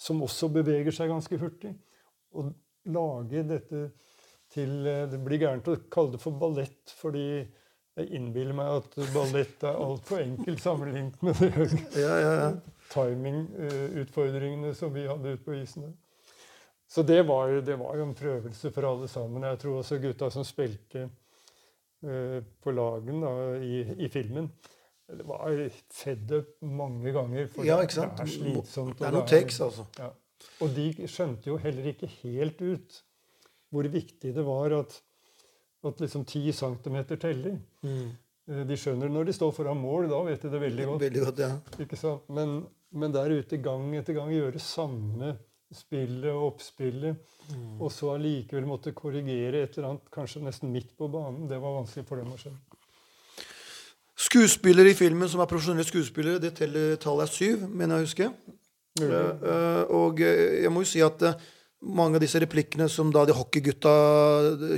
som 0.00 0.22
også 0.24 0.48
beveger 0.48 0.90
seg 0.96 1.12
ganske 1.12 1.36
hurtig. 1.36 1.74
Og 2.32 2.48
lage 2.88 3.42
dette 3.44 3.90
til 4.50 4.86
eh, 4.88 5.04
Det 5.12 5.20
blir 5.20 5.38
gærent 5.44 5.68
å 5.68 5.76
kalle 5.92 6.16
det 6.16 6.22
for 6.24 6.32
ballett, 6.40 6.94
fordi 6.96 7.44
jeg 8.00 8.10
innbiller 8.18 8.56
meg 8.56 8.70
at 8.80 8.98
ballett 9.14 9.62
er 9.68 9.78
altfor 9.80 10.20
enkelt 10.24 10.60
sammenlignet 10.62 11.22
med 11.22 11.40
de 11.40 11.50
Ja, 12.00 12.14
ja, 12.20 12.32
ja. 12.40 12.50
timingutfordringene 12.92 14.74
som 14.74 14.92
vi 14.94 15.06
hadde 15.08 15.34
ute 15.36 15.44
på 15.46 15.54
isen. 15.60 15.90
Så 16.90 17.04
det 17.06 17.20
var, 17.28 17.52
det 17.62 17.76
var 17.78 17.96
jo 18.00 18.02
en 18.08 18.14
prøvelse 18.18 18.70
for 18.74 18.86
alle 18.88 19.06
sammen. 19.08 19.44
Jeg 19.46 19.60
tror 19.62 19.78
også 19.78 20.00
gutta 20.02 20.30
som 20.34 20.42
spilte 20.46 21.04
eh, 21.06 22.40
på 22.64 22.72
lagen 22.74 23.20
da, 23.22 23.34
i, 23.62 23.84
i 24.06 24.08
filmen, 24.10 24.48
det 25.10 25.24
var 25.26 25.50
fed 25.90 26.30
up 26.36 26.50
mange 26.62 27.12
ganger. 27.14 27.46
For 27.50 27.66
Ja, 27.66 27.78
det- 27.82 27.94
er 27.98 28.26
slitsomt. 28.30 28.98
Det 28.98 29.06
er 29.08 29.14
noen 29.14 29.26
takes, 29.30 29.60
altså. 29.60 29.86
Ja. 29.98 30.10
Og 30.62 30.74
de 30.76 30.88
skjønte 31.10 31.50
jo 31.50 31.56
heller 31.60 31.88
ikke 31.92 32.06
helt 32.22 32.60
ut 32.62 33.00
hvor 33.70 33.86
viktig 33.90 34.32
det 34.34 34.42
var 34.46 34.72
at, 34.80 34.96
at 35.84 36.00
liksom 36.02 36.24
10 36.28 36.52
cm 36.52 36.98
teller. 37.16 37.58
Mm. 37.82 38.10
Eh, 38.50 38.64
De 38.68 38.76
skjønner 38.76 39.08
det 39.08 39.14
når 39.16 39.30
de 39.30 39.32
står 39.36 39.52
foran 39.56 39.78
mål, 39.80 40.08
da 40.10 40.22
vet 40.26 40.42
de 40.42 40.50
det 40.52 40.60
veldig 40.60 40.86
godt. 40.92 41.00
Veldig 41.06 41.24
godt, 41.24 41.38
ja. 41.44 41.52
Ikke 41.84 41.96
sant? 41.96 42.26
Men, 42.28 42.58
men 42.92 43.12
der 43.14 43.30
ute 43.38 43.56
gang 43.62 43.86
etter 43.96 44.14
gang 44.18 44.32
gjøre 44.34 44.60
samme 44.60 45.36
spillet 45.72 46.32
og 46.32 46.54
oppspillet, 46.54 47.16
Mm. 47.50 47.80
og 47.82 47.88
så 47.90 48.12
allikevel 48.14 48.62
måtte 48.68 48.92
korrigere 48.94 49.64
et 49.64 49.74
eller 49.74 49.88
annet 49.88 50.10
kanskje 50.14 50.38
nesten 50.44 50.70
midt 50.70 50.92
på 50.94 51.08
banen, 51.10 51.48
det 51.50 51.56
var 51.58 51.72
vanskelig 51.80 52.04
for 52.06 52.20
dem 52.20 52.28
å 52.30 52.36
skjønne. 52.38 52.60
Skuespillere 54.20 54.92
i 54.92 54.94
filmen 54.94 55.26
som 55.32 55.40
er 55.42 55.48
profesjonelle 55.50 55.86
skuespillere, 55.88 56.38
det 56.38 56.52
teller 56.58 56.94
tallet 57.00 57.26
er 57.26 57.32
syv, 57.32 57.64
mener 57.66 57.96
jeg 57.96 58.04
å 58.04 58.06
huske. 58.06 58.28
Mm. 59.00 59.10
Eh, 59.10 59.82
og 59.96 60.20
jeg 60.20 60.70
må 60.70 60.84
jo 60.84 60.90
si 60.92 61.00
at 61.02 61.22
eh, 61.26 61.42
mange 61.80 62.18
av 62.18 62.22
disse 62.22 62.40
replikkene 62.42 62.88
som 62.92 63.08
da 63.12 63.22
de 63.24 63.34
hockeygutta 63.36 63.92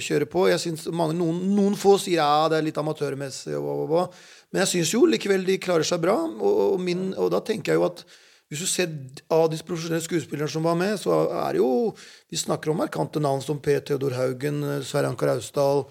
kjører 0.03 0.29
på. 0.31 0.47
Jeg 0.53 0.63
synes 0.63 0.87
mange, 0.95 1.17
noen, 1.19 1.41
noen 1.57 1.75
få 1.79 1.97
sier 1.99 2.21
ja, 2.21 2.49
det 2.51 2.61
er 2.61 2.67
litt 2.69 2.79
amatørmessig, 2.79 3.57
men 3.59 4.63
jeg 4.63 4.71
syns 4.71 4.93
jo 4.95 5.07
likevel 5.11 5.47
de 5.49 5.59
klarer 5.63 5.87
seg 5.87 6.03
bra. 6.05 6.15
Og, 6.15 6.61
og, 6.69 6.77
min, 6.83 7.11
og 7.19 7.33
da 7.35 7.43
tenker 7.45 7.75
jeg 7.75 7.81
jo 7.81 7.89
at 7.89 8.05
hvis 8.53 8.63
du 8.63 8.69
ser 8.69 8.91
av 9.33 9.47
de 9.49 9.59
profesjonelle 9.65 10.05
skuespillerne 10.05 10.53
som 10.53 10.67
var 10.67 10.77
med, 10.77 10.99
så 11.01 11.23
er 11.25 11.57
det 11.57 11.63
jo 11.63 11.95
Vi 12.29 12.37
snakker 12.37 12.71
om 12.71 12.83
markante 12.83 13.21
navn 13.21 13.41
som 13.41 13.59
P. 13.65 13.79
Theodor 13.81 14.13
Haugen, 14.13 14.61
Sverre 14.85 15.09
Anker 15.09 15.33
Austdal. 15.33 15.87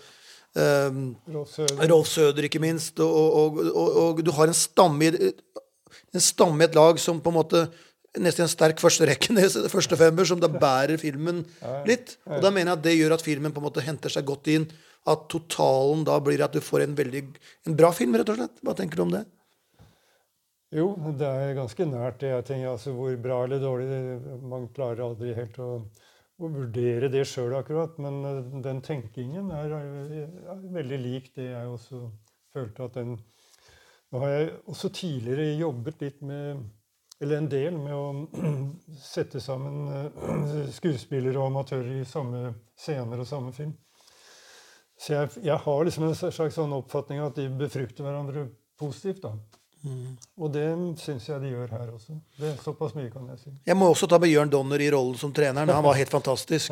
Um, 0.54 1.16
Rolf. 1.32 1.58
Rolf 1.90 2.08
Søder, 2.12 2.46
ikke 2.46 2.62
minst. 2.62 3.00
Og, 3.00 3.10
og, 3.42 3.60
og, 3.72 3.98
og 4.04 4.22
du 4.22 4.32
har 4.38 4.52
en 4.52 4.58
stamme, 4.58 5.10
i, 5.10 5.32
en 6.14 6.24
stamme 6.24 6.62
i 6.62 6.70
et 6.70 6.78
lag 6.78 7.02
som 7.02 7.22
på 7.24 7.34
en 7.34 7.40
måte 7.40 7.66
nesten 8.20 8.46
en 8.46 8.52
sterk 8.52 8.82
førsterekke, 8.84 9.36
første 9.76 10.00
femmer, 10.00 10.28
som 10.28 10.40
da 10.42 10.50
bærer 10.52 11.00
filmen 11.02 11.44
litt. 11.88 12.18
Og 12.28 12.42
da 12.44 12.52
mener 12.52 12.74
jeg 12.74 12.80
at 12.80 12.88
det 12.88 12.96
gjør 12.98 13.18
at 13.18 13.26
filmen 13.26 13.54
på 13.54 13.62
en 13.64 13.68
måte 13.70 13.86
henter 13.86 14.12
seg 14.12 14.28
godt 14.28 14.52
inn. 14.52 14.68
At 15.10 15.26
totalen 15.34 16.04
da 16.06 16.20
blir 16.22 16.44
at 16.46 16.54
du 16.54 16.62
får 16.62 16.86
en 16.86 16.98
veldig 16.98 17.24
en 17.70 17.78
bra 17.78 17.90
film, 17.96 18.18
rett 18.20 18.30
og 18.30 18.38
slett. 18.38 18.60
Hva 18.62 18.76
tenker 18.78 19.00
du 19.00 19.06
om 19.08 19.14
det? 19.16 19.24
Jo, 20.72 20.94
det 21.20 21.28
er 21.28 21.58
ganske 21.58 21.88
nært 21.88 22.22
det 22.22 22.30
jeg 22.32 22.48
tenker. 22.48 22.74
Altså, 22.76 22.94
hvor 22.96 23.16
bra 23.20 23.42
eller 23.44 23.64
dårlig 23.64 23.88
Man 24.48 24.70
klarer 24.76 25.04
aldri 25.08 25.34
helt 25.36 25.58
å, 25.60 25.72
å 26.40 26.52
vurdere 26.52 27.10
det 27.12 27.26
sjøl 27.28 27.58
akkurat. 27.58 27.98
Men 28.04 28.22
uh, 28.24 28.60
den 28.64 28.84
tenkingen 28.86 29.52
er, 29.56 29.74
er, 29.76 30.62
veldig 30.76 31.02
lik 31.02 31.32
det 31.36 31.50
jeg 31.50 31.74
også 31.74 32.06
følte 32.56 32.88
at 32.88 33.02
den 33.02 33.20
Nå 34.12 34.20
har 34.20 34.32
jeg 34.34 34.48
også 34.68 34.90
tidligere 34.92 35.54
jobbet 35.56 36.02
litt 36.04 36.18
med 36.28 36.66
eller 37.22 37.38
en 37.38 37.50
del 37.50 37.78
med 37.78 37.94
å 37.94 38.52
sette 39.14 39.42
sammen 39.44 39.88
uh, 39.88 40.68
skuespillere 40.80 41.38
og 41.38 41.52
amatører 41.52 42.02
i 42.02 42.08
samme 42.10 42.50
scener 42.78 43.22
og 43.22 43.30
samme 43.30 43.54
film. 43.56 43.76
Så 45.02 45.14
jeg, 45.14 45.30
jeg 45.46 45.58
har 45.64 45.86
liksom 45.86 46.08
en 46.08 46.18
slags 46.18 46.58
sånn 46.58 46.74
oppfatning 46.78 47.22
av 47.22 47.32
at 47.32 47.40
de 47.40 47.48
befrukter 47.58 48.06
hverandre 48.06 48.48
positivt. 48.78 49.24
da. 49.24 49.61
Mm. 49.82 50.18
Og 50.38 50.52
det 50.54 50.66
syns 51.02 51.26
jeg 51.26 51.42
de 51.42 51.54
gjør 51.56 51.72
her 51.74 51.88
også. 51.90 52.18
Det 52.38 52.52
er 52.52 52.60
Såpass 52.62 52.94
mye 52.98 53.10
kan 53.10 53.26
jeg 53.32 53.40
si. 53.42 53.54
Jeg 53.66 53.78
må 53.78 53.88
også 53.90 54.10
ta 54.10 54.20
med 54.22 54.30
Jørn 54.30 54.52
Donner 54.54 54.82
i 54.82 54.92
rollen 54.94 55.18
som 55.18 55.34
treneren. 55.34 55.74
Han 55.74 55.86
var 55.86 55.98
helt 55.98 56.14
fantastisk. 56.14 56.72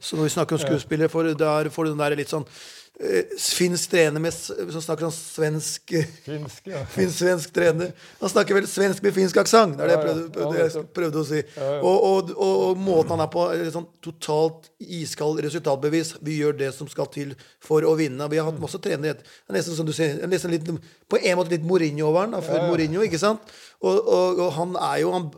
Så 0.00 0.18
når 0.18 0.28
vi 0.28 0.34
snakker 0.36 0.58
om 0.58 0.62
skuespillere, 0.66 1.08
for 1.08 1.32
der 1.32 1.72
får 1.72 1.88
du 1.88 1.94
den 1.94 2.04
der 2.04 2.16
litt 2.20 2.32
sånn 2.32 2.44
uh, 2.44 3.32
finsk 3.40 3.94
trener 3.94 4.20
med, 4.20 4.34
som 4.34 4.82
snakker 4.84 5.06
sånn 5.08 5.16
svensk 5.16 5.94
Finsk, 6.26 6.68
ja. 6.68 6.82
Finsk-svensk 6.96 7.54
trener. 7.56 7.94
Han 8.20 8.32
snakker 8.32 8.58
vel 8.58 8.68
svensk 8.68 9.04
med 9.06 9.16
finsk 9.16 9.40
aksent! 9.40 9.78
Det 9.78 9.86
er 9.86 9.92
det 9.92 9.96
jeg 9.96 10.04
prøvde, 10.04 10.26
prøvde, 10.36 10.60
jeg 10.60 10.84
prøvde 11.00 11.22
å 11.22 11.28
si. 11.30 11.40
Og, 11.80 11.96
og, 11.96 12.34
og, 12.36 12.80
måten 12.80 13.16
han 13.16 13.24
er 13.24 13.32
på, 13.32 13.46
sånn 13.72 13.88
totalt 14.04 14.68
iskald 15.00 15.40
resultatbevis. 15.46 16.18
Vi 16.24 16.40
gjør 16.42 16.60
det 16.60 16.72
som 16.76 16.88
skal 16.92 17.08
til 17.12 17.32
for 17.64 17.88
å 17.88 17.96
vinne. 17.98 18.28
Vi 18.30 18.40
har 18.40 18.48
hatt 18.50 18.60
masse 18.60 18.80
trenere. 18.82 19.24
Er 19.48 19.56
nesten 19.56 19.76
som 19.78 19.88
du 19.88 19.94
sier, 19.96 20.20
nesten 20.28 20.52
litt, 20.52 20.68
på 21.10 21.20
en 21.20 21.40
måte 21.40 21.54
litt 21.54 21.66
Mourinho 21.66 22.10
over 22.10 22.28
før 22.50 22.66
Mourinho, 22.68 23.04
ikke 23.06 23.20
sant? 23.20 23.54
Og, 23.80 24.42
han 24.56 24.74
er 24.76 24.98
jo 25.04 25.14
han, 25.14 25.30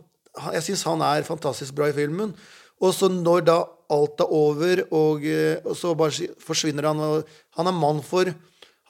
Jeg 0.55 0.65
syns 0.67 0.83
han 0.89 1.03
er 1.05 1.27
fantastisk 1.27 1.75
bra 1.77 1.91
i 1.91 1.95
filmen. 1.95 2.33
Og 2.83 2.91
så 2.95 3.07
når 3.11 3.45
da 3.47 3.59
alt 3.93 4.23
er 4.23 4.33
over, 4.33 4.81
og, 4.91 5.27
og 5.61 5.77
så 5.77 5.93
bare 5.95 6.33
forsvinner 6.41 6.89
han 6.89 6.99
og, 7.03 7.29
Han 7.57 7.69
er 7.69 7.77
mann 7.77 8.01
for 8.03 8.33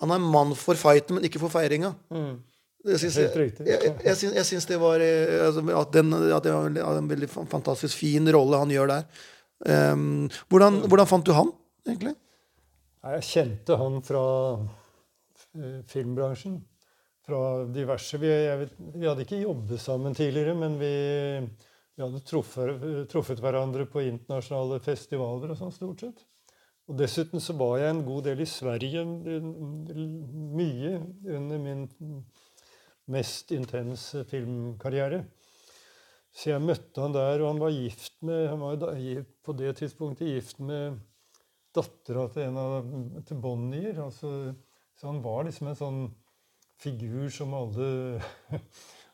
Han 0.01 0.15
er 0.15 0.23
mann 0.23 0.55
for 0.55 0.79
fighten, 0.79 1.15
men 1.15 1.27
ikke 1.27 1.41
for 1.43 1.53
feiringa. 1.53 1.93
Mm. 2.11 2.41
Jeg 2.83 2.99
syns, 2.99 3.15
jeg, 3.15 3.51
jeg, 3.63 3.91
jeg, 4.03 4.15
syns, 4.19 4.33
jeg 4.35 4.45
syns 4.49 4.65
det 4.67 4.77
var 4.81 4.99
altså, 4.99 5.61
at, 5.71 5.93
den, 5.95 6.09
at, 6.35 6.43
det 6.43 6.51
var 6.51 6.97
en 6.99 7.07
veldig 7.07 7.29
fantastisk 7.31 7.95
fin 7.95 8.27
rolle 8.35 8.59
han 8.59 8.73
gjør 8.73 8.91
der. 8.91 9.05
Um, 9.63 10.25
hvordan, 10.51 10.81
hvordan, 10.91 11.07
fant 11.07 11.23
du 11.23 11.31
han, 11.31 11.53
egentlig? 11.87 12.11
Jeg 13.03 13.23
kjente 13.29 13.77
han 13.79 13.95
fra 14.03 14.23
filmbransjen. 15.93 16.59
Fra 17.23 17.63
diverse 17.71 18.19
Vi, 18.19 18.31
vi 18.97 19.07
hadde 19.07 19.23
ikke 19.23 19.43
jobbet 19.45 19.79
sammen 19.79 20.15
tidligere, 20.17 20.57
men 20.59 20.75
vi 20.81 20.95
vi 21.93 22.01
hadde 22.01 22.23
truffet, 22.25 22.79
truffet, 23.11 23.41
hverandre 23.41 23.85
på 23.85 24.01
internasjonale 24.07 24.79
festivaler 24.81 25.51
og 25.53 25.59
sånn, 25.59 25.73
stort 25.75 26.01
sett. 26.01 26.23
Og 26.89 26.97
dessuten 26.99 27.39
så 27.39 27.53
var 27.55 27.77
jeg 27.79 27.93
en 27.93 28.01
god 28.07 28.25
del 28.27 28.41
i 28.43 28.49
Sverige 28.49 29.03
mye 30.57 30.95
under 31.37 31.61
min 31.61 31.85
mest 33.13 33.53
intense 33.55 34.23
filmkarriere. 34.27 35.21
Så 36.33 36.49
jeg 36.49 36.65
møtte 36.65 37.03
han 37.03 37.13
der, 37.13 37.43
og 37.43 37.51
han 37.51 37.61
var 37.61 37.75
gift 37.75 38.15
med 38.25 38.47
Han 38.49 38.63
var 38.63 38.97
på 39.45 39.53
det 39.53 39.75
tidspunktet 39.77 40.31
gift 40.31 40.59
med 40.65 40.97
dattera 41.77 42.25
til 42.33 42.47
en 42.47 42.57
av 42.57 42.89
til 43.27 43.37
Bonnier. 43.37 44.01
Altså, 44.01 44.55
så 44.97 45.11
han 45.11 45.21
var 45.21 45.45
liksom 45.45 45.69
en 45.69 45.77
sånn 45.77 46.01
figur 46.83 47.31
som 47.33 47.55
alle 47.57 47.87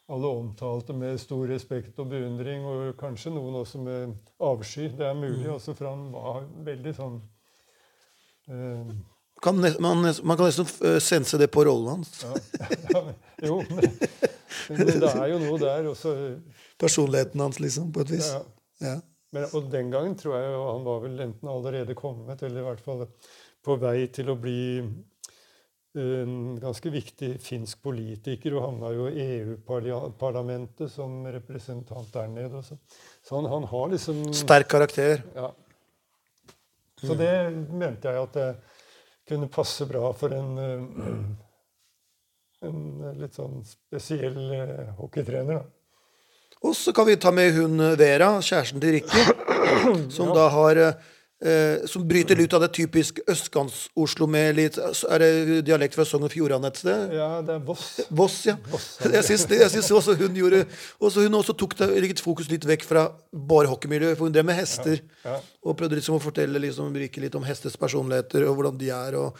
alle 0.09 0.27
omtalte 0.27 0.93
med 0.97 1.19
stor 1.21 1.45
respekt 1.51 1.99
og 2.01 2.09
beundring, 2.09 2.65
og 2.65 2.95
kanskje 2.97 3.29
noen 3.35 3.59
også 3.61 3.81
med 3.83 4.15
avsky. 4.41 4.87
Det 4.97 5.05
er 5.05 5.13
mulig, 5.13 5.45
mm. 5.45 5.53
også, 5.53 5.75
for 5.77 5.91
han 5.91 6.07
var 6.15 6.47
veldig 6.65 6.93
sånn 6.97 7.19
eh, 8.49 8.93
kan 9.39 9.55
man, 9.55 10.01
man, 10.23 10.37
kan 10.37 10.49
nesten 10.49 10.67
eh, 10.87 10.97
sense 11.03 11.37
det 11.39 11.47
på 11.53 11.63
rollen 11.63 11.99
hans. 11.99 12.25
ja, 12.25 12.31
ja, 12.95 13.03
jo, 13.47 13.59
men, 13.69 13.85
men, 14.73 14.89
det 14.89 15.11
er 15.13 15.29
jo 15.31 15.37
noe 15.45 15.59
der 15.61 15.87
også. 15.93 16.15
Personligheten 16.81 17.39
hans, 17.45 17.61
liksom, 17.63 17.93
på 17.95 18.03
et 18.03 18.11
vis. 18.17 18.33
Ja. 18.33 18.41
ja. 18.83 18.95
Men, 19.35 19.45
og 19.53 19.69
den 19.71 19.93
gangen 19.93 20.17
tror 20.19 20.35
jeg 20.35 20.57
han 20.57 20.83
var 20.87 21.05
vel 21.05 21.21
enten 21.23 21.53
allerede 21.53 21.95
kommet, 21.95 22.41
eller 22.43 22.63
i 22.63 22.67
hvert 22.67 22.83
fall 22.83 23.05
på 23.63 23.77
vei 23.79 24.09
til 24.11 24.33
å 24.33 24.37
bli 24.39 24.59
ganske 25.93 26.89
viktig 26.93 27.31
finsk 27.41 27.81
politiker 27.81 28.53
og 28.53 28.65
havna 28.67 28.91
jo 28.93 29.07
i 29.09 29.23
EU-parlamentet 29.39 30.91
som 30.91 31.23
representant 31.25 32.13
der 32.13 32.27
nede. 32.27 32.61
Så, 32.63 32.77
så 33.25 33.35
han, 33.39 33.49
han, 33.49 33.63
har 33.63 33.89
liksom 33.89 34.33
Sterk 34.33 34.69
karakter. 34.69 35.23
Ja. 35.35 35.51
Så 36.99 37.15
det 37.15 37.31
mente 37.71 38.11
jeg 38.11 38.21
at 38.21 38.33
det 38.35 38.49
kunne 39.29 39.49
passe 39.49 39.85
bra 39.89 40.11
for 40.13 40.33
en, 40.35 40.57
en 42.65 42.79
litt 43.17 43.37
sånn 43.37 43.61
spesiell 43.65 44.39
eh, 44.57 44.89
hockeytrener. 44.97 45.61
da. 45.61 46.59
Og 46.59 46.75
så 46.75 46.91
kan 46.93 47.07
vi 47.07 47.15
ta 47.15 47.31
med 47.31 47.53
hun 47.55 47.79
Vera, 47.97 48.33
kjæresten 48.43 48.81
til 48.83 48.97
Ricky, 48.97 49.21
som 50.15 50.33
ja. 50.33 50.35
da 50.35 50.49
har 50.51 50.81
eh, 51.45 51.85
som 51.89 52.05
bryter 52.07 52.39
ut 52.39 52.53
av 52.53 52.63
det 52.63 52.71
typisk 52.75 53.21
østkants-Oslo 53.29 54.27
med 54.29 54.57
litt 54.57 54.79
Er 54.79 55.23
det 55.23 55.61
dialekt 55.67 55.95
fra 55.97 56.05
Sogn 56.07 56.27
og 56.27 56.33
Fjordane 56.33 56.71
et 56.71 56.81
sted? 56.81 57.15
Ja, 57.15 57.29
det 57.45 57.55
er 57.55 57.63
Voss. 57.65 57.85
Voss, 58.09 58.39
ja. 58.49 58.57
Voss, 58.71 58.89
jeg 59.03 59.23
syns, 59.27 59.45
jeg 59.51 59.71
syns 59.75 59.91
også 59.99 60.17
hun 60.19 60.35
gjorde 60.35 60.65
også 60.99 61.25
Hun 61.25 61.39
også 61.41 61.55
tok 61.57 61.77
det, 61.79 62.19
fokus 62.23 62.49
litt 62.51 62.67
vekk 62.67 62.83
fra 62.87 63.07
bare 63.31 63.69
hockeymiljøet, 63.71 64.17
for 64.17 64.27
hun 64.27 64.33
drev 64.33 64.45
med 64.47 64.57
hester. 64.57 64.99
Ja, 65.23 65.37
ja. 65.37 65.39
Og 65.63 65.77
prøvde 65.79 65.97
liksom 65.99 66.17
å 66.17 66.23
fortelle 66.23 66.59
liksom, 66.61 66.93
litt 66.95 67.35
om 67.35 67.45
hesters 67.47 67.77
personligheter 67.79 68.45
og 68.47 68.59
hvordan 68.59 68.77
de 68.79 68.89
er. 68.93 69.17
og 69.19 69.37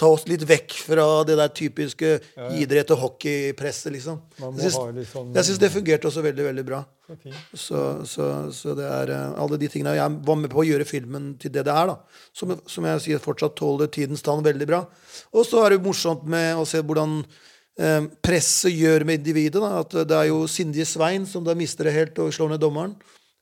ta 0.00 0.08
oss 0.08 0.24
litt 0.30 0.46
vekk 0.48 0.78
fra 0.86 1.04
det 1.28 1.36
der 1.36 1.52
typiske 1.52 2.14
idrett- 2.56 2.92
og 2.94 3.02
hockeypresset, 3.04 3.92
liksom. 3.92 4.22
Jeg 4.38 4.70
syns, 4.70 5.10
sånn, 5.12 5.34
jeg 5.36 5.48
syns 5.48 5.60
det 5.60 5.70
fungerte 5.74 6.08
også 6.08 6.24
veldig, 6.24 6.46
veldig 6.48 6.64
bra. 6.66 6.80
Så, 7.52 8.06
så, 8.06 8.26
så, 8.54 8.74
det 8.78 8.86
er 8.86 9.10
uh, 9.10 9.40
alle 9.42 9.58
de 9.58 9.66
tingene 9.66 9.96
Jeg 9.96 10.12
var 10.26 10.36
med 10.38 10.50
på 10.52 10.60
å 10.62 10.66
gjøre 10.66 10.86
filmen 10.86 11.32
til 11.42 11.50
det 11.50 11.64
det 11.66 11.74
er, 11.74 11.90
da. 11.90 11.96
Som, 12.36 12.54
som 12.70 12.86
jeg 12.86 13.04
sier 13.06 13.22
fortsatt 13.22 13.56
tåler 13.58 13.90
tidens 13.90 14.22
tann 14.22 14.44
veldig 14.46 14.68
bra. 14.70 14.84
Og 15.34 15.46
så 15.46 15.64
er 15.64 15.74
det 15.74 15.84
morsomt 15.84 16.22
med 16.30 16.60
å 16.60 16.66
se 16.68 16.82
hvordan 16.86 17.18
eh, 17.24 18.06
presset 18.22 18.76
gjør 18.76 19.04
med 19.08 19.20
individet. 19.20 19.58
Da. 19.58 19.82
At 19.82 19.96
det 20.06 20.20
er 20.20 20.30
jo 20.30 20.44
sindige 20.50 20.86
Svein 20.88 21.26
som 21.28 21.44
da 21.46 21.56
mister 21.58 21.88
det 21.90 21.96
helt 21.96 22.22
og 22.22 22.30
slår 22.36 22.54
ned 22.54 22.62
dommeren. 22.62 22.94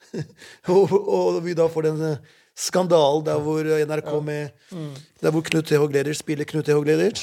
og, 0.73 0.95
og, 0.97 1.43
vi 1.45 1.53
da 1.59 1.69
får 1.69 1.91
den 1.91 2.05
uh, 2.15 2.37
skandalen 2.59 3.27
der 3.27 3.39
hvor 3.43 3.63
NRK 3.63 4.11
med 4.25 4.49
mm. 4.73 4.95
Der 5.23 5.31
hvor 5.35 5.43
Knut 5.47 5.67
T.H. 5.71 5.87
Gleder 5.91 6.13
spiller 6.15 6.45
Knut 6.45 6.67
T.H. 6.67 6.81
Gleder. 6.83 7.15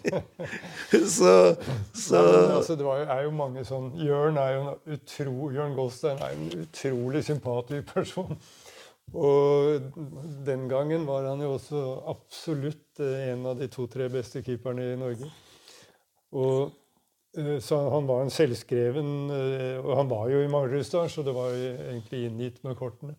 så, 1.18 1.56
så 1.94 2.16
ja, 2.16 2.56
altså, 2.56 2.76
Det 2.76 2.84
jo, 2.84 2.90
er 2.90 3.22
jo 3.26 3.34
mange 3.36 3.64
sånn 3.68 3.92
Jørn 4.00 4.40
er 4.40 4.54
jo 4.54 4.62
en 4.64 4.96
utro, 4.96 5.50
Jørn 5.52 5.76
Goldstein 5.76 6.20
er 6.20 6.34
en 6.36 6.64
utrolig 6.64 7.24
sympatisk 7.28 7.92
person. 7.92 8.36
Og 9.16 9.80
den 10.44 10.66
gangen 10.68 11.06
var 11.08 11.24
han 11.30 11.40
jo 11.40 11.54
også 11.56 11.82
absolutt 12.12 13.00
eh, 13.00 13.30
en 13.32 13.46
av 13.48 13.56
de 13.60 13.68
to-tre 13.72 14.08
beste 14.12 14.42
keeperne 14.44 14.84
i 14.92 14.98
Norge. 15.00 15.30
Og 16.36 16.74
eh, 17.38 17.56
så 17.64 17.80
han 17.94 18.08
var 18.08 18.24
en 18.24 18.32
selvskreven 18.32 19.12
eh, 19.32 19.78
Og 19.80 19.94
han 19.96 20.10
var 20.10 20.28
jo 20.28 20.42
i 20.44 20.50
Magerudstad, 20.52 21.08
så 21.08 21.24
det 21.24 21.32
var 21.36 21.54
jo 21.56 21.70
egentlig 21.88 22.24
inngitt 22.26 22.60
med 22.66 22.76
kortene. 22.76 23.16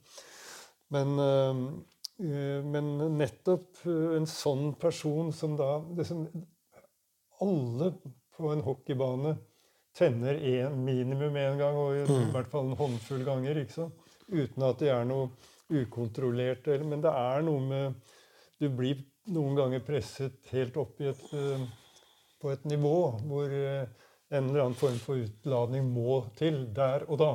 Men, 0.93 1.19
eh, 1.19 2.63
men, 2.65 2.87
nettopp 3.17 3.83
eh, 3.85 4.15
en 4.17 4.27
sånn 4.29 4.73
person 4.81 5.33
som 5.35 5.55
da 5.59 5.77
liksom, 5.97 6.25
Alle 7.39 7.93
på 8.35 8.49
en 8.51 8.63
hockeybane 8.65 9.37
tenner 9.95 10.35
en, 10.35 10.81
minimum 10.83 11.37
én 11.39 11.59
gang, 11.59 11.77
og 11.77 11.95
i 11.95 12.03
mm. 12.07 12.33
hvert 12.33 12.49
fall 12.51 12.67
en 12.67 12.79
håndfull 12.79 13.23
ganger. 13.27 13.61
ikke 13.61 13.77
sant? 13.77 14.09
Uten 14.29 14.65
at 14.67 14.81
det 14.81 14.91
er 14.93 15.07
noe 15.07 15.29
ukontrollert. 15.69 16.67
Men 16.83 17.03
det 17.03 17.13
er 17.13 17.45
noe 17.45 17.63
med 17.63 18.15
Du 18.59 18.67
blir 18.75 18.99
noen 19.31 19.55
ganger 19.55 19.83
presset 19.85 20.49
helt 20.51 20.77
opp 20.81 20.99
et, 21.01 21.21
eh, 21.33 21.61
på 22.41 22.51
et 22.51 22.65
nivå 22.67 22.95
hvor 23.23 23.53
eh, 23.53 23.85
en 24.29 24.49
eller 24.49 24.65
annen 24.65 24.77
form 24.77 24.97
for 25.01 25.21
utladning 25.21 25.87
må 25.93 26.21
til 26.39 26.65
der 26.75 27.05
og 27.07 27.21
da. 27.21 27.31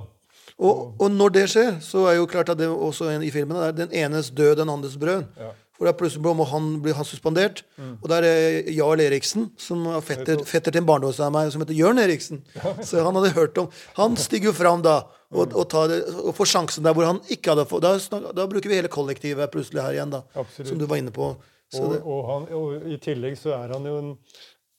Og, 0.58 0.94
og 1.00 1.10
når 1.10 1.34
det 1.34 1.44
skjer, 1.50 1.76
så 1.82 2.06
er 2.10 2.18
jo 2.20 2.30
klart 2.30 2.52
at 2.52 2.60
det 2.60 2.68
også 2.70 3.10
i 3.18 3.32
filmen 3.34 3.58
er 3.58 3.74
den 3.74 3.92
enes 3.92 4.30
død, 4.30 4.56
den 4.60 4.70
andres 4.70 4.96
brød. 5.00 5.24
Ja. 5.40 5.52
For 5.74 5.88
da 5.88 5.94
plutselig 5.98 6.34
må 6.38 6.44
han, 6.46 6.68
blir 6.84 6.94
han 6.94 7.06
suspendert. 7.06 7.64
Mm. 7.76 7.96
Og 7.98 8.06
det 8.10 8.18
er 8.22 8.68
Jarl 8.76 9.02
Eriksen, 9.02 9.48
som 9.58 9.82
er 9.90 10.04
fetter, 10.06 10.44
fetter 10.46 10.70
til 10.70 10.84
en 10.84 10.86
barndomsvenn 10.86 11.26
av 11.26 11.34
meg, 11.34 11.50
som 11.50 11.64
heter 11.64 11.74
Jørn 11.74 11.98
Eriksen. 11.98 12.44
Så 12.86 13.02
han 13.02 13.18
hadde 13.18 13.34
hørt 13.34 13.58
om 13.58 13.66
Han 13.98 14.14
stiger 14.20 14.52
jo 14.52 14.54
fram 14.54 14.84
da 14.86 15.00
og, 15.34 15.50
og, 15.50 15.64
tar 15.66 15.88
det, 15.90 15.98
og 16.22 16.30
får 16.36 16.46
sjansen 16.52 16.86
der 16.86 16.94
hvor 16.94 17.08
han 17.08 17.18
ikke 17.32 17.50
hadde 17.50 17.66
fått 17.66 17.82
da, 17.82 17.96
da 18.36 18.44
bruker 18.46 18.70
vi 18.70 18.78
hele 18.78 18.90
kollektivet 18.92 19.50
plutselig 19.50 19.82
her 19.82 19.96
igjen, 19.96 20.12
da. 20.14 20.22
Absolutt. 20.38 20.70
Som 20.70 20.78
du 20.78 20.86
var 20.86 21.00
inne 21.02 21.10
på. 21.14 21.32
Og, 21.34 21.88
det, 21.90 21.98
og, 22.04 22.20
han, 22.28 22.46
og 22.54 22.86
i 22.94 23.00
tillegg 23.02 23.34
så 23.40 23.56
er 23.56 23.74
han 23.74 23.88
jo 23.88 23.96
en, 23.98 24.12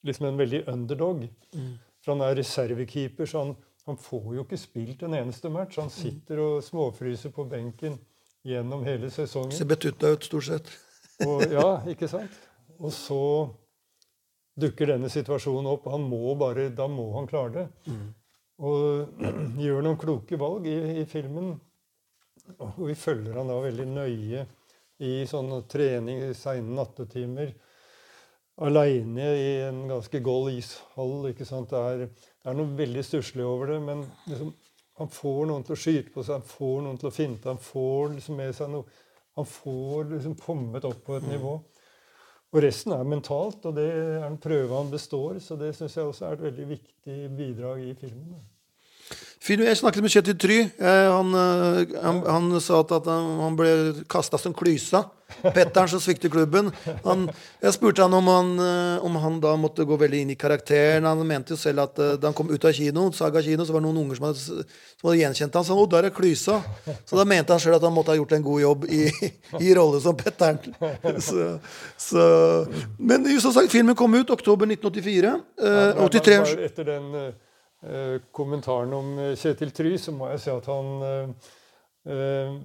liksom 0.08 0.30
en 0.30 0.40
veldig 0.40 0.62
underdog. 0.72 1.26
For 2.06 2.16
han 2.16 2.24
er 2.24 2.40
reservekeeper, 2.40 3.28
så 3.28 3.44
han, 3.44 3.52
han 3.86 3.98
får 4.02 4.32
jo 4.36 4.44
ikke 4.46 4.58
spilt 4.58 5.04
en 5.06 5.14
eneste 5.14 5.50
match. 5.54 5.78
Han 5.78 5.92
sitter 5.94 6.42
og 6.42 6.64
småfryser 6.66 7.34
på 7.36 7.46
benken 7.50 8.00
gjennom 8.46 8.86
hele 8.86 9.12
sesongen. 9.14 9.54
ser 9.54 9.70
betutta 9.70 10.10
ut, 10.14 10.26
stort 10.26 10.48
sett. 10.48 10.72
Og, 11.26 11.46
ja, 11.48 11.68
ikke 11.88 12.10
sant? 12.12 12.34
Og 12.76 12.92
så 12.92 13.22
dukker 14.60 14.90
denne 14.92 15.10
situasjonen 15.12 15.70
opp. 15.72 15.86
Han 15.94 16.10
må 16.10 16.34
bare, 16.40 16.68
da 16.76 16.90
må 16.92 17.08
han 17.16 17.30
klare 17.30 17.54
det. 17.56 17.94
Og 18.66 19.22
gjør 19.66 19.86
noen 19.86 20.02
kloke 20.02 20.40
valg 20.42 20.68
i, 20.68 20.76
i 21.02 21.06
filmen. 21.10 21.54
Og 22.58 22.82
vi 22.90 22.98
følger 23.00 23.38
han 23.40 23.50
da 23.50 23.62
veldig 23.64 23.88
nøye 23.94 24.44
i 25.06 25.14
sånn 25.30 25.54
trening 25.72 26.26
i 26.26 26.34
seine 26.38 26.76
nattetimer. 26.78 27.54
Aleine 28.66 29.32
i 29.36 29.50
en 29.66 29.82
ganske 29.90 30.22
gold 30.24 30.54
ishall. 30.56 31.30
ikke 31.32 31.48
sant? 31.48 31.72
Det 31.72 31.80
er, 31.80 32.06
det 32.46 32.52
er 32.52 32.58
noe 32.60 32.78
veldig 32.78 33.02
stusslig 33.02 33.42
over 33.42 33.72
det, 33.74 33.80
men 33.82 34.04
liksom, 34.30 34.52
han 35.02 35.08
får 35.10 35.40
noen 35.50 35.64
til 35.66 35.74
å 35.74 35.80
skyte 35.82 36.12
på 36.14 36.22
seg, 36.22 36.44
han 36.44 36.46
får 36.46 36.84
noen 36.86 37.00
til 37.02 37.10
å 37.10 37.16
finte, 37.16 37.50
han 37.50 37.62
får 37.62 38.12
liksom 38.20 38.38
med 38.38 38.54
seg 38.54 38.70
noe 38.76 39.02
Han 39.36 39.48
får 39.50 40.06
liksom 40.14 40.36
kommet 40.40 40.86
opp 40.88 41.02
på 41.04 41.18
et 41.18 41.26
nivå. 41.28 41.58
Og 42.56 42.62
resten 42.64 42.94
er 42.96 43.02
mentalt, 43.04 43.66
og 43.68 43.74
det 43.76 43.84
er 43.92 44.22
en 44.24 44.38
prøve 44.40 44.78
han 44.78 44.88
består. 44.88 45.42
Så 45.44 45.58
det 45.60 45.74
syns 45.76 45.98
jeg 45.98 46.08
også 46.08 46.30
er 46.30 46.38
et 46.38 46.46
veldig 46.46 46.68
viktig 46.70 47.18
bidrag 47.36 47.82
i 47.84 47.98
filmen. 48.00 48.38
Jeg 49.46 49.78
snakket 49.78 50.02
med 50.02 50.10
Kjetil 50.10 50.38
Try. 50.42 50.56
Eh, 50.82 51.08
han, 51.14 51.34
eh, 51.38 51.92
han, 52.02 52.22
han 52.26 52.62
sa 52.62 52.80
at, 52.82 52.96
at 52.98 53.06
han, 53.06 53.54
ble 53.58 54.02
kasta 54.10 54.40
som 54.42 54.56
klysa. 54.58 55.04
Petteren 55.44 55.90
som 55.90 56.02
svikter 56.02 56.32
klubben. 56.34 56.72
Han, 57.04 57.28
jeg 57.62 57.76
spurte 57.76 58.02
han 58.02 58.14
om, 58.18 58.32
han 58.32 58.50
eh, 58.62 59.06
om 59.06 59.20
han 59.22 59.38
da 59.44 59.54
måtte 59.60 59.86
gå 59.86 60.00
veldig 60.02 60.24
inn 60.24 60.34
i 60.34 60.38
karakteren. 60.40 61.06
Han 61.06 61.22
mente 61.30 61.54
jo 61.54 61.60
selv 61.62 61.84
at 61.86 62.02
da 62.18 62.32
han 62.32 62.34
kom 62.38 62.50
ut 62.50 62.66
av 62.66 62.74
kino, 62.74 63.06
Saga 63.14 63.46
kino, 63.46 63.68
så 63.68 63.76
var 63.76 63.86
det 63.86 63.90
noen 63.92 64.02
unger 64.08 64.18
som 64.18 64.28
hadde, 64.32 64.66
som 64.98 65.12
hadde 65.12 65.22
gjenkjent 65.22 65.62
han, 65.62 65.70
Så 65.70 65.76
han, 65.78 65.86
«Å, 65.86 65.88
der 65.94 66.10
er 66.10 66.18
klysa. 66.18 66.60
Så 67.06 67.22
da 67.22 67.30
mente 67.30 67.54
han 67.54 67.62
sjøl 67.62 67.78
at 67.78 67.86
han 67.86 67.94
måtte 67.94 68.16
ha 68.16 68.18
gjort 68.18 68.34
en 68.40 68.50
god 68.50 68.66
jobb 68.66 68.90
i, 68.90 69.06
i 69.62 69.74
rolle 69.78 70.02
som 70.02 70.18
Petteren. 70.18 70.58
Så, 71.22 71.52
så, 72.02 72.30
men 72.98 73.30
som 73.38 73.54
sagt, 73.54 73.70
filmen 73.74 73.98
kom 73.98 74.18
ut 74.18 74.34
oktober 74.34 74.66
1984. 74.74 75.36
Eh, 75.62 75.82
Ja, 75.86 76.10
83 76.10 76.40
bare 76.42 76.64
Etter 76.66 76.96
den 76.96 77.12
kommentaren 78.36 78.94
om 78.98 79.14
eh, 79.20 79.36
Kjetil 79.40 79.74
Try, 79.76 79.94
så 80.02 80.14
må 80.16 80.30
jeg 80.32 80.44
si 80.44 80.52
at 80.54 80.70
han 80.72 81.06
eh, 81.06 81.52
eh, 82.14 82.58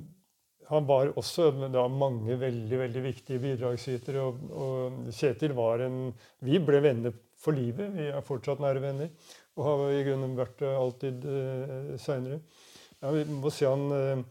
Han 0.70 0.86
var 0.86 1.10
også 1.18 1.50
da, 1.72 1.88
mange 1.88 2.36
veldig 2.38 2.78
veldig 2.84 3.02
viktige 3.02 3.42
bidragsytere. 3.42 4.22
Og, 4.22 4.44
og 4.50 5.10
Kjetil 5.10 5.56
var 5.56 5.82
en 5.86 6.12
Vi 6.46 6.60
ble 6.62 6.80
venner 6.84 7.16
for 7.40 7.56
livet. 7.56 7.90
Vi 7.96 8.06
er 8.12 8.24
fortsatt 8.26 8.62
nære 8.62 8.82
venner. 8.84 9.10
Og 9.58 9.66
har 9.66 9.84
i 9.92 10.04
grunnen 10.06 10.38
vært 10.38 10.60
det 10.62 10.70
alltid 10.70 11.24
uh, 11.26 11.96
seinere. 11.98 12.38
Ja, 13.00 13.10
vi 13.12 13.24
må 13.32 13.50
si 13.52 13.66
han 13.66 13.90
eh, 13.96 14.22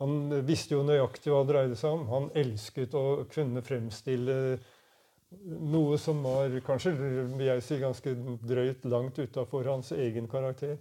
han 0.00 0.28
visste 0.44 0.74
jo 0.74 0.82
nøyaktig 0.84 1.32
hva 1.32 1.42
det 1.44 1.54
dreide 1.54 1.76
seg 1.80 1.94
om. 1.96 2.02
Han 2.10 2.26
elsket 2.36 2.92
å 2.96 3.24
kunne 3.32 3.62
fremstille 3.64 4.58
noe 5.46 5.96
som 5.98 6.20
var 6.22 6.52
kanskje 6.66 6.92
vil 6.98 7.46
jeg 7.46 7.62
si, 7.66 7.78
ganske 7.82 8.14
drøyt 8.46 8.84
langt 8.90 9.18
utafor 9.18 9.66
hans 9.72 9.90
egen 9.96 10.28
karakter. 10.30 10.76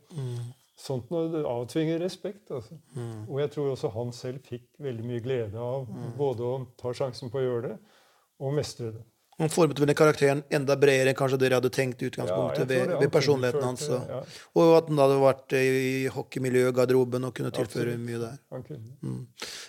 Sånt 0.77 1.09
noe 1.09 1.29
det 1.31 1.45
avtvinger 1.47 1.99
respekt. 2.03 2.51
Altså. 2.51 2.77
Og 3.29 3.39
jeg 3.41 3.51
tror 3.55 3.71
også 3.73 3.91
han 3.95 4.11
selv 4.13 4.43
fikk 4.45 4.67
veldig 4.83 5.05
mye 5.07 5.23
glede 5.23 5.55
av 5.57 5.87
både 6.19 6.43
å 6.43 6.55
ta 6.77 6.91
sjansen 6.93 7.31
på 7.31 7.39
å 7.41 7.45
gjøre 7.45 7.67
det, 7.69 7.75
og 8.43 8.53
mestre 8.57 8.91
det. 8.91 9.03
Han 9.35 9.49
formet 9.51 9.79
vel 9.83 9.91
karakteren 9.91 10.45
enda 10.55 10.77
bredere 10.79 11.11
enn 11.11 11.17
kanskje 11.19 11.37
dere 11.41 11.57
hadde 11.57 11.67
tenkt 11.75 11.99
i 11.99 12.05
Ja, 12.05 12.09
utgangspunktet 12.13 12.69
jeg 12.71 12.85
ved, 12.87 12.93
ved 13.01 13.11
personligheten 13.11 13.63
hans. 13.67 13.81
tilførte- 13.83 14.15
Og, 14.15 14.23
ja, 14.23 14.61
og 14.61 14.77
at 14.77 14.87
han 14.87 14.97
hadde 15.03 15.17
vært 15.19 15.55
i 15.59 16.07
hockeymiljøet, 16.07 16.73
garderoben, 16.77 17.25
og 17.27 17.33
kunne 17.35 17.51
tilføre 17.51 17.95
Absolutt. 17.95 18.05
mye 18.05 18.19
der. 18.21 18.37
han 18.51 18.63
kunne. 18.63 19.25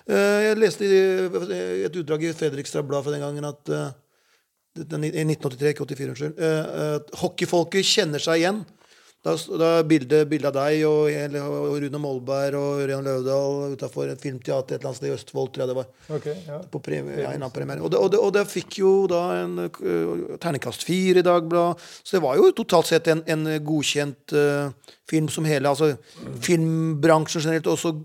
Eh, 0.07 0.43
Jeg 0.47 0.57
leste 0.59 0.83
et 0.87 1.93
utdrag 1.99 2.23
i 2.23 2.33
Fredrikstad 2.33 2.87
Blad 2.87 3.03
fra 3.03 3.11
den 3.11 3.21
gangen 3.27 3.45
at 3.45 3.69
eh, 3.69 3.91
1983, 4.85 5.73
ikke 5.73 5.87
84, 5.87 6.09
unnskyld. 6.13 6.41
Uh, 6.41 7.21
hockeyfolket 7.23 7.87
kjenner 7.87 8.23
seg 8.23 8.43
igjen. 8.43 8.65
Da, 9.27 9.33
da 9.59 9.69
bildet, 9.83 10.29
bildet 10.31 10.53
av 10.53 10.69
deg 10.69 10.85
og, 10.87 11.09
og 11.43 11.73
Rune 11.83 11.99
Molberg 11.99 12.55
og 12.61 12.83
Ørjan 12.85 13.03
Løvdahl 13.03 13.73
utafor 13.75 14.13
et 14.13 14.23
filmteater 14.23 14.77
et 14.77 14.79
eller 14.79 14.93
annet 14.93 15.01
sted 15.01 15.11
i 15.11 15.15
Østfold, 15.17 15.49
tror 15.51 15.65
jeg 15.65 15.71
det 15.73 15.77
var. 15.81 15.89
Okay, 16.19 16.37
ja. 16.47 16.59
På 16.71 16.79
prem 16.85 17.09
ja, 17.11 17.33
en. 17.35 17.47
Og, 17.49 17.91
det, 17.91 17.99
og, 17.99 18.11
det, 18.13 18.21
og 18.23 18.31
det 18.37 18.45
fikk 18.47 18.79
jo 18.85 18.93
da 19.11 19.23
en 19.41 19.65
uh, 19.67 20.37
terningkast 20.43 20.87
fire 20.87 21.25
i 21.25 21.27
Dagbladet. 21.27 21.89
Så 22.05 22.19
det 22.19 22.23
var 22.23 22.39
jo 22.39 22.53
totalt 22.55 22.93
sett 22.93 23.11
en, 23.11 23.25
en 23.27 23.49
godkjent 23.67 24.37
uh, 24.37 24.93
film 25.11 25.33
som 25.33 25.49
hele 25.49 25.75
altså 25.75 25.97
filmbransjen 26.47 27.49
generelt. 27.49 27.67
og 27.67 27.81
Også 27.81 27.97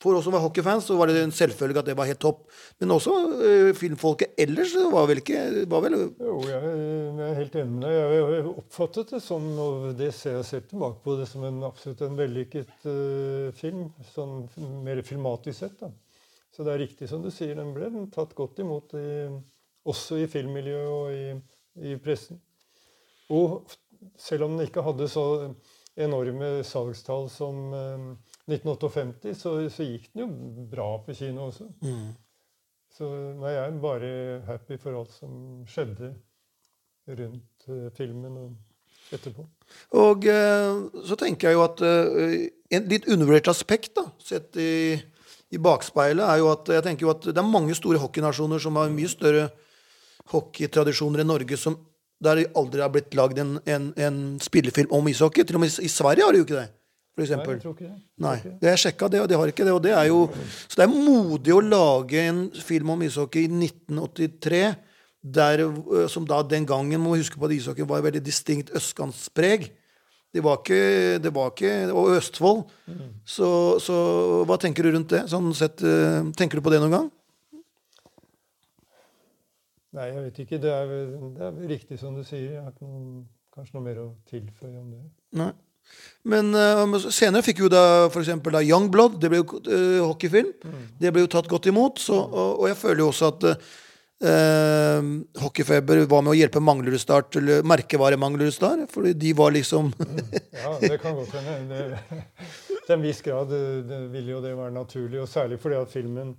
for 0.00 0.16
oss 0.16 0.24
som 0.24 0.32
var 0.32 0.40
hockeyfans, 0.40 0.86
så 0.88 0.96
var 0.96 1.10
det 1.10 1.20
en 1.20 1.34
selvfølge 1.34 1.82
at 1.82 1.88
det 1.90 1.96
var 1.98 2.08
helt 2.08 2.20
topp. 2.22 2.46
Men 2.80 2.94
også 2.94 3.14
uh, 3.36 3.70
filmfolket 3.76 4.38
ellers 4.40 4.72
var 4.92 5.08
vel 5.10 5.20
ikke 5.20 5.66
var 5.70 5.84
vel, 5.84 5.96
Jo, 6.16 6.36
jeg, 6.48 6.70
jeg 7.20 7.26
er 7.26 7.40
helt 7.40 7.58
enig 7.60 7.74
med 7.74 7.84
deg. 7.84 7.96
Jeg 7.96 8.28
har 8.30 8.52
oppfattet 8.52 9.14
det 9.16 9.22
som, 9.24 9.48
og 9.60 9.90
det 9.98 10.12
ser 10.16 10.38
jeg 10.38 10.48
selv 10.48 10.70
tilbake 10.70 11.02
på, 11.04 11.16
det 11.20 11.28
som 11.28 11.44
en 11.48 11.60
absolutt 11.68 12.04
en 12.06 12.16
vellykket 12.20 12.86
uh, 12.88 13.50
film. 13.60 13.90
Sånn 14.14 14.46
mer 14.86 15.02
filmatisk 15.06 15.60
sett. 15.60 15.76
da. 15.82 15.92
Så 16.50 16.64
det 16.66 16.74
er 16.74 16.82
riktig 16.86 17.10
som 17.10 17.22
du 17.24 17.30
sier, 17.32 17.54
den 17.58 17.74
ble 17.76 17.92
den 17.92 18.08
tatt 18.12 18.32
godt 18.38 18.58
imot 18.64 18.96
i, 18.98 19.28
også 19.88 20.18
i 20.20 20.30
filmmiljøet 20.30 20.88
og 20.96 21.12
i, 21.14 21.92
i 21.92 21.98
pressen. 22.02 22.40
Og 23.30 23.70
selv 24.18 24.48
om 24.48 24.56
den 24.56 24.66
ikke 24.66 24.82
hadde 24.84 25.06
så 25.12 25.24
enorme 26.00 26.60
salgstall 26.66 27.28
som 27.32 27.74
eh, 27.76 28.04
1958, 28.50 29.34
så, 29.38 29.54
så 29.72 29.86
gikk 29.86 30.10
den 30.12 30.24
jo 30.24 30.64
bra 30.70 30.88
på 31.04 31.14
kino 31.16 31.48
også. 31.48 31.68
Så 32.96 33.06
nei, 33.38 33.54
jeg 33.54 33.62
er 33.64 33.78
bare 33.82 34.10
happy 34.48 34.78
for 34.80 34.98
alt 34.98 35.12
som 35.14 35.62
skjedde 35.70 36.10
rundt 37.10 37.68
uh, 37.70 37.86
filmen 37.96 38.36
og 38.38 39.14
etterpå. 39.14 39.46
Og 39.98 40.26
uh, 40.26 41.02
så 41.06 41.18
tenker 41.18 41.50
jeg 41.50 41.58
jo 41.58 41.64
at 41.64 41.82
uh, 41.86 42.34
en 42.76 42.90
litt 42.90 43.08
undervurdert 43.10 43.50
aspekt, 43.52 43.94
da, 43.98 44.08
sett 44.22 44.58
i, 44.60 44.98
i 45.50 45.62
bakspeilet, 45.62 46.24
er 46.26 46.42
jo 46.42 46.50
at 46.52 46.70
jeg 46.76 46.86
tenker 46.86 47.06
jo 47.06 47.14
at 47.14 47.30
det 47.30 47.40
er 47.40 47.46
mange 47.46 47.76
store 47.78 48.02
hockeynasjoner 48.02 48.62
som 48.62 48.78
har 48.78 48.92
mye 48.94 49.10
større 49.10 49.48
hockeytradisjoner 50.30 51.22
enn 51.22 51.32
Norge, 51.32 51.58
som, 51.58 51.78
der 52.20 52.44
aldri 52.58 52.84
har 52.84 52.92
blitt 52.92 53.16
lagd 53.16 53.40
en, 53.40 53.56
en, 53.64 53.90
en 53.96 54.20
spillefilm 54.42 54.92
om 54.94 55.08
ishockey. 55.08 55.46
Til 55.46 55.56
og 55.58 55.64
med 55.64 55.72
i, 55.72 55.86
i 55.88 55.90
Sverige 55.90 56.26
har 56.26 56.36
de 56.36 56.42
jo 56.42 56.46
ikke 56.46 56.58
det, 56.58 56.68
for 57.28 57.52
Nei, 57.52 57.56
jeg 57.56 57.62
tror 57.62 57.74
ikke 57.74 57.88
det. 57.88 57.98
Nei, 58.24 58.36
det. 58.44 58.70
er 58.70 58.80
sjekka, 58.80 59.08
det, 59.12 59.20
og 59.20 59.28
de 59.28 59.38
har 59.40 59.52
ikke 59.52 59.66
det. 59.66 59.74
Og 59.76 59.82
det 59.84 59.92
er 59.96 60.06
jo, 60.08 60.22
så 60.66 60.80
det 60.80 60.86
er 60.86 60.94
modig 60.94 61.54
å 61.56 61.60
lage 61.64 62.24
en 62.30 62.40
film 62.70 62.94
om 62.96 63.02
ishockey 63.06 63.44
i 63.44 63.52
1983, 63.52 64.62
der, 65.20 65.64
øh, 65.68 66.08
som 66.08 66.24
da 66.26 66.40
den 66.42 66.64
gangen 66.66 67.02
må 67.02 67.16
huske 67.18 67.36
på 67.36 67.48
at 67.50 67.52
ishockey 67.52 67.84
var 67.84 68.02
veldig 68.06 68.24
distinkt 68.24 68.72
østkantspreg. 68.76 69.68
Det 70.30 70.42
var 70.46 70.60
ikke, 70.60 71.18
det 71.18 71.34
var 71.34 71.50
ikke 71.50 71.92
Og 71.92 72.12
Østfold. 72.14 72.60
Så, 73.26 73.78
så 73.82 73.94
hva 74.46 74.56
tenker 74.62 74.86
du 74.86 74.94
rundt 74.94 75.10
det? 75.10 75.24
Sånn 75.28 75.50
sett, 75.58 75.82
øh, 75.82 76.30
tenker 76.38 76.60
du 76.60 76.64
på 76.64 76.70
det 76.70 76.78
noen 76.82 76.94
gang? 76.94 77.08
Nei, 79.90 80.06
jeg 80.06 80.22
vet 80.28 80.38
ikke. 80.44 80.60
Det 80.62 80.70
er, 80.70 80.92
det 81.34 81.46
er 81.48 81.58
riktig 81.72 81.98
som 81.98 82.14
du 82.14 82.22
sier. 82.26 82.52
Jeg 82.54 82.62
har 82.62 82.74
noen, 82.78 83.24
kanskje 83.54 83.76
noe 83.76 83.86
mer 83.88 83.98
å 84.04 84.06
tilføye 84.30 84.78
om 84.78 84.92
det. 84.94 85.02
Nei. 85.40 85.50
Men 86.28 86.52
uh, 86.52 86.98
senere 87.08 87.44
fikk 87.44 87.62
jo 87.64 87.70
da 87.72 87.82
for 88.12 88.26
da 88.52 88.60
Youngblood, 88.60 89.16
det 89.22 89.30
ble 89.32 89.40
jo 89.40 89.60
uh, 89.64 90.08
hockeyfilm. 90.10 90.50
Det 91.00 91.12
ble 91.12 91.24
jo 91.24 91.30
tatt 91.32 91.48
godt 91.48 91.70
imot. 91.70 92.02
Så, 92.02 92.16
og, 92.16 92.60
og 92.60 92.66
jeg 92.68 92.76
føler 92.80 93.00
jo 93.00 93.08
også 93.08 93.30
at 93.32 93.46
uh, 93.54 95.08
Hockeyfeber 95.40 96.04
var 96.10 96.26
med 96.26 96.34
å 96.34 96.36
hjelpe 96.36 96.60
Manglerudstad 96.60 97.30
til 97.32 97.54
merkevare 97.64 98.20
Manglerudstad. 98.20 98.84
Fordi 98.92 99.14
de 99.16 99.32
var 99.36 99.56
liksom 99.56 99.94
Ja, 99.96 100.76
det 100.82 101.00
kan 101.00 101.16
godt 101.16 101.38
hende. 101.40 101.86
Til 102.90 102.96
en 102.96 103.04
viss 103.04 103.20
grad 103.22 103.50
det, 103.52 103.62
det 103.86 103.98
ville 104.10 104.32
jo 104.32 104.42
det 104.42 104.56
være 104.58 104.74
naturlig, 104.74 105.20
og 105.22 105.28
særlig 105.30 105.60
fordi 105.62 105.76
at 105.78 105.92
filmen 105.92 106.32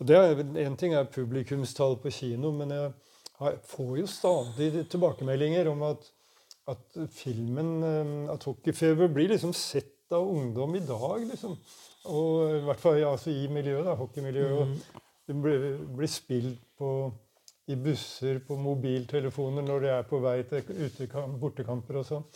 Og 0.00 0.08
det 0.08 0.16
er, 0.18 0.40
En 0.64 0.76
ting 0.76 0.96
er 0.98 1.06
publikumstall 1.06 1.94
på 2.02 2.10
kino, 2.10 2.50
men 2.50 2.72
jeg 2.74 2.88
har, 3.38 3.58
får 3.70 3.92
jo 4.00 4.06
stadig 4.10 4.86
tilbakemeldinger 4.90 5.68
om 5.70 5.84
at, 5.86 6.08
at 6.70 6.96
filmen 7.14 7.74
eh, 7.86 8.14
at 8.32 8.46
hockeyfeber 8.48 9.10
blir 9.12 9.30
liksom 9.32 9.54
sett 9.56 10.12
av 10.14 10.26
ungdom 10.28 10.74
i 10.78 10.84
dag. 10.86 11.26
liksom. 11.26 11.56
Og 12.06 12.56
i 12.56 12.64
hvert 12.66 12.82
fall 12.82 13.02
altså, 13.04 13.30
i 13.30 13.46
miljøet, 13.50 13.86
da, 13.86 13.94
hockeymiljøet. 13.98 14.68
Mm. 14.68 15.04
Det 15.26 15.36
blir, 15.42 15.64
blir 15.96 16.10
spilt 16.10 16.60
på, 16.78 16.90
i 17.66 17.74
busser, 17.82 18.38
på 18.46 18.58
mobiltelefoner 18.62 19.64
når 19.66 19.82
de 19.82 19.88
er 19.90 20.06
på 20.06 20.20
vei 20.22 20.36
til 20.46 21.08
bortekamper 21.40 21.98
og 22.02 22.06
sånn. 22.06 22.28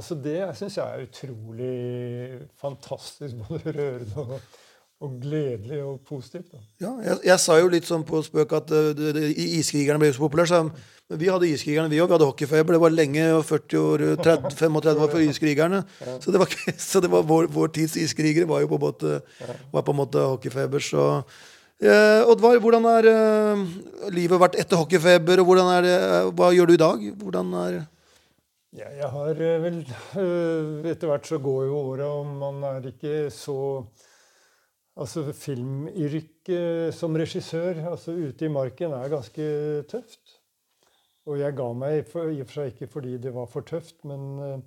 Altså 0.00 0.16
Det 0.16 0.38
syns 0.56 0.78
jeg 0.78 0.86
er 0.86 1.04
utrolig 1.04 2.48
fantastisk. 2.60 3.42
Både 3.48 3.74
rørende 3.76 4.24
og, 4.24 4.38
og 5.00 5.18
gledelig 5.22 5.80
og 5.82 6.00
positivt. 6.08 6.50
Da. 6.52 6.62
Ja, 6.82 6.94
jeg, 7.04 7.18
jeg, 7.30 7.40
sa 7.40 7.56
jo 7.56 7.68
litt 7.72 7.86
sånn 7.88 8.02
på 8.06 8.20
spøk 8.24 8.52
at 8.58 8.72
uh, 8.72 9.20
Iskrigerne 9.30 10.00
ble 10.02 10.10
så 10.12 10.20
populære. 10.20 10.58
Men 11.10 11.20
vi 11.22 11.30
hadde 11.32 11.48
Iskrigerne, 11.48 11.88
vi 11.90 12.02
òg. 12.02 12.10
Vi 12.10 12.16
hadde 12.18 12.28
hockeyfeber. 12.28 12.76
Det 12.76 12.82
var 12.82 12.92
lenge, 12.92 13.28
40 13.48 13.78
år, 13.80 14.04
30, 14.20 14.56
35 14.58 15.00
år 15.04 15.14
for 15.14 15.24
Iskrigerne. 15.24 15.84
Så 16.20 16.34
det 16.34 16.42
var, 16.42 16.58
så 16.90 17.04
det 17.04 17.12
var 17.12 17.24
vår, 17.30 17.48
vår, 17.54 17.72
tids 17.78 17.96
iskrigere 18.00 18.48
var 18.50 18.60
jo 18.64 18.68
på 18.74 18.80
måte, 18.82 19.22
var 19.72 19.86
på 19.86 19.94
en 19.96 20.00
måte 20.02 20.26
hockeyfeber. 20.34 20.84
Så 20.84 21.06
uh, 21.22 22.28
Oddvar, 22.28 22.60
hvordan 22.60 22.90
har 22.90 23.08
uh, 23.08 23.64
livet 24.12 24.44
vært 24.44 24.60
etter 24.60 24.80
hockeyfeber, 24.80 25.40
og 25.40 25.56
er 25.64 25.88
hva 26.36 26.52
gjør 26.52 26.68
du 26.68 26.76
i 26.76 26.84
dag? 26.84 27.08
Hvordan 27.24 27.56
er 27.64 27.80
ja, 28.70 28.86
jeg 28.94 29.08
har 29.10 29.40
eh, 29.42 29.56
vel 29.64 29.80
Etter 30.92 31.10
hvert 31.10 31.26
så 31.26 31.40
går 31.42 31.64
jo 31.66 31.78
åra, 31.90 32.06
og 32.20 32.28
man 32.38 32.62
er 32.68 32.84
ikke 32.92 33.24
så 33.34 33.56
Altså 35.00 35.24
filmyrket 35.32 36.92
som 36.92 37.16
regissør 37.16 37.78
altså 37.88 38.12
ute 38.12 38.44
i 38.44 38.52
marken 38.52 38.92
er 38.92 39.12
ganske 39.12 39.46
tøft. 39.88 40.36
Og 41.28 41.38
jeg 41.40 41.56
ga 41.56 41.68
meg 41.76 41.96
i 41.96 42.02
og 42.02 42.10
for 42.12 42.56
seg 42.56 42.74
ikke 42.74 42.90
fordi 42.90 43.16
det 43.22 43.32
var 43.32 43.48
for 43.48 43.64
tøft, 43.64 44.02
men, 44.08 44.26
øh, 44.44 44.58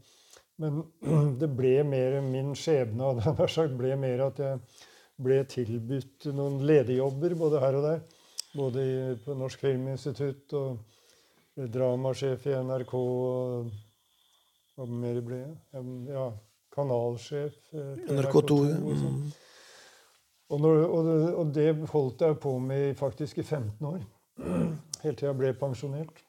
men 0.63 0.81
det 1.41 1.49
ble 1.53 1.75
mer 1.85 2.19
min 2.25 2.53
skjebne. 2.57 3.11
Og 3.11 3.21
det 3.41 3.49
sagt, 3.51 3.77
ble 3.77 3.93
mer 3.99 4.27
at 4.29 4.41
jeg 4.41 4.59
ble 5.23 5.43
tilbudt 5.49 6.29
noen 6.33 6.61
lederjobber 6.65 7.37
både 7.37 7.61
her 7.61 7.79
og 7.79 7.87
der. 7.89 8.03
Både 8.53 8.83
på 9.25 9.33
Norsk 9.37 9.61
Filminstitutt 9.65 10.53
og 10.57 11.63
dramasjef 11.73 12.47
i 12.49 12.57
NRK. 12.57 12.93
og 12.93 13.71
hva 14.73 14.85
mer 14.89 15.19
ble 15.21 15.37
jeg? 15.37 15.55
Ja, 16.09 16.27
kanalsjef. 16.73 17.57
Eh, 17.77 18.05
NRK2. 18.09 18.55
Og, 18.81 18.93
sånn. 18.97 19.19
Og, 20.49 20.59
når, 20.61 20.83
og, 20.85 21.09
og, 21.39 21.53
det 21.55 21.69
holdt 21.93 22.21
jeg 22.21 22.37
på 22.43 22.57
med 22.59 22.95
faktisk 22.99 23.39
i 23.39 23.43
15 23.43 23.87
år. 23.87 24.03
Helt 25.03 25.19
til 25.19 25.27
jeg 25.27 25.39
ble 25.39 25.53
pensjonert. 25.57 26.23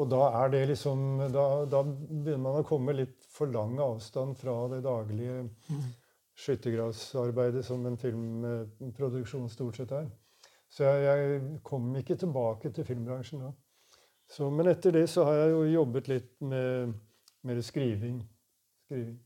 Og 0.00 0.08
da 0.10 0.24
er 0.42 0.50
det 0.50 0.64
liksom 0.72 1.20
da, 1.32 1.44
da, 1.70 1.82
begynner 1.84 2.42
man 2.42 2.60
å 2.60 2.66
komme 2.66 2.96
litt 2.96 3.26
for 3.30 3.50
lang 3.50 3.76
avstand 3.82 4.34
fra 4.38 4.56
det 4.72 4.80
daglige 4.82 5.44
skyttergravsarbeidet 6.34 7.62
som 7.66 7.84
en 7.86 7.98
filmproduksjon 7.98 9.46
stort 9.52 9.78
sett 9.78 9.94
er. 9.94 10.08
Så 10.66 10.88
jeg, 10.88 11.04
jeg 11.06 11.60
kom 11.62 11.92
ikke 12.00 12.18
tilbake 12.18 12.72
til 12.74 12.86
filmbransjen 12.88 13.44
da. 13.46 13.52
Så, 14.30 14.48
men 14.50 14.66
etter 14.72 14.96
det 14.96 15.04
så 15.12 15.28
har 15.28 15.44
jeg 15.44 15.52
jo 15.52 15.62
jobbet 15.76 16.10
litt 16.10 16.32
med, 16.42 16.94
med 17.46 17.62
skriving. 17.62 18.18
skriving. 18.88 19.18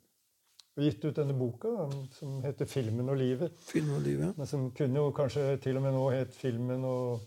Og 0.79 0.85
gitt 0.87 1.03
ut 1.09 1.16
denne 1.16 1.35
boka 1.35 1.72
da, 1.74 1.89
som 2.14 2.37
heter 2.45 2.66
'Filmen 2.70 3.09
og 3.11 3.16
livet'. 3.18 3.51
Film 3.66 3.91
og 3.97 4.03
livet. 4.03 4.39
Men 4.39 4.47
som 4.47 4.70
kunne 4.70 5.01
jo 5.01 5.11
kanskje 5.11 5.57
til 5.57 5.76
og 5.76 5.83
med 5.83 5.93
nå 5.93 6.11
het 6.11 6.31
'Filmen 6.31 6.85
og, 6.85 7.20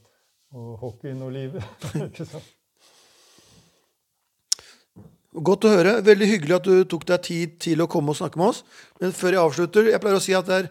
og 0.54 0.78
hockeyen 0.78 1.22
og 1.22 1.32
livet'. 1.32 1.64
ikke 2.08 2.26
sant? 2.26 2.47
Godt 5.43 5.66
å 5.66 5.70
høre. 5.76 6.06
Veldig 6.06 6.28
hyggelig 6.28 6.56
at 6.56 6.66
du 6.66 6.84
tok 6.84 7.08
deg 7.08 7.22
tid 7.22 7.60
til 7.60 7.82
å 7.82 7.88
komme 7.88 8.10
og 8.10 8.16
snakke 8.16 8.39
med 8.39 8.47
oss. 8.47 8.64
Men 9.02 9.12
før 9.12 9.36
jeg 9.36 9.43
avslutter, 9.43 9.91
jeg 9.91 9.99
pleier 9.99 10.16
å 10.16 10.24
si 10.24 10.34
at 10.34 10.47
det, 10.47 10.70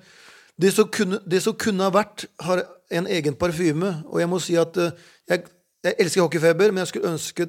det, 0.56 0.72
som, 0.72 0.88
kunne, 0.88 1.20
det 1.26 1.42
som 1.42 1.54
kunne 1.56 1.84
ha 1.84 1.90
vært, 1.90 2.26
har 2.40 2.64
en 2.90 3.06
egen 3.06 3.36
parfyme. 3.36 4.04
Og 4.08 4.20
jeg 4.20 4.28
må 4.28 4.40
si 4.40 4.56
at 4.56 4.76
eh, 4.76 4.92
jeg 5.28 5.44
jeg 5.84 5.94
elsker 5.98 6.22
hockeyfeber, 6.22 6.70
men 6.70 6.78
jeg 6.82 6.86
skulle 6.86 7.12
ønske 7.12 7.46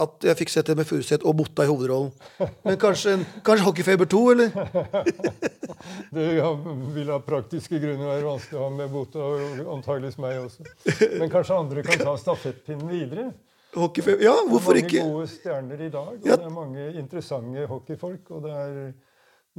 at 0.00 0.26
jeg 0.30 0.38
fikk 0.38 0.52
sett 0.52 0.70
det 0.70 0.76
med 0.78 0.88
Furuseth 0.88 1.26
og 1.28 1.36
Botta 1.40 1.66
i 1.66 1.70
hovedrollen. 1.70 2.10
Men 2.64 2.78
kanskje, 2.80 3.18
kanskje 3.46 3.66
Hockeyfeber 3.66 4.08
2, 4.10 4.22
eller? 4.34 4.54
det 6.16 6.26
vil 6.94 7.12
av 7.12 7.22
praktiske 7.26 7.80
grunner 7.82 8.08
være 8.14 8.26
vanskelig 8.26 8.58
å 8.58 8.64
ha 8.64 8.72
med 8.78 8.90
Botta, 8.94 9.28
og 9.28 9.70
antageligvis 9.76 10.18
meg 10.22 10.40
også. 10.44 10.66
Men 11.20 11.32
kanskje 11.32 11.60
andre 11.60 11.86
kan 11.86 12.02
ta 12.02 12.16
stafettpinnen 12.20 12.90
videre? 12.90 13.28
Hockeyfeber, 13.76 14.24
ja, 14.24 14.34
hvorfor 14.48 14.80
ikke? 14.80 14.96
Det 14.96 15.04
er 15.04 15.06
mange 15.06 15.20
gode 15.20 15.30
stjerner 15.30 15.84
i 15.84 15.92
dag, 15.92 16.10
og 16.16 16.26
det 16.26 16.40
er 16.40 16.56
mange 16.56 16.88
interessante 16.98 17.68
hockeyfolk. 17.70 18.34
og 18.34 18.42
det 18.48 18.56
er 18.64 18.82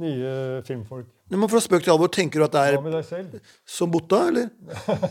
nye 0.00 0.62
filmfolk. 0.66 1.08
Men 1.32 1.48
fra 1.48 1.60
spøk 1.64 1.84
til 1.84 1.92
alvor, 1.94 2.10
tenker 2.12 2.40
du 2.40 2.46
at 2.46 2.54
det 2.54 2.62
er 2.62 2.76
Hva 2.76 2.84
med 2.84 2.94
deg 2.96 3.04
selv? 3.08 3.52
som 3.68 3.90
Botta, 3.92 4.26
eller? 4.28 4.48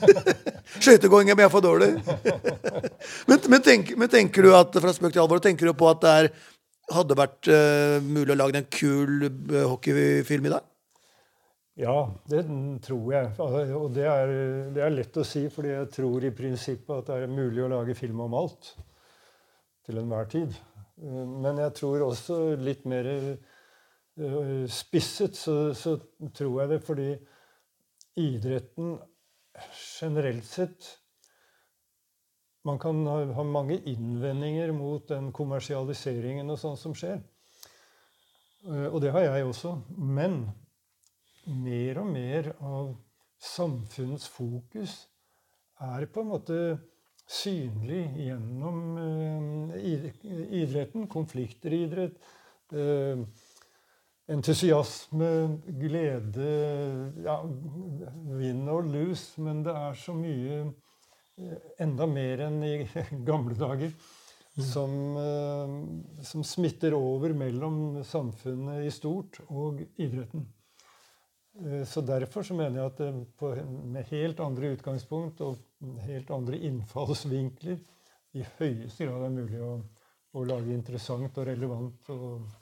Skøytegåing 0.83 1.31
er 1.33 1.51
for 1.53 1.65
dårlig. 1.65 1.95
men, 3.29 3.37
men, 3.49 3.61
tenk, 3.65 3.93
men, 3.97 4.09
tenker 4.11 4.45
du 4.45 4.55
at 4.57 4.75
fra 4.81 4.93
spøk 4.93 5.15
til 5.15 5.23
alvor, 5.23 5.41
tenker 5.43 5.69
du 5.69 5.73
på 5.77 5.89
at 5.89 6.01
det 6.03 6.15
er, 6.17 6.29
hadde 6.91 7.17
vært 7.17 7.49
uh, 7.49 7.97
mulig 8.03 8.35
å 8.35 8.39
lage 8.41 8.61
en 8.61 8.69
kul 8.69 9.29
uh, 9.29 9.63
hockeyfilm 9.71 10.49
i 10.49 10.53
dag? 10.53 10.67
Ja, 11.81 11.97
det 12.29 12.43
tror 12.85 13.13
jeg. 13.13 13.29
Altså, 13.39 13.61
og 13.79 13.93
det 13.95 14.05
er, 14.05 14.33
det 14.75 14.83
er, 14.83 14.93
lett 14.93 15.17
å 15.17 15.25
si, 15.25 15.45
fordi 15.49 15.71
jeg 15.71 15.89
tror 15.95 16.25
i 16.27 16.33
prinsippet 16.35 16.97
at 16.97 17.07
det 17.09 17.21
er 17.23 17.31
mulig 17.31 17.63
å 17.63 17.71
lage 17.71 17.95
film 17.97 18.25
om 18.27 18.35
alt. 18.37 18.73
Til 19.87 19.97
enhver 19.97 20.27
tid. 20.29 20.53
Eh, 21.01 21.23
men 21.41 21.57
jeg 21.63 21.73
tror 21.79 22.03
også 22.11 22.43
litt 22.61 22.83
mer 22.85 23.09
Eh, 23.09 23.31
spisset, 24.69 25.35
så, 25.35 25.73
så, 25.73 25.97
tror 26.35 26.61
jeg 26.61 26.69
det 26.71 26.79
fordi 26.85 27.09
idretten 28.21 28.97
generelt 29.99 30.45
sett 30.45 30.97
Man 32.63 32.77
kan 32.77 32.99
ha, 33.09 33.23
ha 33.33 33.43
mange 33.43 33.79
innvendinger 33.89 34.69
mot 34.77 35.07
den 35.09 35.31
kommersialiseringen 35.33 36.53
og 36.53 36.59
sånn 36.61 36.75
som 36.77 36.93
skjer. 36.93 37.17
Eh, 38.67 38.85
og 38.85 38.99
det 39.01 39.09
har 39.15 39.25
jeg 39.25 39.47
også. 39.47 39.71
Men 39.97 40.43
mer 41.49 42.03
og 42.03 42.11
mer 42.13 42.51
av 42.61 42.91
samfunnets 43.41 44.29
fokus 44.29 44.93
er 45.81 46.05
på 46.13 46.21
en 46.21 46.29
måte 46.29 46.59
synlig 47.31 48.03
gjennom 48.27 48.81
uh, 48.97 49.75
idretten. 49.81 51.07
Konflikter 51.09 51.73
i 51.73 51.85
idrett. 51.87 52.21
Entusiasme, 54.31 55.29
glede 55.81 56.51
ja, 57.25 57.35
Vinn 58.37 58.63
og 58.71 58.87
lus, 58.87 59.25
men 59.43 59.59
det 59.65 59.73
er 59.75 59.97
så 59.99 60.15
mye 60.15 60.61
eh, 60.61 61.57
Enda 61.83 62.07
mer 62.07 62.45
enn 62.47 62.61
i 62.63 62.75
gamle 63.29 63.57
dager. 63.59 63.91
Mm. 64.51 64.63
Som, 64.67 64.95
eh, 65.19 66.23
som 66.27 66.43
smitter 66.47 66.95
over 66.95 67.35
mellom 67.35 68.01
samfunnet 68.07 68.85
i 68.87 68.91
stort 68.91 69.39
og 69.47 69.79
idretten. 69.95 70.45
Eh, 71.59 71.83
så 71.87 72.03
Derfor 72.07 72.47
så 72.47 72.55
mener 72.55 72.81
jeg 72.81 72.91
at 72.91 73.25
på, 73.39 73.53
med 73.95 74.11
helt 74.11 74.39
andre 74.43 74.73
utgangspunkt 74.77 75.43
og 75.43 75.59
helt 76.07 76.31
andre 76.31 76.59
innfallsvinkler 76.69 77.79
i 78.37 78.47
høyeste 78.59 79.07
grad 79.07 79.27
er 79.27 79.35
mulig 79.35 79.59
å, 79.63 79.75
å 80.35 80.47
lage 80.47 80.71
interessant 80.75 81.35
og 81.35 81.47
relevant 81.51 82.11
og 82.15 82.60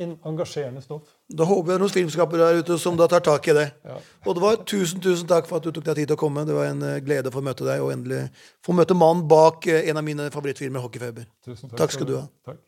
engasjerende 0.00 0.82
stoff. 0.84 1.12
Da 1.28 1.46
håper 1.48 1.74
jeg 1.74 1.82
noen 1.82 1.92
filmskapere 1.94 2.48
der 2.48 2.62
ute 2.64 2.78
som 2.80 2.96
da 2.98 3.08
tar 3.10 3.22
tak 3.26 3.48
i 3.50 3.56
det. 3.56 3.66
Ja. 3.86 3.98
Og 4.26 4.36
det 4.36 4.44
var 4.44 4.58
Tusen 4.70 5.02
tusen 5.04 5.28
takk 5.30 5.48
for 5.50 5.60
at 5.60 5.66
du 5.66 5.72
tok 5.76 5.86
deg 5.90 6.00
tid 6.00 6.10
til 6.10 6.18
å 6.18 6.20
komme. 6.20 6.46
Det 6.48 6.56
var 6.56 6.70
en 6.70 6.82
eh, 6.86 7.00
glede 7.04 7.32
å 7.32 7.34
få 7.34 7.42
møte 7.44 7.66
deg, 7.66 7.82
og 7.84 7.92
endelig 7.94 8.24
få 8.66 8.76
møte 8.76 8.96
mannen 8.96 9.26
bak 9.30 9.68
eh, 9.70 9.88
en 9.90 10.00
av 10.00 10.06
mine 10.06 10.30
favorittfilmer, 10.32 10.82
'Hockeyfeber'. 10.84 11.28
Tusen 11.44 11.68
takk, 11.68 11.78
takk 11.84 11.96
skal 11.96 12.10
du 12.10 12.16
ha. 12.18 12.26
Takk. 12.48 12.60